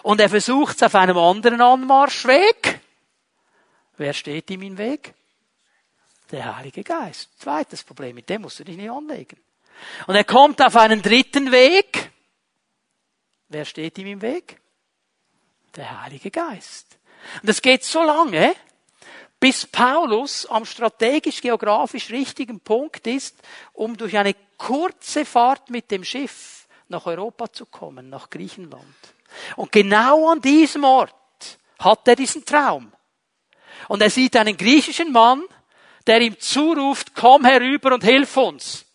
Und 0.01 0.19
er 0.19 0.29
versucht 0.29 0.75
es 0.75 0.83
auf 0.83 0.95
einem 0.95 1.17
anderen 1.17 1.61
Anmarschweg. 1.61 2.79
Wer 3.97 4.13
steht 4.13 4.49
ihm 4.49 4.61
im 4.63 4.77
Weg? 4.77 5.13
Der 6.31 6.55
Heilige 6.55 6.83
Geist. 6.83 7.29
Zweites 7.39 7.83
Problem, 7.83 8.15
mit 8.15 8.29
dem 8.29 8.41
musst 8.41 8.59
du 8.59 8.63
dich 8.63 8.77
nicht 8.77 8.89
anlegen. 8.89 9.39
Und 10.07 10.15
er 10.15 10.23
kommt 10.23 10.61
auf 10.61 10.75
einen 10.75 11.01
dritten 11.01 11.51
Weg. 11.51 12.11
Wer 13.49 13.65
steht 13.65 13.97
ihm 13.97 14.07
im 14.07 14.21
Weg? 14.21 14.59
Der 15.75 16.01
Heilige 16.01 16.31
Geist. 16.31 16.97
Und 17.41 17.49
das 17.49 17.61
geht 17.61 17.83
so 17.83 18.03
lange, 18.03 18.55
bis 19.43 19.67
Paulus 19.67 20.45
am 20.45 20.63
strategisch-geografisch 20.63 22.11
richtigen 22.11 22.61
Punkt 22.61 23.05
ist, 23.07 23.35
um 23.73 23.97
durch 23.97 24.15
eine 24.15 24.35
kurze 24.57 25.25
Fahrt 25.25 25.69
mit 25.69 25.91
dem 25.91 26.05
Schiff 26.05 26.65
nach 26.87 27.05
Europa 27.07 27.51
zu 27.51 27.65
kommen, 27.65 28.09
nach 28.09 28.29
Griechenland. 28.29 28.95
Und 29.57 29.69
genau 29.69 30.29
an 30.31 30.39
diesem 30.39 30.85
Ort 30.85 31.13
hat 31.77 32.07
er 32.07 32.15
diesen 32.15 32.45
Traum. 32.45 32.93
Und 33.89 34.01
er 34.01 34.09
sieht 34.09 34.37
einen 34.37 34.55
griechischen 34.55 35.11
Mann, 35.11 35.43
der 36.07 36.21
ihm 36.21 36.39
zuruft, 36.39 37.13
komm 37.13 37.43
herüber 37.43 37.95
und 37.95 38.03
hilf 38.05 38.37
uns. 38.37 38.85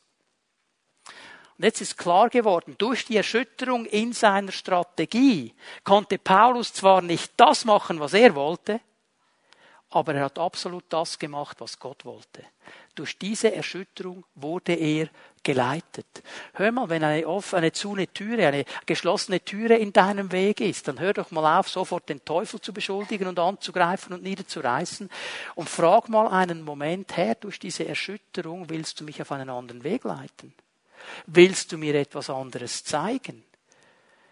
Und 1.59 1.65
jetzt 1.67 1.83
ist 1.83 1.99
klar 1.99 2.31
geworden, 2.31 2.75
durch 2.79 3.05
die 3.05 3.19
Erschütterung 3.19 3.85
in 3.85 4.15
seiner 4.15 4.53
Strategie 4.53 5.55
konnte 5.85 6.17
Paulus 6.17 6.73
zwar 6.73 7.03
nicht 7.03 7.33
das 7.37 7.67
machen, 7.67 8.01
was 8.01 8.15
er 8.15 8.35
wollte, 8.35 8.81
aber 9.91 10.15
er 10.15 10.25
hat 10.25 10.39
absolut 10.39 10.85
das 10.91 11.19
gemacht, 11.19 11.61
was 11.61 11.79
Gott 11.79 12.05
wollte. 12.05 12.45
Durch 12.95 13.17
diese 13.17 13.55
Erschütterung 13.55 14.25
wurde 14.35 14.75
er 14.75 15.09
geleitet. 15.43 16.07
Hör 16.53 16.73
mal, 16.73 16.91
wenn 16.91 17.03
eine 17.03 17.27
offene, 17.27 17.73
zune 17.73 18.07
Türe, 18.09 18.49
eine 18.49 18.65
geschlossene 18.85 19.41
Türe 19.43 19.77
in 19.77 19.95
deinem 19.95 20.31
Weg 20.31 20.61
ist, 20.61 20.89
dann 20.89 21.01
hör 21.01 21.15
doch 21.15 21.31
mal 21.31 21.59
auf, 21.59 21.71
sofort 21.71 22.09
den 22.09 22.23
Teufel 22.23 22.61
zu 22.61 22.75
beschuldigen 22.75 23.29
und 23.29 23.39
anzugreifen 23.39 24.13
und 24.13 24.23
niederzureißen 24.23 25.09
und 25.55 25.71
frag 25.71 26.11
mal 26.11 26.29
einen 26.29 26.63
Moment, 26.63 27.17
Herr, 27.17 27.35
durch 27.37 27.59
diese 27.59 27.87
Erschütterung 27.87 28.69
willst 28.69 29.01
du 29.01 29.05
mich 29.05 29.23
auf 29.23 29.33
einen 29.33 29.49
anderen 29.49 29.85
Weg 29.85 30.05
leiten? 30.05 30.53
Willst 31.27 31.73
du 31.73 31.79
mir 31.79 31.95
etwas 31.95 32.29
anderes 32.29 32.85
zeigen? 32.85 33.43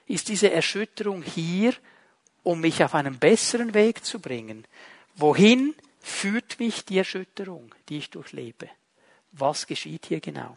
Ist 0.06 0.28
diese 0.28 0.50
Erschütterung 0.50 1.22
hier, 1.22 1.72
um 2.42 2.60
mich 2.60 2.84
auf 2.84 2.94
einen 2.94 3.18
besseren 3.18 3.72
Weg 3.72 4.04
zu 4.04 4.20
bringen? 4.20 4.66
Wohin 5.16 5.74
führt 6.00 6.58
mich 6.60 6.84
die 6.84 6.98
Erschütterung, 6.98 7.74
die 7.88 7.98
ich 7.98 8.10
durchlebe? 8.10 8.68
Was 9.32 9.66
geschieht 9.66 10.06
hier 10.06 10.20
genau? 10.20 10.56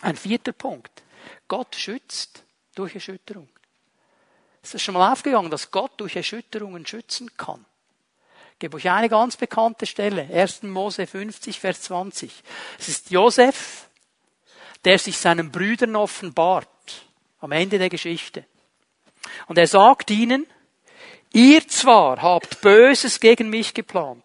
Ein 0.00 0.16
vierter 0.16 0.52
Punkt. 0.52 1.02
Gott 1.48 1.74
schützt 1.74 2.44
durch 2.74 2.94
Erschütterung. 2.94 3.48
Es 4.62 4.74
ist 4.74 4.82
schon 4.82 4.94
mal 4.94 5.12
aufgegangen, 5.12 5.50
dass 5.50 5.70
Gott 5.70 5.92
durch 5.98 6.16
Erschütterungen 6.16 6.86
schützen 6.86 7.36
kann. 7.36 7.64
Ich 8.52 8.60
gebe 8.60 8.76
euch 8.76 8.88
eine 8.88 9.08
ganz 9.08 9.36
bekannte 9.36 9.86
Stelle. 9.86 10.28
1. 10.32 10.62
Mose 10.62 11.06
50, 11.06 11.58
Vers 11.58 11.82
20. 11.82 12.32
Es 12.78 12.88
ist 12.88 13.10
Josef, 13.10 13.88
der 14.84 14.98
sich 14.98 15.18
seinen 15.18 15.50
Brüdern 15.50 15.96
offenbart. 15.96 16.68
Am 17.40 17.52
Ende 17.52 17.78
der 17.78 17.90
Geschichte. 17.90 18.46
Und 19.48 19.58
er 19.58 19.66
sagt 19.66 20.10
ihnen, 20.10 20.46
Ihr 21.34 21.66
zwar 21.66 22.22
habt 22.22 22.60
Böses 22.60 23.18
gegen 23.18 23.50
mich 23.50 23.74
geplant, 23.74 24.22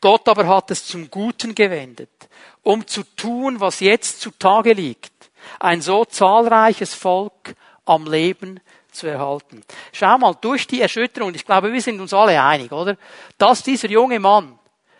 Gott 0.00 0.28
aber 0.28 0.48
hat 0.48 0.72
es 0.72 0.84
zum 0.84 1.08
Guten 1.08 1.54
gewendet, 1.54 2.10
um 2.64 2.84
zu 2.84 3.04
tun, 3.14 3.60
was 3.60 3.78
jetzt 3.78 4.20
zutage 4.20 4.72
liegt, 4.72 5.12
ein 5.60 5.80
so 5.80 6.04
zahlreiches 6.04 6.94
Volk 6.94 7.54
am 7.84 8.10
Leben 8.10 8.58
zu 8.90 9.06
erhalten. 9.06 9.62
Schau 9.92 10.18
mal, 10.18 10.34
durch 10.34 10.66
die 10.66 10.80
Erschütterung, 10.80 11.32
ich 11.32 11.46
glaube, 11.46 11.72
wir 11.72 11.80
sind 11.80 12.00
uns 12.00 12.12
alle 12.12 12.42
einig, 12.42 12.72
oder? 12.72 12.96
Dass 13.38 13.62
dieser 13.62 13.88
junge 13.88 14.18
Mann 14.18 14.58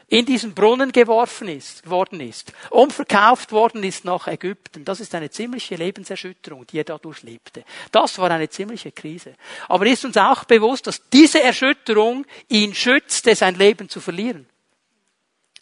in 0.09 0.27
diesen 0.27 0.55
Brunnen 0.55 0.93
geworfen 0.93 1.49
ist, 1.49 1.83
geworden 1.83 2.21
ist, 2.21 2.53
umverkauft 2.71 3.53
worden 3.53 3.83
ist 3.83 4.05
nach 4.05 4.27
Ägypten. 4.27 4.85
Das 4.85 5.01
ist 5.01 5.15
eine 5.15 5.31
ziemliche 5.31 5.77
Lebenserschütterung, 5.77 6.67
die 6.67 6.79
er 6.79 6.85
da 6.85 6.99
durchlebte. 6.99 7.65
Das 7.91 8.19
war 8.19 8.31
eine 8.31 8.49
ziemliche 8.49 8.93
Krise. 8.93 9.35
Aber 9.69 9.87
ist 9.87 10.05
uns 10.05 10.17
auch 10.17 10.45
bewusst, 10.45 10.87
dass 10.87 11.09
diese 11.11 11.43
Erschütterung 11.43 12.27
ihn 12.49 12.75
schützte, 12.75 13.35
sein 13.35 13.55
Leben 13.55 13.89
zu 13.89 14.01
verlieren. 14.01 14.47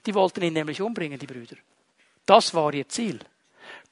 Die 0.06 0.14
wollten 0.14 0.42
ihn 0.42 0.54
nämlich 0.54 0.80
umbringen, 0.80 1.18
die 1.18 1.26
Brüder. 1.26 1.56
Das 2.26 2.54
war 2.54 2.72
ihr 2.74 2.88
Ziel. 2.88 3.18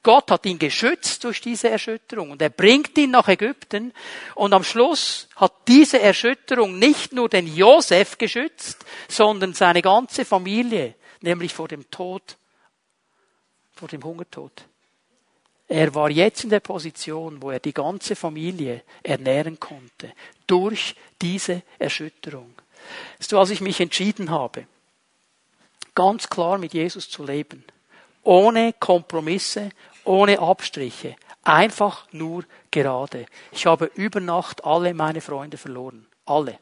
Gott 0.01 0.31
hat 0.31 0.45
ihn 0.45 0.59
geschützt 0.59 1.23
durch 1.25 1.41
diese 1.41 1.69
Erschütterung 1.69 2.31
und 2.31 2.41
er 2.41 2.49
bringt 2.49 2.97
ihn 2.97 3.11
nach 3.11 3.27
Ägypten 3.27 3.93
und 4.35 4.53
am 4.53 4.63
Schluss 4.63 5.27
hat 5.35 5.53
diese 5.67 5.99
Erschütterung 5.99 6.79
nicht 6.79 7.11
nur 7.11 7.27
den 7.27 7.53
Josef 7.53 8.17
geschützt, 8.17 8.85
sondern 9.09 9.53
seine 9.53 9.81
ganze 9.81 10.23
Familie, 10.23 10.95
nämlich 11.19 11.53
vor 11.53 11.67
dem 11.67 11.89
Tod, 11.91 12.37
vor 13.73 13.89
dem 13.89 14.03
Hungertod. 14.03 14.53
Er 15.67 15.93
war 15.93 16.09
jetzt 16.09 16.45
in 16.45 16.49
der 16.49 16.61
Position, 16.61 17.41
wo 17.41 17.51
er 17.51 17.59
die 17.59 17.73
ganze 17.73 18.15
Familie 18.15 18.83
ernähren 19.03 19.59
konnte, 19.59 20.13
durch 20.47 20.95
diese 21.21 21.61
Erschütterung. 21.77 22.53
Weißt 23.19 23.31
du, 23.31 23.37
als 23.37 23.51
ich 23.51 23.61
mich 23.61 23.79
entschieden 23.79 24.31
habe, 24.31 24.65
ganz 25.93 26.29
klar 26.29 26.57
mit 26.57 26.73
Jesus 26.73 27.09
zu 27.09 27.23
leben, 27.23 27.65
ohne 28.29 28.73
Kompromisse, 28.73 29.71
ohne 30.03 30.37
Abstriche, 30.37 31.15
einfach 31.43 32.05
nur 32.11 32.43
gerade. 32.69 33.25
Ich 33.51 33.65
habe 33.65 33.89
über 33.95 34.19
Nacht 34.19 34.63
alle 34.63 34.93
meine 34.93 35.19
Freunde 35.19 35.57
verloren. 35.57 36.05
Alle. 36.27 36.59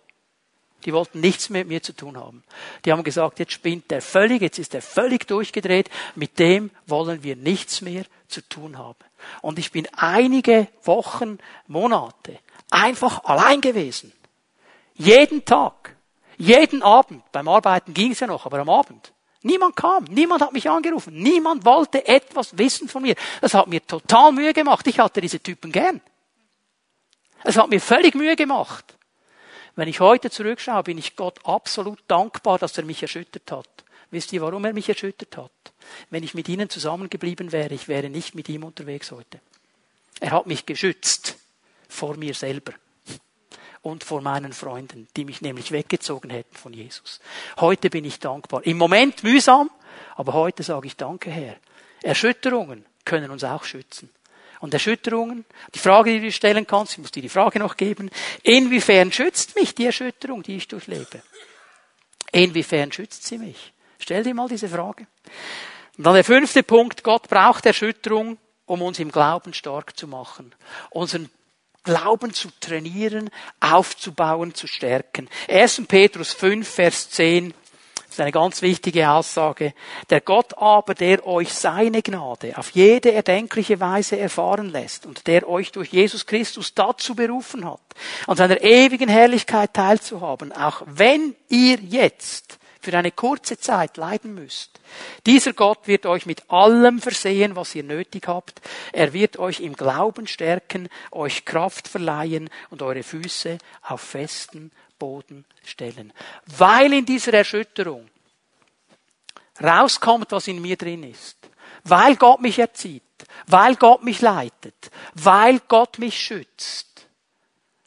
Die 0.85 0.93
wollten 0.93 1.19
nichts 1.19 1.49
mehr 1.49 1.63
mit 1.63 1.67
mir 1.67 1.83
zu 1.83 1.91
tun 1.91 2.15
haben. 2.15 2.41
Die 2.85 2.91
haben 2.93 3.03
gesagt, 3.03 3.39
jetzt 3.39 3.51
spinnt 3.51 3.91
der 3.91 4.01
völlig, 4.01 4.41
jetzt 4.41 4.59
ist 4.59 4.75
er 4.75 4.81
völlig 4.81 5.27
durchgedreht, 5.27 5.89
mit 6.15 6.39
dem 6.39 6.71
wollen 6.85 7.21
wir 7.21 7.35
nichts 7.35 7.81
mehr 7.81 8.05
zu 8.29 8.47
tun 8.47 8.77
haben. 8.77 9.03
Und 9.41 9.59
ich 9.59 9.73
bin 9.73 9.89
einige 9.93 10.69
Wochen, 10.83 11.37
Monate 11.67 12.39
einfach 12.71 13.25
allein 13.25 13.59
gewesen. 13.59 14.13
Jeden 14.95 15.43
Tag, 15.43 15.97
jeden 16.37 16.81
Abend. 16.81 17.29
Beim 17.33 17.49
Arbeiten 17.49 17.93
ging 17.93 18.13
es 18.13 18.21
ja 18.21 18.27
noch, 18.27 18.45
aber 18.45 18.59
am 18.59 18.69
Abend. 18.69 19.11
Niemand 19.43 19.75
kam, 19.75 20.03
niemand 20.05 20.41
hat 20.41 20.53
mich 20.53 20.69
angerufen, 20.69 21.13
niemand 21.13 21.63
wollte 21.63 22.07
etwas 22.07 22.57
wissen 22.57 22.89
von 22.89 23.03
mir. 23.03 23.15
Das 23.41 23.53
hat 23.53 23.67
mir 23.67 23.85
total 23.85 24.31
Mühe 24.31 24.53
gemacht. 24.53 24.85
Ich 24.87 24.99
hatte 24.99 25.21
diese 25.21 25.39
Typen 25.39 25.71
gern. 25.71 26.01
Es 27.43 27.57
hat 27.57 27.69
mir 27.69 27.79
völlig 27.79 28.15
Mühe 28.15 28.35
gemacht. 28.35 28.95
Wenn 29.75 29.87
ich 29.87 29.99
heute 29.99 30.31
zurückschaue, 30.31 30.83
bin 30.83 30.97
ich 30.97 31.15
Gott 31.15 31.39
absolut 31.45 31.99
dankbar, 32.07 32.57
dass 32.57 32.77
er 32.77 32.83
mich 32.83 33.01
erschüttert 33.03 33.51
hat. 33.51 33.69
Wisst 34.09 34.33
ihr, 34.33 34.41
warum 34.41 34.65
er 34.65 34.73
mich 34.73 34.89
erschüttert 34.89 35.37
hat? 35.37 35.51
Wenn 36.09 36.23
ich 36.23 36.33
mit 36.33 36.49
ihnen 36.49 36.69
zusammengeblieben 36.69 37.51
wäre, 37.51 37.73
ich 37.75 37.87
wäre 37.87 38.09
nicht 38.09 38.33
mit 38.33 38.49
ihm 38.49 38.63
unterwegs 38.63 39.11
heute. 39.11 39.39
Er 40.19 40.31
hat 40.31 40.47
mich 40.47 40.65
geschützt 40.65 41.37
vor 41.87 42.17
mir 42.17 42.33
selber 42.33 42.73
und 43.87 44.03
vor 44.03 44.21
meinen 44.21 44.51
Freunden, 44.51 45.07
die 45.15 45.23
mich 45.23 45.41
nämlich 45.41 45.71
weggezogen 45.71 46.29
hätten 46.29 46.57
von 46.57 46.73
Jesus. 46.73 47.21
Heute 47.57 47.89
bin 47.89 48.03
ich 48.03 48.19
dankbar. 48.19 48.65
Im 48.65 48.77
Moment 48.77 49.23
mühsam, 49.23 49.69
aber 50.17 50.33
heute 50.33 50.61
sage 50.61 50.87
ich 50.87 50.97
Danke, 50.97 51.31
Herr. 51.31 51.55
Erschütterungen 52.03 52.85
können 53.05 53.31
uns 53.31 53.45
auch 53.45 53.63
schützen. 53.63 54.09
Und 54.59 54.73
Erschütterungen, 54.73 55.45
die 55.73 55.79
Frage, 55.79 56.11
die 56.11 56.19
du 56.19 56.31
stellen 56.33 56.67
kannst, 56.67 56.93
ich 56.93 56.97
muss 56.97 57.11
dir 57.11 57.21
die 57.21 57.29
Frage 57.29 57.59
noch 57.59 57.77
geben, 57.77 58.09
inwiefern 58.43 59.11
schützt 59.13 59.55
mich 59.55 59.73
die 59.73 59.85
Erschütterung, 59.85 60.43
die 60.43 60.57
ich 60.57 60.67
durchlebe? 60.67 61.21
Inwiefern 62.33 62.91
schützt 62.91 63.25
sie 63.25 63.37
mich? 63.37 63.71
Stell 63.99 64.23
dir 64.23 64.33
mal 64.33 64.49
diese 64.49 64.67
Frage. 64.67 65.07
Und 65.97 66.03
dann 66.03 66.13
der 66.13 66.25
fünfte 66.25 66.61
Punkt, 66.61 67.03
Gott 67.03 67.29
braucht 67.29 67.65
Erschütterung, 67.65 68.37
um 68.65 68.81
uns 68.81 68.99
im 68.99 69.11
Glauben 69.13 69.53
stark 69.53 69.97
zu 69.97 70.07
machen. 70.07 70.53
Unseren 70.89 71.29
Glauben 71.87 72.33
zu 72.33 72.49
trainieren, 72.59 73.29
aufzubauen, 73.61 74.53
zu 74.53 74.67
stärken. 74.67 75.29
1. 75.47 75.83
Petrus 75.87 76.33
5, 76.33 76.67
Vers 76.67 77.09
10 77.11 77.53
ist 78.09 78.19
eine 78.19 78.33
ganz 78.33 78.61
wichtige 78.61 79.09
Aussage. 79.09 79.73
Der 80.09 80.19
Gott 80.19 80.57
aber, 80.57 80.95
der 80.95 81.25
euch 81.25 81.53
seine 81.53 82.01
Gnade 82.01 82.57
auf 82.57 82.71
jede 82.71 83.13
erdenkliche 83.13 83.79
Weise 83.79 84.19
erfahren 84.19 84.69
lässt 84.69 85.05
und 85.05 85.27
der 85.27 85.47
euch 85.47 85.71
durch 85.71 85.93
Jesus 85.93 86.25
Christus 86.25 86.73
dazu 86.73 87.15
berufen 87.15 87.63
hat, 87.63 87.79
an 88.27 88.35
seiner 88.35 88.61
ewigen 88.61 89.07
Herrlichkeit 89.07 89.73
teilzuhaben, 89.73 90.51
auch 90.51 90.81
wenn 90.87 91.37
ihr 91.47 91.77
jetzt 91.77 92.59
für 92.81 92.97
eine 92.97 93.11
kurze 93.11 93.57
Zeit 93.57 93.97
leiden 93.97 94.33
müsst. 94.33 94.79
Dieser 95.25 95.53
Gott 95.53 95.87
wird 95.87 96.05
euch 96.05 96.25
mit 96.25 96.49
allem 96.49 97.01
versehen, 97.01 97.55
was 97.55 97.75
ihr 97.75 97.83
nötig 97.83 98.27
habt. 98.27 98.61
Er 98.93 99.13
wird 99.13 99.37
euch 99.37 99.59
im 99.59 99.73
Glauben 99.73 100.27
stärken, 100.27 100.89
euch 101.11 101.45
Kraft 101.45 101.87
verleihen 101.87 102.49
und 102.69 102.81
eure 102.81 103.03
Füße 103.03 103.57
auf 103.83 104.01
festen 104.01 104.71
Boden 104.97 105.45
stellen. 105.63 106.13
Weil 106.45 106.93
in 106.93 107.05
dieser 107.05 107.33
Erschütterung 107.33 108.09
rauskommt, 109.61 110.31
was 110.31 110.47
in 110.47 110.61
mir 110.61 110.77
drin 110.77 111.03
ist. 111.03 111.37
Weil 111.83 112.15
Gott 112.15 112.41
mich 112.41 112.59
erzieht. 112.59 113.03
Weil 113.47 113.75
Gott 113.75 114.03
mich 114.03 114.21
leitet. 114.21 114.91
Weil 115.13 115.59
Gott 115.67 115.99
mich 115.99 116.19
schützt. 116.19 117.07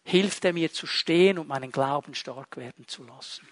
Hilft 0.04 0.44
er 0.44 0.52
mir 0.52 0.72
zu 0.72 0.86
stehen 0.86 1.38
und 1.38 1.48
meinen 1.48 1.70
Glauben 1.70 2.14
stark 2.14 2.56
werden 2.56 2.88
zu 2.88 3.04
lassen. 3.04 3.46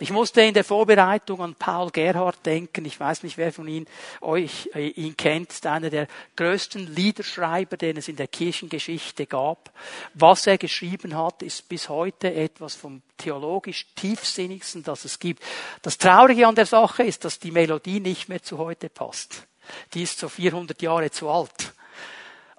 Ich 0.00 0.10
musste 0.10 0.42
in 0.42 0.54
der 0.54 0.64
Vorbereitung 0.64 1.42
an 1.42 1.54
Paul 1.54 1.90
Gerhardt 1.90 2.46
denken. 2.46 2.84
Ich 2.84 2.98
weiß 2.98 3.22
nicht, 3.22 3.36
wer 3.36 3.52
von 3.52 3.66
Ihnen 3.66 3.86
euch 4.20 4.70
äh, 4.74 4.88
ihn 4.88 5.16
kennt. 5.16 5.50
ist 5.50 5.66
einer 5.66 5.90
der 5.90 6.06
größten 6.36 6.94
Liederschreiber, 6.94 7.76
den 7.76 7.96
es 7.96 8.08
in 8.08 8.16
der 8.16 8.28
Kirchengeschichte 8.28 9.26
gab. 9.26 9.72
Was 10.14 10.46
er 10.46 10.58
geschrieben 10.58 11.16
hat, 11.16 11.42
ist 11.42 11.68
bis 11.68 11.88
heute 11.88 12.32
etwas 12.32 12.76
vom 12.76 13.02
theologisch 13.16 13.86
tiefsinnigsten, 13.96 14.84
das 14.84 15.04
es 15.04 15.18
gibt. 15.18 15.42
Das 15.82 15.98
Traurige 15.98 16.46
an 16.46 16.54
der 16.54 16.66
Sache 16.66 17.02
ist, 17.02 17.24
dass 17.24 17.38
die 17.38 17.50
Melodie 17.50 18.00
nicht 18.00 18.28
mehr 18.28 18.42
zu 18.42 18.58
heute 18.58 18.88
passt. 18.88 19.46
Die 19.94 20.02
ist 20.02 20.18
so 20.18 20.28
400 20.28 20.80
Jahre 20.80 21.10
zu 21.10 21.28
alt. 21.28 21.72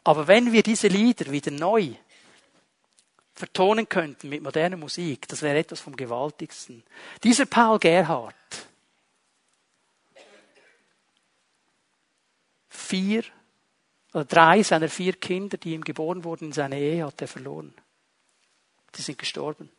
Aber 0.04 0.28
wenn 0.28 0.52
wir 0.52 0.64
diese 0.64 0.88
Lieder 0.88 1.32
wieder 1.32 1.52
neu 1.52 1.94
vertonen 3.40 3.88
könnten 3.88 4.28
mit 4.28 4.44
moderner 4.44 4.76
Musik, 4.76 5.26
das 5.30 5.42
wäre 5.42 5.58
etwas 5.58 5.80
vom 5.80 5.96
Gewaltigsten. 5.96 6.84
Dieser 7.24 7.46
Paul 7.46 7.80
Gerhardt, 7.80 8.36
vier 12.68 13.24
oder 14.14 14.26
drei 14.26 14.62
seiner 14.62 14.90
vier 14.90 15.14
Kinder, 15.14 15.56
die 15.56 15.74
ihm 15.74 15.86
geboren 15.86 16.26
wurden 16.26 16.46
in 16.46 16.52
seiner 16.52 16.76
Ehe, 16.76 17.06
hat 17.06 17.22
er 17.22 17.30
verloren. 17.30 17.74
Die 18.96 19.02
sind 19.02 19.18
gestorben. 19.18 19.72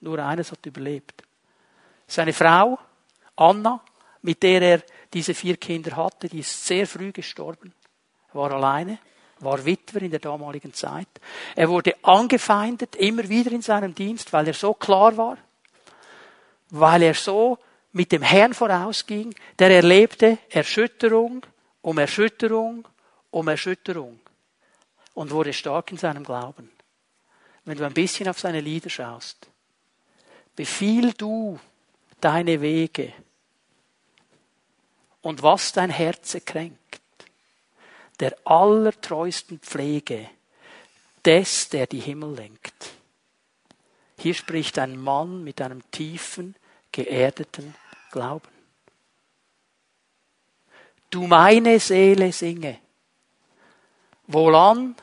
Nur 0.00 0.18
eines 0.18 0.50
hat 0.50 0.66
überlebt. 0.66 1.22
Seine 2.08 2.32
Frau, 2.32 2.76
Anna, 3.36 3.84
mit 4.22 4.42
der 4.42 4.62
er 4.62 4.82
diese 5.14 5.34
vier 5.34 5.56
Kinder 5.58 5.94
hatte, 5.94 6.28
die 6.28 6.40
ist 6.40 6.66
sehr 6.66 6.88
früh 6.88 7.12
gestorben, 7.12 7.72
war 8.32 8.50
alleine 8.50 8.98
war 9.40 9.64
Witwer 9.64 10.02
in 10.02 10.10
der 10.10 10.20
damaligen 10.20 10.72
Zeit. 10.72 11.08
Er 11.54 11.68
wurde 11.68 11.94
angefeindet, 12.02 12.96
immer 12.96 13.28
wieder 13.28 13.52
in 13.52 13.62
seinem 13.62 13.94
Dienst, 13.94 14.32
weil 14.32 14.48
er 14.48 14.54
so 14.54 14.74
klar 14.74 15.16
war, 15.16 15.36
weil 16.70 17.02
er 17.02 17.14
so 17.14 17.58
mit 17.92 18.12
dem 18.12 18.22
Herrn 18.22 18.54
vorausging, 18.54 19.34
der 19.58 19.70
erlebte 19.70 20.38
Erschütterung 20.50 21.44
um 21.82 21.98
Erschütterung 21.98 22.86
um 23.30 23.48
Erschütterung 23.48 24.18
und 25.14 25.30
wurde 25.30 25.52
stark 25.52 25.90
in 25.90 25.98
seinem 25.98 26.24
Glauben. 26.24 26.70
Wenn 27.64 27.76
du 27.76 27.84
ein 27.84 27.94
bisschen 27.94 28.28
auf 28.28 28.38
seine 28.38 28.60
Lieder 28.60 28.88
schaust, 28.88 29.48
befiehl 30.54 31.12
du 31.12 31.58
deine 32.20 32.60
Wege 32.60 33.12
und 35.20 35.42
was 35.42 35.72
dein 35.72 35.90
Herz 35.90 36.36
kränkt 36.44 36.85
der 38.20 38.36
allertreuesten 38.44 39.58
Pflege 39.60 40.28
des, 41.24 41.68
der 41.68 41.86
die 41.86 42.00
Himmel 42.00 42.34
lenkt. 42.34 42.92
Hier 44.18 44.34
spricht 44.34 44.78
ein 44.78 44.98
Mann 44.98 45.44
mit 45.44 45.60
einem 45.60 45.88
tiefen, 45.90 46.54
geerdeten 46.92 47.74
Glauben. 48.10 48.48
Du 51.10 51.26
meine 51.26 51.78
Seele 51.80 52.32
singe, 52.32 52.78
wohlan 54.26 54.96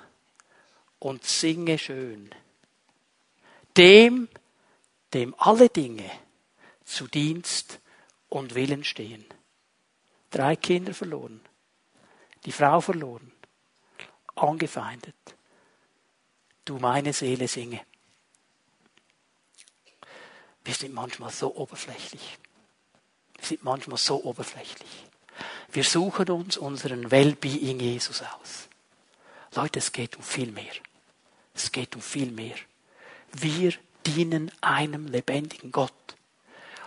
und 1.00 1.24
singe 1.24 1.78
schön. 1.78 2.30
Dem, 3.78 4.28
dem 5.14 5.36
alle 5.38 5.70
Dinge 5.70 6.10
zu 6.84 7.08
Dienst 7.08 7.80
und 8.30 8.56
Willen 8.56 8.84
stehen. 8.84 9.26
Drei 10.32 10.56
Kinder 10.56 10.94
verloren 10.94 11.42
die 12.46 12.52
Frau 12.52 12.82
verloren, 12.82 13.32
angefeindet. 14.36 15.16
Du 16.66 16.78
meine 16.78 17.14
Seele 17.14 17.48
singe. 17.48 17.82
Wir 20.64 20.74
sind 20.74 20.94
manchmal 20.94 21.32
so 21.32 21.56
oberflächlich. 21.56 22.38
Wir 23.38 23.46
sind 23.46 23.64
manchmal 23.64 23.98
so 23.98 24.24
oberflächlich. 24.24 24.90
Wir 25.72 25.84
suchen 25.84 26.30
uns 26.30 26.58
unseren 26.58 27.12
Wellbeing 27.12 27.80
Jesus 27.80 28.22
aus. 28.22 28.70
Leute, 29.56 29.80
es 29.80 29.92
geht 29.92 30.16
um 30.16 30.24
viel 30.24 30.52
mehr. 30.52 30.74
Es 31.54 31.72
geht 31.72 31.96
um 31.96 32.02
viel 32.02 32.32
mehr. 32.32 32.56
Wir 33.34 33.74
dienen 34.06 34.52
einem 34.62 35.08
lebendigen 35.08 35.72
Gott. 35.72 35.92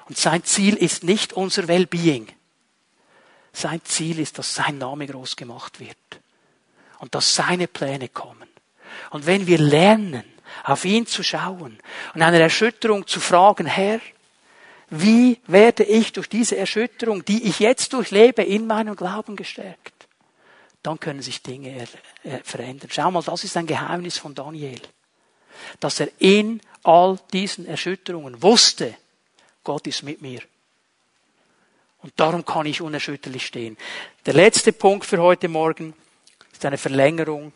Und 0.09 0.17
sein 0.17 0.45
Ziel 0.45 0.77
ist 0.77 1.03
nicht 1.03 1.33
unser 1.33 1.69
Wellbeing. 1.69 2.29
Sein 3.57 3.81
Ziel 3.85 4.19
ist, 4.19 4.39
dass 4.39 4.55
sein 4.55 4.77
Name 4.77 5.07
groß 5.07 5.35
gemacht 5.35 5.81
wird 5.81 5.97
und 6.99 7.15
dass 7.15 7.35
seine 7.35 7.67
Pläne 7.67 8.11
kommen. 8.11 8.47
Und 9.09 9.25
wenn 9.25 9.47
wir 9.47 9.57
lernen, 9.57 10.25
auf 10.63 10.85
ihn 10.85 11.07
zu 11.07 11.23
schauen 11.23 11.79
und 12.13 12.21
einer 12.21 12.39
Erschütterung 12.39 13.07
zu 13.07 13.19
fragen, 13.19 13.65
Herr, 13.65 13.99
wie 14.91 15.41
werde 15.47 15.85
ich 15.85 16.13
durch 16.13 16.29
diese 16.29 16.59
Erschütterung, 16.59 17.25
die 17.25 17.45
ich 17.45 17.59
jetzt 17.59 17.95
durchlebe, 17.95 18.43
in 18.43 18.67
meinem 18.67 18.95
Glauben 18.95 19.37
gestärkt? 19.37 20.07
Dann 20.83 21.01
können 21.01 21.23
sich 21.23 21.43
Dinge 21.43 21.89
verändern. 22.45 22.91
Schau 22.93 23.11
mal, 23.11 23.23
das 23.23 23.43
ist 23.43 23.57
ein 23.57 23.67
Geheimnis 23.67 24.19
von 24.19 24.35
Daniel. 24.35 24.83
Dass 25.81 25.99
er 25.99 26.11
in 26.19 26.61
all 26.83 27.19
diesen 27.33 27.65
Erschütterungen 27.65 28.43
wusste, 28.43 28.95
Gott 29.65 29.87
ist 29.87 30.03
mit 30.03 30.21
mir. 30.21 30.43
Und 32.07 32.13
darum 32.15 32.45
kann 32.45 32.67
ich 32.67 32.81
unerschütterlich 32.81 33.45
stehen. 33.45 33.77
Der 34.27 34.35
letzte 34.35 34.73
Punkt 34.73 35.05
für 35.05 35.19
heute 35.19 35.49
Morgen 35.49 35.93
ist 36.53 36.65
eine 36.65 36.79
Verlängerung. 36.79 37.53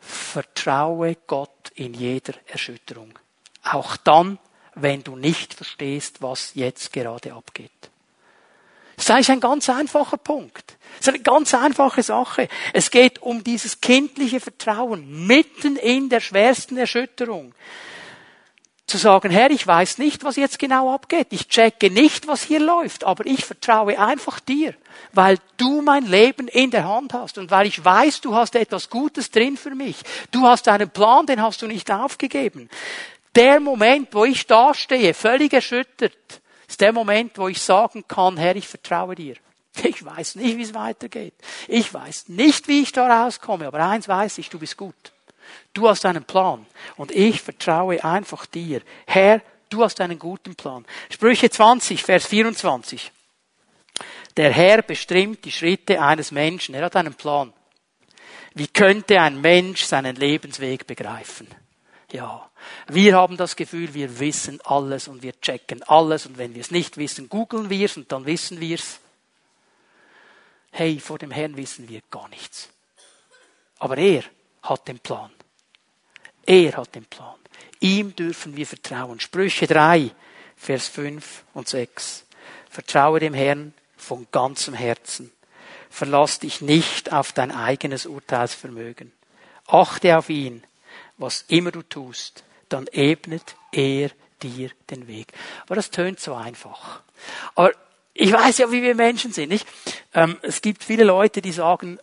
Vertraue 0.00 1.16
Gott 1.28 1.70
in 1.76 1.94
jeder 1.94 2.34
Erschütterung. 2.48 3.16
Auch 3.62 3.96
dann, 3.96 4.40
wenn 4.74 5.04
du 5.04 5.14
nicht 5.14 5.54
verstehst, 5.54 6.20
was 6.20 6.54
jetzt 6.54 6.92
gerade 6.92 7.32
abgeht. 7.32 7.70
Das 8.96 9.04
ist 9.04 9.10
eigentlich 9.12 9.30
ein 9.30 9.40
ganz 9.40 9.70
einfacher 9.70 10.16
Punkt. 10.16 10.76
Das 10.98 11.06
ist 11.06 11.14
eine 11.14 11.22
ganz 11.22 11.54
einfache 11.54 12.02
Sache. 12.02 12.48
Es 12.72 12.90
geht 12.90 13.22
um 13.22 13.44
dieses 13.44 13.80
kindliche 13.80 14.40
Vertrauen 14.40 15.28
mitten 15.28 15.76
in 15.76 16.08
der 16.08 16.18
schwersten 16.18 16.76
Erschütterung 16.76 17.54
zu 18.86 18.98
sagen, 18.98 19.30
Herr, 19.30 19.50
ich 19.50 19.66
weiß 19.66 19.98
nicht, 19.98 20.22
was 20.22 20.36
jetzt 20.36 20.60
genau 20.60 20.94
abgeht. 20.94 21.28
Ich 21.30 21.48
checke 21.48 21.90
nicht, 21.90 22.28
was 22.28 22.42
hier 22.42 22.60
läuft, 22.60 23.02
aber 23.02 23.26
ich 23.26 23.44
vertraue 23.44 23.98
einfach 23.98 24.38
dir, 24.38 24.74
weil 25.12 25.38
du 25.56 25.82
mein 25.82 26.06
Leben 26.06 26.46
in 26.46 26.70
der 26.70 26.88
Hand 26.88 27.12
hast 27.12 27.36
und 27.38 27.50
weil 27.50 27.66
ich 27.66 27.84
weiß, 27.84 28.20
du 28.20 28.34
hast 28.34 28.54
etwas 28.54 28.88
Gutes 28.88 29.32
drin 29.32 29.56
für 29.56 29.74
mich. 29.74 29.96
Du 30.30 30.46
hast 30.46 30.68
einen 30.68 30.88
Plan, 30.88 31.26
den 31.26 31.42
hast 31.42 31.62
du 31.62 31.66
nicht 31.66 31.90
aufgegeben. 31.90 32.70
Der 33.34 33.58
Moment, 33.58 34.08
wo 34.12 34.24
ich 34.24 34.46
dastehe, 34.46 35.14
völlig 35.14 35.52
erschüttert, 35.52 36.40
ist 36.68 36.80
der 36.80 36.92
Moment, 36.92 37.36
wo 37.38 37.48
ich 37.48 37.60
sagen 37.60 38.04
kann, 38.06 38.36
Herr, 38.36 38.54
ich 38.54 38.68
vertraue 38.68 39.14
dir. 39.14 39.34
Ich 39.82 40.04
weiß 40.04 40.36
nicht, 40.36 40.56
wie 40.56 40.62
es 40.62 40.72
weitergeht. 40.72 41.34
Ich 41.68 41.92
weiß 41.92 42.28
nicht, 42.28 42.66
wie 42.66 42.80
ich 42.80 42.92
da 42.92 43.24
rauskomme, 43.24 43.66
aber 43.66 43.80
eins 43.80 44.08
weiß 44.08 44.38
ich, 44.38 44.48
du 44.48 44.58
bist 44.58 44.76
gut. 44.76 44.94
Du 45.72 45.88
hast 45.88 46.04
einen 46.06 46.24
Plan 46.24 46.66
und 46.96 47.10
ich 47.12 47.42
vertraue 47.42 48.02
einfach 48.04 48.46
dir. 48.46 48.80
Herr, 49.06 49.42
du 49.68 49.82
hast 49.82 50.00
einen 50.00 50.18
guten 50.18 50.54
Plan. 50.54 50.84
Sprüche 51.10 51.50
20, 51.50 52.02
Vers 52.02 52.26
24. 52.26 53.12
Der 54.36 54.52
Herr 54.52 54.82
bestimmt 54.82 55.44
die 55.44 55.52
Schritte 55.52 56.00
eines 56.00 56.30
Menschen. 56.30 56.74
Er 56.74 56.84
hat 56.84 56.96
einen 56.96 57.14
Plan. 57.14 57.52
Wie 58.54 58.68
könnte 58.68 59.20
ein 59.20 59.40
Mensch 59.40 59.84
seinen 59.84 60.16
Lebensweg 60.16 60.86
begreifen? 60.86 61.46
Ja, 62.12 62.48
wir 62.88 63.14
haben 63.14 63.36
das 63.36 63.56
Gefühl, 63.56 63.92
wir 63.94 64.18
wissen 64.18 64.60
alles 64.62 65.08
und 65.08 65.22
wir 65.22 65.38
checken 65.40 65.82
alles 65.82 66.26
und 66.26 66.38
wenn 66.38 66.54
wir 66.54 66.60
es 66.60 66.70
nicht 66.70 66.96
wissen, 66.96 67.28
googeln 67.28 67.68
wir 67.68 67.84
es 67.84 67.96
und 67.96 68.10
dann 68.12 68.24
wissen 68.26 68.60
wir 68.60 68.76
es. 68.76 69.00
Hey, 70.70 71.00
vor 71.00 71.18
dem 71.18 71.30
Herrn 71.30 71.56
wissen 71.56 71.88
wir 71.88 72.00
gar 72.10 72.28
nichts. 72.28 72.70
Aber 73.78 73.96
er 73.98 74.22
hat 74.62 74.88
den 74.88 74.98
Plan. 74.98 75.30
Er 76.46 76.76
hat 76.76 76.94
den 76.94 77.04
Plan. 77.04 77.34
Ihm 77.80 78.16
dürfen 78.16 78.56
wir 78.56 78.66
vertrauen. 78.66 79.20
Sprüche 79.20 79.66
3, 79.66 80.10
Vers 80.56 80.88
5 80.88 81.44
und 81.54 81.68
6. 81.68 82.24
Vertraue 82.70 83.20
dem 83.20 83.34
Herrn 83.34 83.74
von 83.96 84.26
ganzem 84.30 84.74
Herzen. 84.74 85.32
Verlass 85.90 86.38
dich 86.38 86.60
nicht 86.60 87.12
auf 87.12 87.32
dein 87.32 87.50
eigenes 87.50 88.06
Urteilsvermögen. 88.06 89.12
Achte 89.66 90.16
auf 90.16 90.28
ihn, 90.30 90.62
was 91.18 91.44
immer 91.48 91.72
du 91.72 91.82
tust, 91.82 92.44
dann 92.68 92.86
ebnet 92.92 93.56
er 93.72 94.10
dir 94.42 94.70
den 94.90 95.08
Weg. 95.08 95.32
Aber 95.64 95.74
das 95.74 95.90
tönt 95.90 96.20
so 96.20 96.34
einfach. 96.34 97.02
Aber 97.54 97.72
ich 98.14 98.32
weiß 98.32 98.58
ja, 98.58 98.70
wie 98.70 98.82
wir 98.82 98.94
Menschen 98.94 99.32
sind. 99.32 99.48
Nicht? 99.50 99.66
Ähm, 100.14 100.38
es 100.42 100.62
gibt 100.62 100.84
viele 100.84 101.04
Leute, 101.04 101.42
die 101.42 101.52
sagen, 101.52 101.98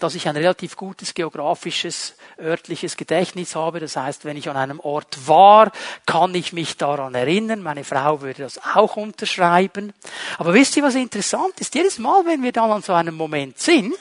dass 0.00 0.14
ich 0.14 0.28
ein 0.28 0.36
relativ 0.36 0.76
gutes 0.76 1.14
geografisches, 1.14 2.16
örtliches 2.38 2.96
Gedächtnis 2.96 3.54
habe. 3.54 3.80
Das 3.80 3.96
heißt, 3.96 4.24
wenn 4.24 4.36
ich 4.36 4.48
an 4.48 4.56
einem 4.56 4.80
Ort 4.80 5.28
war, 5.28 5.70
kann 6.06 6.34
ich 6.34 6.52
mich 6.52 6.76
daran 6.76 7.14
erinnern. 7.14 7.62
Meine 7.62 7.84
Frau 7.84 8.20
würde 8.20 8.42
das 8.42 8.58
auch 8.74 8.96
unterschreiben. 8.96 9.92
Aber 10.38 10.54
wisst 10.54 10.76
ihr, 10.76 10.82
was 10.82 10.94
interessant 10.94 11.60
ist? 11.60 11.74
Jedes 11.74 11.98
Mal, 11.98 12.26
wenn 12.26 12.42
wir 12.42 12.52
dann 12.52 12.70
an 12.70 12.82
so 12.82 12.92
einem 12.92 13.14
Moment 13.14 13.58
sind, 13.58 13.98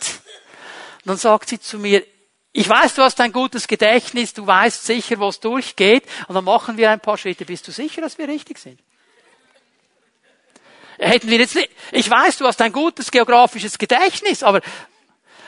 dann 1.05 1.17
sagt 1.17 1.49
sie 1.49 1.59
zu 1.59 1.77
mir, 1.77 2.03
ich 2.51 2.67
weiß, 2.67 2.95
du 2.95 3.03
hast 3.03 3.21
ein 3.21 3.31
gutes 3.31 3.67
Gedächtnis, 3.67 4.33
du 4.33 4.45
weißt 4.45 4.85
sicher, 4.85 5.19
wo 5.19 5.29
es 5.29 5.39
durchgeht, 5.39 6.03
und 6.27 6.35
dann 6.35 6.43
machen 6.43 6.77
wir 6.77 6.89
ein 6.89 6.99
paar 6.99 7.17
Schritte. 7.17 7.45
Bist 7.45 7.67
du 7.67 7.71
sicher, 7.71 8.01
dass 8.01 8.17
wir 8.17 8.27
richtig 8.27 8.57
sind? 8.57 8.79
Hätten 10.97 11.29
wir 11.29 11.37
jetzt 11.37 11.55
nicht, 11.55 11.69
ich 11.91 12.09
weiß, 12.09 12.37
du 12.37 12.45
hast 12.45 12.61
ein 12.61 12.73
gutes 12.73 13.09
geografisches 13.09 13.77
Gedächtnis, 13.77 14.43
aber 14.43 14.59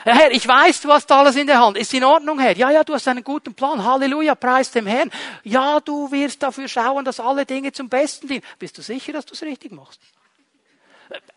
Herr, 0.04 0.32
ich 0.32 0.46
weiß, 0.46 0.80
du 0.80 0.90
hast 0.90 1.10
alles 1.12 1.36
in 1.36 1.46
der 1.46 1.60
Hand. 1.60 1.76
Ist 1.76 1.94
in 1.94 2.02
Ordnung, 2.02 2.40
Herr? 2.40 2.56
Ja, 2.56 2.70
ja, 2.70 2.82
du 2.82 2.94
hast 2.94 3.06
einen 3.06 3.22
guten 3.22 3.54
Plan. 3.54 3.84
Halleluja, 3.84 4.34
preis 4.34 4.70
dem 4.70 4.86
Herrn. 4.86 5.10
Ja, 5.44 5.78
du 5.78 6.10
wirst 6.10 6.42
dafür 6.42 6.66
schauen, 6.66 7.04
dass 7.04 7.20
alle 7.20 7.46
Dinge 7.46 7.72
zum 7.72 7.88
Besten 7.88 8.26
dienen. 8.26 8.42
Bist 8.58 8.76
du 8.78 8.82
sicher, 8.82 9.12
dass 9.12 9.26
du 9.26 9.34
es 9.34 9.42
richtig 9.42 9.70
machst? 9.70 10.00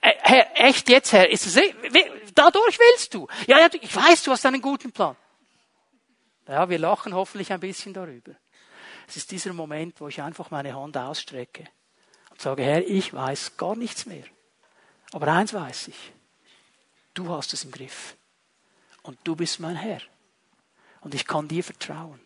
Äh, 0.01 0.13
Herr, 0.21 0.47
echt 0.55 0.89
jetzt, 0.89 1.13
Herr? 1.13 1.29
Ist 1.29 1.45
es, 1.45 1.59
dadurch 2.33 2.79
willst 2.79 3.13
du? 3.13 3.27
Ja, 3.45 3.59
ja, 3.59 3.67
ich 3.79 3.95
weiß, 3.95 4.23
du 4.23 4.31
hast 4.31 4.45
einen 4.45 4.61
guten 4.61 4.91
Plan. 4.91 5.15
Ja, 6.47 6.67
wir 6.67 6.79
lachen 6.79 7.13
hoffentlich 7.13 7.51
ein 7.51 7.59
bisschen 7.59 7.93
darüber. 7.93 8.31
Es 9.07 9.15
ist 9.15 9.29
dieser 9.29 9.53
Moment, 9.53 9.99
wo 10.01 10.07
ich 10.07 10.21
einfach 10.21 10.49
meine 10.49 10.75
Hand 10.75 10.97
ausstrecke 10.97 11.67
und 12.31 12.41
sage, 12.41 12.63
Herr, 12.63 12.87
ich 12.87 13.13
weiß 13.13 13.57
gar 13.57 13.75
nichts 13.75 14.07
mehr. 14.07 14.23
Aber 15.11 15.27
eins 15.27 15.53
weiß 15.53 15.89
ich. 15.89 16.13
Du 17.13 17.29
hast 17.29 17.53
es 17.53 17.63
im 17.63 17.71
Griff 17.71 18.15
und 19.05 19.19
du 19.23 19.35
bist 19.35 19.59
mein 19.59 19.75
Herr. 19.75 20.01
Und 21.01 21.13
ich 21.13 21.25
kann 21.25 21.47
dir 21.47 21.63
vertrauen. 21.63 22.19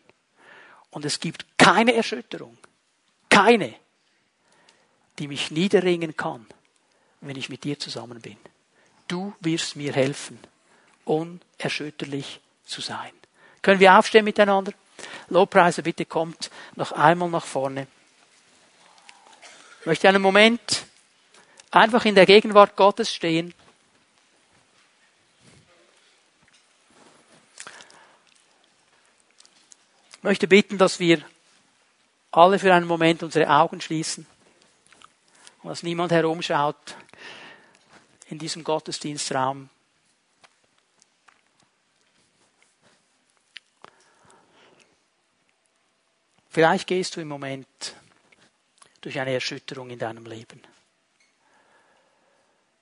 Und 0.90 1.04
es 1.04 1.20
gibt 1.20 1.46
keine 1.58 1.94
Erschütterung, 1.94 2.56
keine, 3.28 3.74
die 5.18 5.28
mich 5.28 5.50
niederringen 5.50 6.16
kann, 6.16 6.46
wenn 7.20 7.36
ich 7.36 7.48
mit 7.48 7.64
dir 7.64 7.78
zusammen 7.78 8.20
bin. 8.20 8.38
Du 9.06 9.34
wirst 9.40 9.76
mir 9.76 9.92
helfen, 9.92 10.38
unerschütterlich 11.04 12.40
zu 12.64 12.80
sein. 12.80 13.12
Können 13.62 13.80
wir 13.80 13.98
aufstehen 13.98 14.24
miteinander? 14.24 14.72
Lobpreise, 15.28 15.82
bitte 15.82 16.06
kommt 16.06 16.50
noch 16.76 16.92
einmal 16.92 17.28
nach 17.28 17.44
vorne. 17.44 17.86
Ich 19.80 19.86
möchte 19.86 20.08
einen 20.08 20.22
Moment 20.22 20.86
einfach 21.70 22.04
in 22.04 22.14
der 22.14 22.26
Gegenwart 22.26 22.76
Gottes 22.76 23.14
stehen. 23.14 23.54
Ich 30.20 30.24
möchte 30.24 30.46
bitten, 30.46 30.76
dass 30.76 31.00
wir 31.00 31.24
alle 32.30 32.58
für 32.58 32.74
einen 32.74 32.86
Moment 32.86 33.22
unsere 33.22 33.48
Augen 33.48 33.80
schließen 33.80 34.26
und 35.62 35.70
dass 35.70 35.82
niemand 35.82 36.12
herumschaut 36.12 36.94
in 38.28 38.38
diesem 38.38 38.62
Gottesdienstraum. 38.62 39.70
Vielleicht 46.50 46.86
gehst 46.86 47.16
du 47.16 47.22
im 47.22 47.28
Moment 47.28 47.96
durch 49.00 49.18
eine 49.18 49.32
Erschütterung 49.32 49.88
in 49.88 49.98
deinem 49.98 50.26
Leben. 50.26 50.60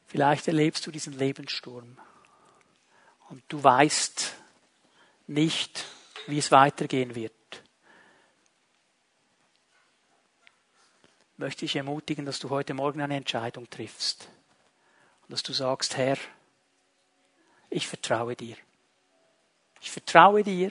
Vielleicht 0.09 0.49
erlebst 0.49 0.85
du 0.89 0.91
diesen 0.91 1.13
Lebenssturm 1.13 1.99
und 3.29 3.45
du 3.47 3.63
weißt 3.63 4.35
nicht, 5.29 5.85
wie 6.29 6.39
es 6.39 6.53
weitergehen 6.53 7.15
wird. 7.15 7.33
Möchte 11.39 11.65
ich 11.65 11.75
ermutigen, 11.75 12.27
dass 12.27 12.39
du 12.39 12.51
heute 12.51 12.75
Morgen 12.75 13.01
eine 13.01 13.17
Entscheidung 13.17 13.71
triffst. 13.71 14.29
Und 15.23 15.33
dass 15.33 15.43
du 15.43 15.55
sagst, 15.55 15.97
Herr, 15.97 16.19
ich 17.71 17.87
vertraue 17.87 18.37
dir. 18.37 18.57
Ich 19.81 19.91
vertraue 19.91 20.43
dir, 20.43 20.71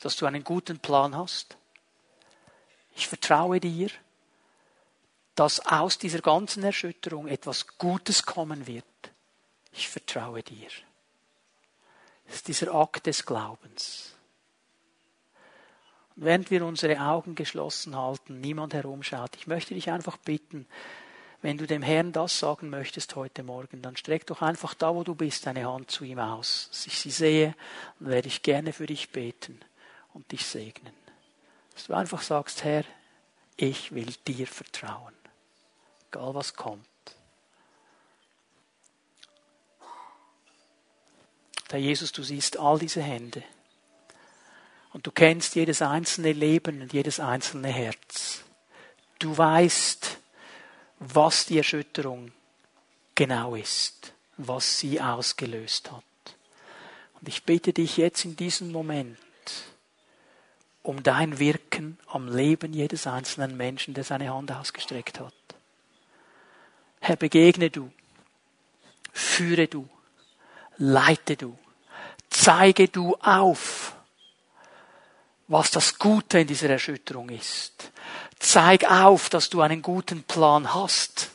dass 0.00 0.16
du 0.16 0.24
einen 0.24 0.42
guten 0.42 0.78
Plan 0.78 1.14
hast. 1.14 1.58
Ich 2.96 3.08
vertraue 3.08 3.60
dir, 3.60 3.90
dass 5.34 5.66
aus 5.66 5.98
dieser 5.98 6.20
ganzen 6.20 6.62
Erschütterung 6.62 7.28
etwas 7.28 7.76
Gutes 7.76 8.22
kommen 8.22 8.66
wird. 8.66 8.84
Ich 9.72 9.88
vertraue 9.88 10.42
dir. 10.42 10.68
Das 12.24 12.36
ist 12.36 12.48
dieser 12.48 12.74
Akt 12.74 13.06
des 13.06 13.26
Glaubens 13.26 14.17
während 16.20 16.50
wir 16.50 16.64
unsere 16.64 17.00
Augen 17.00 17.34
geschlossen 17.34 17.96
halten, 17.96 18.40
niemand 18.40 18.74
herumschaut, 18.74 19.36
ich 19.36 19.46
möchte 19.46 19.74
dich 19.74 19.90
einfach 19.90 20.16
bitten, 20.16 20.66
wenn 21.40 21.56
du 21.56 21.66
dem 21.66 21.82
Herrn 21.82 22.12
das 22.12 22.38
sagen 22.38 22.68
möchtest 22.68 23.14
heute 23.14 23.44
Morgen, 23.44 23.80
dann 23.80 23.96
streck 23.96 24.26
doch 24.26 24.42
einfach 24.42 24.74
da, 24.74 24.92
wo 24.94 25.04
du 25.04 25.14
bist, 25.14 25.46
deine 25.46 25.70
Hand 25.70 25.90
zu 25.90 26.04
ihm 26.04 26.18
aus. 26.18 26.68
Dass 26.70 26.86
ich 26.88 26.98
sie 26.98 27.12
sehe, 27.12 27.54
dann 28.00 28.10
werde 28.10 28.26
ich 28.26 28.42
gerne 28.42 28.72
für 28.72 28.86
dich 28.86 29.10
beten 29.10 29.60
und 30.12 30.32
dich 30.32 30.44
segnen. 30.44 30.92
Dass 31.74 31.86
du 31.86 31.94
einfach 31.94 32.22
sagst, 32.22 32.64
Herr, 32.64 32.84
ich 33.56 33.92
will 33.92 34.12
dir 34.26 34.48
vertrauen. 34.48 35.14
Egal 36.10 36.34
was 36.34 36.54
kommt. 36.54 36.84
Herr 41.70 41.78
Jesus, 41.78 42.10
du 42.10 42.24
siehst 42.24 42.58
all 42.58 42.80
diese 42.80 43.02
Hände. 43.02 43.44
Und 44.98 45.06
du 45.06 45.12
kennst 45.12 45.54
jedes 45.54 45.80
einzelne 45.80 46.32
Leben 46.32 46.82
und 46.82 46.92
jedes 46.92 47.20
einzelne 47.20 47.68
Herz. 47.68 48.42
Du 49.20 49.38
weißt, 49.38 50.18
was 50.98 51.46
die 51.46 51.58
Erschütterung 51.58 52.32
genau 53.14 53.54
ist, 53.54 54.12
was 54.38 54.80
sie 54.80 55.00
ausgelöst 55.00 55.92
hat. 55.92 56.02
Und 57.20 57.28
ich 57.28 57.44
bitte 57.44 57.72
dich 57.72 57.96
jetzt 57.96 58.24
in 58.24 58.34
diesem 58.34 58.72
Moment 58.72 59.16
um 60.82 61.00
dein 61.04 61.38
Wirken 61.38 62.00
am 62.08 62.26
Leben 62.26 62.72
jedes 62.72 63.06
einzelnen 63.06 63.56
Menschen, 63.56 63.94
der 63.94 64.02
seine 64.02 64.34
Hand 64.34 64.50
ausgestreckt 64.50 65.20
hat. 65.20 65.32
Herr, 66.98 67.14
begegne 67.14 67.70
du, 67.70 67.92
führe 69.12 69.68
du, 69.68 69.88
leite 70.76 71.36
du, 71.36 71.56
zeige 72.30 72.88
du 72.88 73.14
auf, 73.20 73.94
was 75.48 75.70
das 75.70 75.98
Gute 75.98 76.40
in 76.40 76.46
dieser 76.46 76.70
Erschütterung 76.70 77.30
ist. 77.30 77.90
Zeig 78.38 78.88
auf, 78.90 79.30
dass 79.30 79.48
du 79.48 79.62
einen 79.62 79.82
guten 79.82 80.22
Plan 80.22 80.74
hast, 80.74 81.30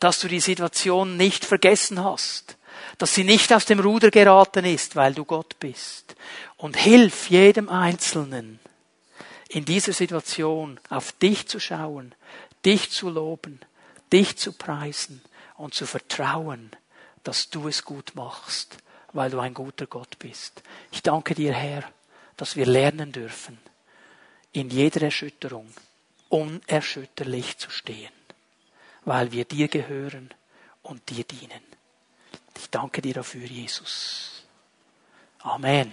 dass 0.00 0.20
du 0.20 0.28
die 0.28 0.40
Situation 0.40 1.16
nicht 1.16 1.44
vergessen 1.44 2.02
hast, 2.02 2.56
dass 2.98 3.14
sie 3.14 3.24
nicht 3.24 3.52
aus 3.52 3.64
dem 3.64 3.80
Ruder 3.80 4.10
geraten 4.10 4.64
ist, 4.64 4.96
weil 4.96 5.14
du 5.14 5.24
Gott 5.24 5.58
bist. 5.58 6.14
Und 6.56 6.76
hilf 6.76 7.28
jedem 7.28 7.68
Einzelnen 7.68 8.60
in 9.48 9.64
dieser 9.64 9.92
Situation 9.92 10.80
auf 10.88 11.12
dich 11.12 11.48
zu 11.48 11.58
schauen, 11.58 12.14
dich 12.64 12.90
zu 12.90 13.10
loben, 13.10 13.60
dich 14.12 14.38
zu 14.38 14.52
preisen 14.52 15.20
und 15.56 15.74
zu 15.74 15.86
vertrauen, 15.86 16.70
dass 17.24 17.50
du 17.50 17.68
es 17.68 17.84
gut 17.84 18.12
machst, 18.14 18.78
weil 19.12 19.30
du 19.30 19.40
ein 19.40 19.54
guter 19.54 19.86
Gott 19.86 20.18
bist. 20.18 20.62
Ich 20.90 21.02
danke 21.02 21.34
dir, 21.34 21.52
Herr, 21.52 21.84
dass 22.36 22.56
wir 22.56 22.66
lernen 22.66 23.12
dürfen, 23.12 23.58
in 24.52 24.70
jeder 24.70 25.02
Erschütterung 25.02 25.72
unerschütterlich 26.28 27.58
zu 27.58 27.70
stehen, 27.70 28.12
weil 29.04 29.32
wir 29.32 29.44
dir 29.44 29.68
gehören 29.68 30.30
und 30.82 31.10
dir 31.10 31.24
dienen. 31.24 31.62
Ich 32.58 32.70
danke 32.70 33.02
dir 33.02 33.14
dafür, 33.14 33.44
Jesus. 33.46 34.44
Amen. 35.40 35.92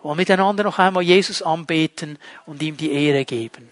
Und 0.00 0.16
miteinander 0.16 0.64
noch 0.64 0.78
einmal 0.78 1.02
Jesus 1.02 1.42
anbeten 1.42 2.18
und 2.44 2.62
ihm 2.62 2.76
die 2.76 2.92
Ehre 2.92 3.24
geben. 3.24 3.70